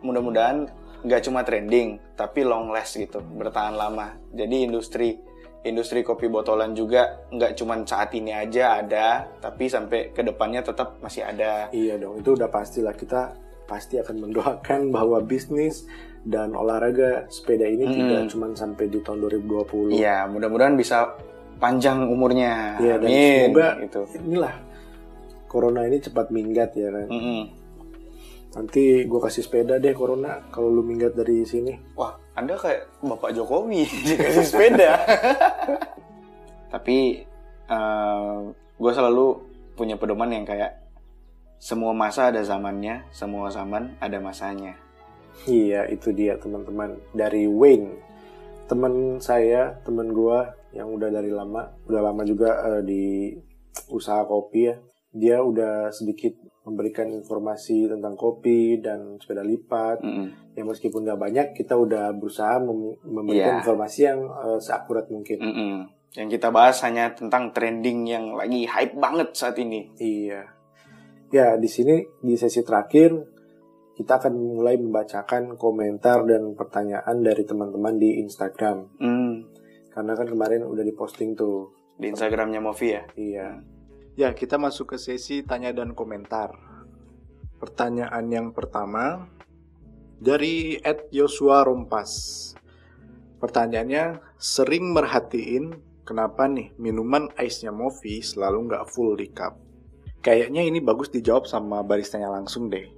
mudah-mudahan 0.00 0.72
nggak 1.00 1.22
cuma 1.24 1.40
trending 1.44 1.96
tapi 2.16 2.44
long 2.44 2.72
last 2.72 2.96
gitu 2.96 3.20
bertahan 3.36 3.76
lama. 3.76 4.16
Jadi 4.32 4.64
industri 4.64 5.20
industri 5.60 6.00
kopi 6.00 6.32
botolan 6.32 6.72
juga 6.72 7.20
nggak 7.28 7.52
cuma 7.56 7.76
saat 7.84 8.16
ini 8.16 8.32
aja 8.32 8.80
ada, 8.80 9.28
tapi 9.40 9.68
sampai 9.68 10.12
ke 10.12 10.24
depannya 10.24 10.64
tetap 10.64 10.96
masih 11.04 11.26
ada. 11.26 11.68
Iya 11.68 12.00
dong, 12.00 12.20
itu 12.20 12.32
udah 12.32 12.48
pastilah 12.48 12.96
kita 12.96 13.36
pasti 13.68 14.00
akan 14.00 14.16
mendoakan 14.28 14.88
bahwa 14.96 15.20
bisnis 15.20 15.84
dan 16.24 16.52
olahraga 16.52 17.28
sepeda 17.32 17.64
ini 17.64 17.88
Mm-mm. 17.88 17.96
tidak 17.96 18.22
cuma 18.32 18.46
sampai 18.52 18.84
di 18.88 18.98
tahun 19.00 19.24
2020. 19.24 19.96
Iya, 19.96 20.28
mudah-mudahan 20.28 20.76
bisa 20.76 21.16
panjang 21.60 22.08
umurnya. 22.08 22.80
Iya, 22.80 22.94
dan 23.00 23.08
Amin. 23.08 23.40
semoga 23.52 23.68
gitu. 23.84 24.00
inilah 24.24 24.54
corona 25.48 25.80
ini 25.84 25.98
cepat 26.00 26.26
minggat 26.32 26.70
ya 26.76 26.88
kan. 26.88 27.08
Mm-mm. 27.08 27.42
Nanti 28.50 29.06
gue 29.06 29.20
kasih 29.22 29.46
sepeda 29.46 29.78
deh 29.78 29.94
corona 29.94 30.42
kalau 30.50 30.72
lu 30.72 30.82
minggat 30.82 31.14
dari 31.14 31.46
sini. 31.46 31.76
Wah, 31.94 32.16
Anda 32.40 32.56
kayak 32.56 32.88
Bapak 33.04 33.36
Jokowi 33.36 33.84
dikasih 34.08 34.46
sepeda. 34.48 34.96
Tapi 36.72 37.28
gue 38.80 38.92
selalu 38.96 39.26
punya 39.76 40.00
pedoman 40.00 40.32
yang 40.32 40.48
kayak 40.48 40.80
semua 41.60 41.92
masa 41.92 42.32
ada 42.32 42.40
zamannya, 42.40 43.04
semua 43.12 43.52
zaman 43.52 43.92
ada 44.00 44.16
masanya. 44.16 44.80
Iya, 45.44 45.92
itu 45.92 46.08
dia 46.16 46.40
teman-teman 46.40 46.96
dari 47.12 47.44
Wayne. 47.44 48.00
Teman 48.64 49.20
saya, 49.20 49.76
teman 49.84 50.08
gua 50.16 50.56
yang 50.72 50.88
udah 50.88 51.12
dari 51.12 51.28
lama, 51.28 51.68
udah 51.84 52.00
lama 52.00 52.22
juga 52.24 52.64
eh, 52.64 52.82
di 52.84 53.04
usaha 53.92 54.24
kopi 54.24 54.72
ya. 54.72 54.76
Dia 55.12 55.36
udah 55.44 55.92
sedikit 55.92 56.32
memberikan 56.60 57.08
informasi 57.08 57.88
tentang 57.88 58.14
kopi 58.14 58.78
dan 58.78 59.16
sepeda 59.16 59.40
lipat. 59.40 60.00
Mm-mm. 60.00 60.52
Ya 60.52 60.62
meskipun 60.62 61.02
nggak 61.02 61.16
banyak, 61.18 61.46
kita 61.52 61.72
udah 61.74 62.12
berusaha 62.12 62.60
mem- 62.60 63.00
memberikan 63.00 63.56
Iya. 63.56 63.60
informasi 63.60 64.00
yang 64.04 64.20
eh, 64.24 64.60
seakurat 64.60 65.08
mungkin. 65.08 65.38
Mm-mm. 65.40 65.74
Yang 66.10 66.28
kita 66.36 66.48
bahas 66.50 66.82
hanya 66.82 67.14
tentang 67.14 67.54
trending 67.54 68.02
yang 68.04 68.34
lagi 68.34 68.66
hype 68.66 68.94
banget 68.94 69.30
saat 69.32 69.56
ini. 69.56 69.88
Iya. 69.96 70.42
Ya, 71.30 71.54
di 71.54 71.66
sini 71.66 72.02
di 72.18 72.34
sesi 72.34 72.60
terakhir 72.60 73.14
kita 73.94 74.18
akan 74.18 74.32
mulai 74.34 74.74
membacakan 74.74 75.54
komentar 75.54 76.24
dan 76.24 76.52
pertanyaan 76.52 77.20
dari 77.20 77.44
teman-teman 77.44 77.94
di 77.94 78.18
Instagram. 78.18 78.96
Hmm, 78.98 79.46
Karena 79.88 80.12
kan 80.14 80.26
kemarin 80.26 80.64
udah 80.64 80.82
diposting 80.82 81.32
tuh. 81.34 81.70
di 81.94 82.08
Instagramnya 82.08 82.58
Movi 82.58 82.88
ya. 82.90 83.04
Iya. 83.12 83.48
Ya, 84.20 84.36
kita 84.36 84.60
masuk 84.60 84.92
ke 84.92 84.96
sesi 85.00 85.40
tanya 85.40 85.72
dan 85.72 85.96
komentar. 85.96 86.52
Pertanyaan 87.56 88.28
yang 88.28 88.52
pertama 88.52 89.32
dari 90.20 90.76
Ed 90.84 91.08
Joshua 91.08 91.64
Rompas. 91.64 92.52
Pertanyaannya, 93.40 94.20
sering 94.36 94.92
merhatiin 94.92 95.72
kenapa 96.04 96.44
nih 96.44 96.68
minuman 96.76 97.32
ice-nya 97.40 97.72
Movi 97.72 98.20
selalu 98.20 98.68
nggak 98.68 98.92
full 98.92 99.16
di 99.16 99.32
cup? 99.32 99.56
Kayaknya 100.20 100.68
ini 100.68 100.84
bagus 100.84 101.08
dijawab 101.08 101.48
sama 101.48 101.80
baristanya 101.80 102.28
langsung 102.28 102.68
deh. 102.68 102.92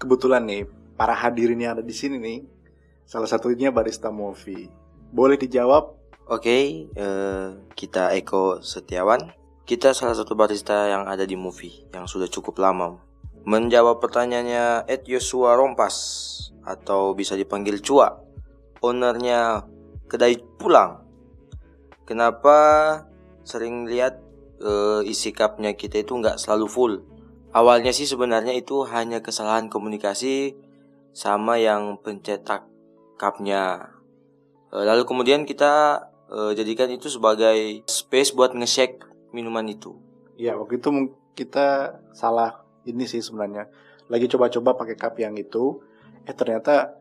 Kebetulan 0.00 0.48
nih, 0.48 0.64
para 0.96 1.12
hadirin 1.12 1.60
yang 1.60 1.76
ada 1.76 1.84
di 1.84 1.92
sini 1.92 2.16
nih, 2.16 2.40
salah 3.04 3.28
satunya 3.28 3.68
barista 3.68 4.08
Movi. 4.08 4.72
Boleh 5.12 5.36
dijawab? 5.36 6.00
Oke, 6.32 6.88
eh, 6.88 7.48
kita 7.76 8.16
Eko 8.16 8.64
Setiawan. 8.64 9.39
Kita 9.70 9.94
salah 9.94 10.18
satu 10.18 10.34
barista 10.34 10.90
yang 10.90 11.06
ada 11.06 11.22
di 11.22 11.38
movie 11.38 11.86
yang 11.94 12.10
sudah 12.10 12.26
cukup 12.26 12.58
lama. 12.58 12.98
Menjawab 13.46 14.02
pertanyaannya 14.02 14.90
Ed 14.90 15.06
Yosua 15.06 15.54
Rompas 15.54 15.94
atau 16.66 17.14
bisa 17.14 17.38
dipanggil 17.38 17.78
Cua, 17.78 18.18
ownernya 18.82 19.62
kedai 20.10 20.42
pulang. 20.58 21.06
Kenapa 22.02 22.58
sering 23.46 23.86
lihat 23.86 24.18
uh, 24.58 25.06
isi 25.06 25.30
cupnya 25.30 25.78
kita 25.78 26.02
itu 26.02 26.18
nggak 26.18 26.42
selalu 26.42 26.66
full? 26.66 26.94
Awalnya 27.54 27.94
sih 27.94 28.10
sebenarnya 28.10 28.58
itu 28.58 28.82
hanya 28.90 29.22
kesalahan 29.22 29.70
komunikasi 29.70 30.58
sama 31.14 31.62
yang 31.62 31.94
pencetak 32.02 32.66
cupnya. 33.22 33.94
Uh, 34.74 34.82
lalu 34.82 35.06
kemudian 35.06 35.46
kita 35.46 36.02
uh, 36.26 36.50
jadikan 36.58 36.90
itu 36.90 37.06
sebagai 37.06 37.86
space 37.86 38.34
buat 38.34 38.50
nge-shake 38.50 39.09
minuman 39.30 39.66
itu. 39.68 39.96
Iya, 40.40 40.56
waktu 40.56 40.80
itu 40.80 40.88
kita 41.36 42.00
salah 42.16 42.64
ini 42.88 43.04
sih 43.04 43.20
sebenarnya. 43.20 43.68
Lagi 44.10 44.26
coba-coba 44.26 44.74
pakai 44.74 44.96
cup 44.98 45.14
yang 45.20 45.36
itu, 45.38 45.80
eh 46.26 46.34
ternyata 46.34 46.98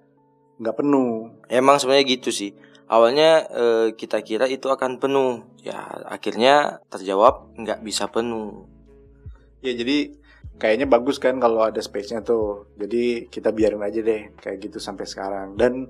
nggak 0.60 0.76
penuh. 0.76 1.40
Emang 1.48 1.80
sebenarnya 1.80 2.06
gitu 2.20 2.30
sih. 2.30 2.52
Awalnya 2.90 3.30
eh, 3.50 3.88
kita 3.94 4.22
kira 4.26 4.46
itu 4.50 4.68
akan 4.68 4.98
penuh, 4.98 5.46
ya 5.62 5.78
akhirnya 6.10 6.84
terjawab 6.90 7.54
nggak 7.58 7.80
bisa 7.86 8.10
penuh. 8.10 8.66
Ya 9.62 9.76
jadi 9.76 10.16
kayaknya 10.60 10.88
bagus 10.92 11.18
kan 11.22 11.40
kalau 11.40 11.64
ada 11.64 11.80
space-nya 11.80 12.26
tuh. 12.26 12.70
Jadi 12.76 13.32
kita 13.32 13.56
biarin 13.56 13.82
aja 13.82 14.02
deh 14.04 14.36
kayak 14.42 14.58
gitu 14.70 14.78
sampai 14.82 15.06
sekarang. 15.08 15.56
Dan 15.56 15.88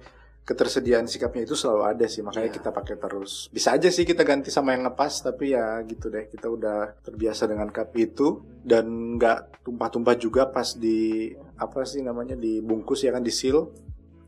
ketersediaan 0.50 1.06
sikapnya 1.06 1.46
itu 1.46 1.54
selalu 1.54 1.84
ada 1.86 2.06
sih. 2.10 2.26
Makanya 2.26 2.50
yeah. 2.50 2.58
kita 2.58 2.70
pakai 2.74 2.98
terus. 2.98 3.46
Bisa 3.54 3.78
aja 3.78 3.86
sih 3.94 4.02
kita 4.02 4.26
ganti 4.26 4.50
sama 4.50 4.74
yang 4.74 4.90
ngepas 4.90 5.22
tapi 5.22 5.54
ya 5.54 5.78
gitu 5.86 6.10
deh. 6.10 6.26
Kita 6.26 6.50
udah 6.50 6.98
terbiasa 7.06 7.46
dengan 7.46 7.70
cup 7.70 7.94
itu 7.94 8.42
dan 8.66 9.14
nggak 9.22 9.62
tumpah-tumpah 9.62 10.16
juga 10.18 10.50
pas 10.50 10.74
di 10.74 11.30
apa 11.62 11.86
sih 11.86 12.02
namanya 12.02 12.34
dibungkus 12.34 13.06
ya 13.06 13.14
kan 13.14 13.22
di 13.22 13.30
seal. 13.30 13.70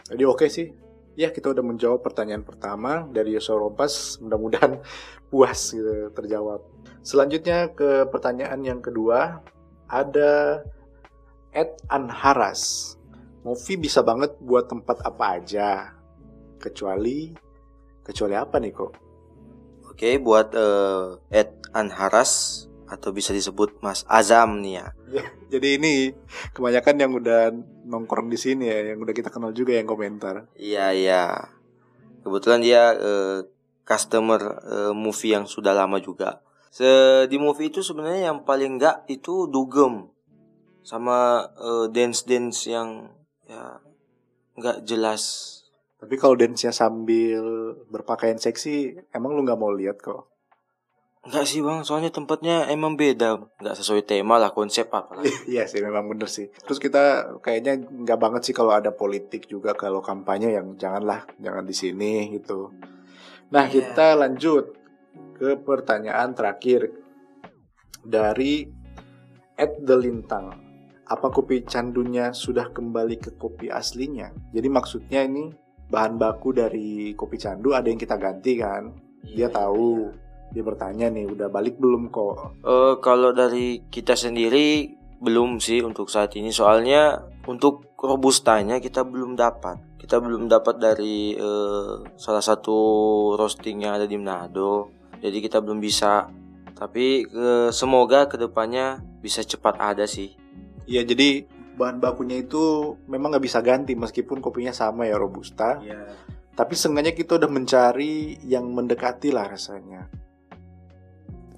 Jadi 0.06 0.22
oke 0.22 0.46
okay 0.46 0.50
sih. 0.54 0.68
Ya 1.18 1.34
kita 1.34 1.52
udah 1.52 1.66
menjawab 1.66 2.06
pertanyaan 2.06 2.46
pertama 2.46 3.10
dari 3.10 3.34
Yosua 3.34 3.58
Rompas. 3.58 4.22
Mudah-mudahan 4.22 4.78
puas 5.34 5.74
gitu 5.74 6.14
terjawab. 6.14 6.62
Selanjutnya 7.02 7.74
ke 7.74 8.06
pertanyaan 8.14 8.62
yang 8.62 8.78
kedua. 8.78 9.42
Ada 9.90 10.62
Ed 11.50 11.82
Anharas. 11.90 12.94
Movi 13.42 13.74
bisa 13.74 14.06
banget 14.06 14.38
buat 14.38 14.70
tempat 14.70 15.02
apa 15.02 15.42
aja 15.42 16.01
kecuali 16.62 17.34
kecuali 18.06 18.38
apa 18.38 18.62
nih 18.62 18.72
kok? 18.72 18.92
Oke, 19.90 20.18
buat 20.22 20.54
uh, 20.54 21.18
Ed 21.34 21.62
Anharas 21.74 22.66
atau 22.92 23.16
bisa 23.16 23.32
disebut 23.32 23.80
Mas 23.80 24.04
Azam 24.06 24.60
nih 24.60 24.84
ya. 24.84 24.88
ya. 25.22 25.26
Jadi 25.52 25.82
ini 25.82 25.94
kebanyakan 26.54 26.96
yang 27.00 27.12
udah 27.18 27.52
nongkrong 27.88 28.30
di 28.30 28.40
sini 28.40 28.70
ya, 28.70 28.94
yang 28.94 29.00
udah 29.02 29.16
kita 29.16 29.34
kenal 29.34 29.52
juga 29.52 29.76
yang 29.76 29.88
komentar. 29.90 30.48
Iya 30.56 30.94
iya. 30.94 31.24
Kebetulan 32.22 32.62
dia 32.62 32.94
uh, 32.94 33.42
customer 33.84 34.42
uh, 34.64 34.94
movie 34.94 35.34
yang 35.34 35.50
sudah 35.50 35.74
lama 35.74 35.98
juga. 35.98 36.40
Se 36.72 36.88
di 37.28 37.36
movie 37.36 37.68
itu 37.68 37.84
sebenarnya 37.84 38.32
yang 38.32 38.48
paling 38.48 38.80
enggak 38.80 39.04
itu 39.12 39.52
dugem 39.52 40.08
sama 40.82 41.52
uh, 41.60 41.92
dance 41.92 42.24
dance 42.24 42.66
yang 42.66 43.12
ya 43.44 43.84
nggak 44.56 44.88
jelas 44.88 45.22
tapi 46.02 46.18
kalau 46.18 46.34
dance-nya 46.34 46.74
sambil 46.74 47.78
berpakaian 47.94 48.42
seksi, 48.42 48.98
emang 49.14 49.38
lu 49.38 49.46
nggak 49.46 49.62
mau 49.62 49.70
lihat 49.70 50.02
kok? 50.02 50.34
Enggak 51.22 51.46
sih 51.46 51.62
bang, 51.62 51.86
soalnya 51.86 52.10
tempatnya 52.10 52.66
emang 52.74 52.98
beda, 52.98 53.38
nggak 53.62 53.78
sesuai 53.78 54.10
tema 54.10 54.42
lah 54.42 54.50
konsep 54.50 54.90
apa. 54.90 55.22
iya 55.46 55.70
sih, 55.70 55.78
memang 55.78 56.10
bener 56.10 56.26
sih. 56.26 56.50
Terus 56.66 56.82
kita 56.82 57.38
kayaknya 57.46 57.86
nggak 57.86 58.18
banget 58.18 58.42
sih 58.50 58.58
kalau 58.58 58.74
ada 58.74 58.90
politik 58.90 59.46
juga 59.46 59.78
kalau 59.78 60.02
kampanye 60.02 60.58
yang 60.58 60.74
janganlah, 60.82 61.30
jangan 61.38 61.62
di 61.62 61.76
sini 61.78 62.34
gitu. 62.34 62.74
Nah 63.54 63.70
yeah. 63.70 63.74
kita 63.78 64.18
lanjut 64.18 64.74
ke 65.38 65.62
pertanyaan 65.62 66.34
terakhir 66.34 66.90
dari 68.02 68.66
Ed 69.54 69.86
The 69.86 69.98
Lintang. 70.02 70.58
Apa 71.06 71.30
kopi 71.30 71.62
candunya 71.62 72.34
sudah 72.34 72.74
kembali 72.74 73.22
ke 73.22 73.38
kopi 73.38 73.70
aslinya? 73.70 74.34
Jadi 74.50 74.68
maksudnya 74.74 75.22
ini 75.22 75.61
bahan 75.92 76.16
baku 76.16 76.56
dari 76.56 77.12
kopi 77.12 77.36
candu 77.36 77.76
ada 77.76 77.92
yang 77.92 78.00
kita 78.00 78.16
ganti 78.16 78.56
kan? 78.56 78.96
Dia 79.28 79.46
iya, 79.46 79.50
tahu. 79.52 80.08
iya. 80.08 80.30
dia 80.52 80.64
bertanya 80.68 81.08
nih 81.08 81.32
udah 81.32 81.48
balik 81.48 81.80
belum 81.80 82.12
kok? 82.12 82.60
Uh, 82.60 83.00
kalau 83.00 83.32
dari 83.32 83.88
kita 83.88 84.20
sendiri 84.20 84.92
belum 85.22 85.62
sih 85.62 85.80
untuk 85.86 86.10
saat 86.10 86.36
ini. 86.36 86.50
Soalnya 86.52 87.24
untuk 87.48 87.94
robustanya 88.02 88.82
kita 88.82 89.06
belum 89.06 89.38
dapat. 89.38 89.96
Kita 89.96 90.18
belum 90.18 90.50
dapat 90.50 90.82
dari 90.82 91.38
uh, 91.38 92.04
salah 92.18 92.42
satu 92.42 92.76
roasting 93.38 93.86
yang 93.86 94.02
ada 94.02 94.10
di 94.10 94.18
Manado. 94.18 94.90
Jadi 95.22 95.38
kita 95.40 95.62
belum 95.62 95.78
bisa. 95.78 96.28
Tapi 96.74 97.30
uh, 97.30 97.70
semoga 97.70 98.26
ke 98.26 98.42
depannya 98.42 99.00
bisa 99.22 99.46
cepat 99.46 99.78
ada 99.78 100.10
sih. 100.10 100.34
Iya 100.90 101.06
jadi 101.06 101.46
bahan 101.82 101.98
bakunya 101.98 102.46
itu 102.46 102.94
memang 103.10 103.34
nggak 103.34 103.46
bisa 103.50 103.58
ganti 103.66 103.98
meskipun 103.98 104.38
kopinya 104.38 104.70
sama 104.70 105.10
ya 105.10 105.18
robusta. 105.18 105.82
Yeah. 105.82 106.14
Tapi 106.54 106.78
seenggaknya 106.78 107.18
kita 107.18 107.42
udah 107.42 107.50
mencari 107.50 108.38
yang 108.46 108.70
mendekati 108.70 109.34
lah 109.34 109.50
rasanya. 109.50 110.06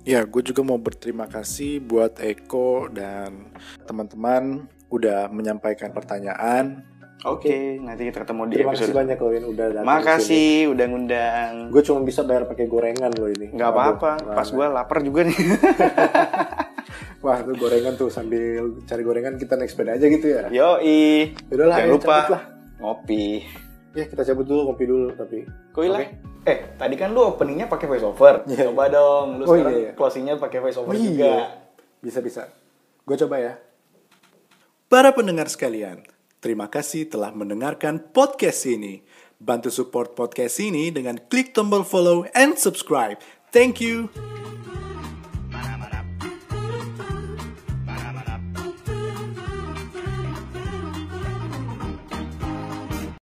Ya, 0.03 0.23
gue 0.23 0.43
juga 0.43 0.63
mau 0.63 0.79
berterima 0.79 1.27
kasih 1.27 1.83
buat 1.83 2.19
Eko 2.23 2.91
dan 2.91 3.51
teman-teman 3.87 4.67
udah 4.91 5.27
menyampaikan 5.31 5.91
pertanyaan. 5.91 6.83
Oke, 7.23 7.47
okay, 7.47 7.63
nanti 7.79 8.11
kita 8.11 8.27
ketemu 8.27 8.51
di 8.51 8.55
Terima 8.59 8.75
episode. 8.75 8.91
kasih 8.91 8.99
banyak 8.99 9.17
loh 9.23 9.31
ini 9.31 9.47
udah 9.47 9.65
datang. 9.71 9.87
Makasih 9.87 10.51
udah 10.75 10.85
ngundang. 10.91 11.51
Gue 11.71 11.81
cuma 11.87 12.03
bisa 12.03 12.19
bayar 12.27 12.43
pakai 12.51 12.67
gorengan 12.67 13.15
loh 13.15 13.31
ini. 13.31 13.47
Gak 13.55 13.71
apa-apa, 13.71 14.11
pas 14.27 14.47
gue 14.51 14.65
lapar 14.67 14.99
juga 14.99 15.23
nih. 15.23 15.39
Wah 17.23 17.39
itu 17.39 17.55
gorengan 17.55 17.95
tuh 17.95 18.11
sambil 18.11 18.83
cari 18.83 18.99
gorengan 18.99 19.39
kita 19.39 19.55
naik 19.55 19.71
sepeda 19.71 19.95
aja 19.95 20.05
gitu 20.11 20.27
ya. 20.27 20.51
Yo 20.51 20.83
i. 20.83 21.31
Jangan 21.47 21.79
ya, 21.79 21.87
lupa 21.87 22.17
lah. 22.27 22.43
ngopi. 22.83 23.47
Ya 23.95 24.11
kita 24.11 24.27
cabut 24.27 24.43
dulu 24.43 24.67
ngopi 24.67 24.83
dulu 24.83 25.07
tapi. 25.15 25.47
Kok 25.71 25.81
okay. 25.87 26.19
Eh 26.43 26.75
tadi 26.75 26.99
kan 26.99 27.15
lu 27.15 27.23
openingnya 27.23 27.71
pakai 27.71 27.87
voice 27.87 28.03
over. 28.03 28.43
Yeah. 28.51 28.67
Coba 28.67 28.91
dong 28.91 29.39
lu 29.39 29.47
oh, 29.47 29.55
sekarang 29.55 29.71
iya, 29.71 29.83
iya. 29.87 29.91
closingnya 29.95 30.35
pakai 30.35 30.59
voice 30.59 30.75
over 30.75 30.91
oh, 30.91 30.99
juga. 30.99 31.23
Iya. 31.23 31.43
Bisa 32.03 32.19
bisa. 32.19 32.51
Gue 33.07 33.15
coba 33.15 33.39
ya. 33.39 33.53
Para 34.91 35.15
pendengar 35.15 35.47
sekalian, 35.47 36.03
terima 36.43 36.67
kasih 36.67 37.07
telah 37.07 37.31
mendengarkan 37.31 38.03
podcast 38.11 38.67
ini. 38.67 38.99
Bantu 39.39 39.71
support 39.71 40.11
podcast 40.19 40.59
ini 40.59 40.91
dengan 40.91 41.15
klik 41.31 41.55
tombol 41.55 41.87
follow 41.87 42.27
and 42.35 42.59
subscribe. 42.59 43.15
Thank 43.55 43.79
you. 43.79 44.11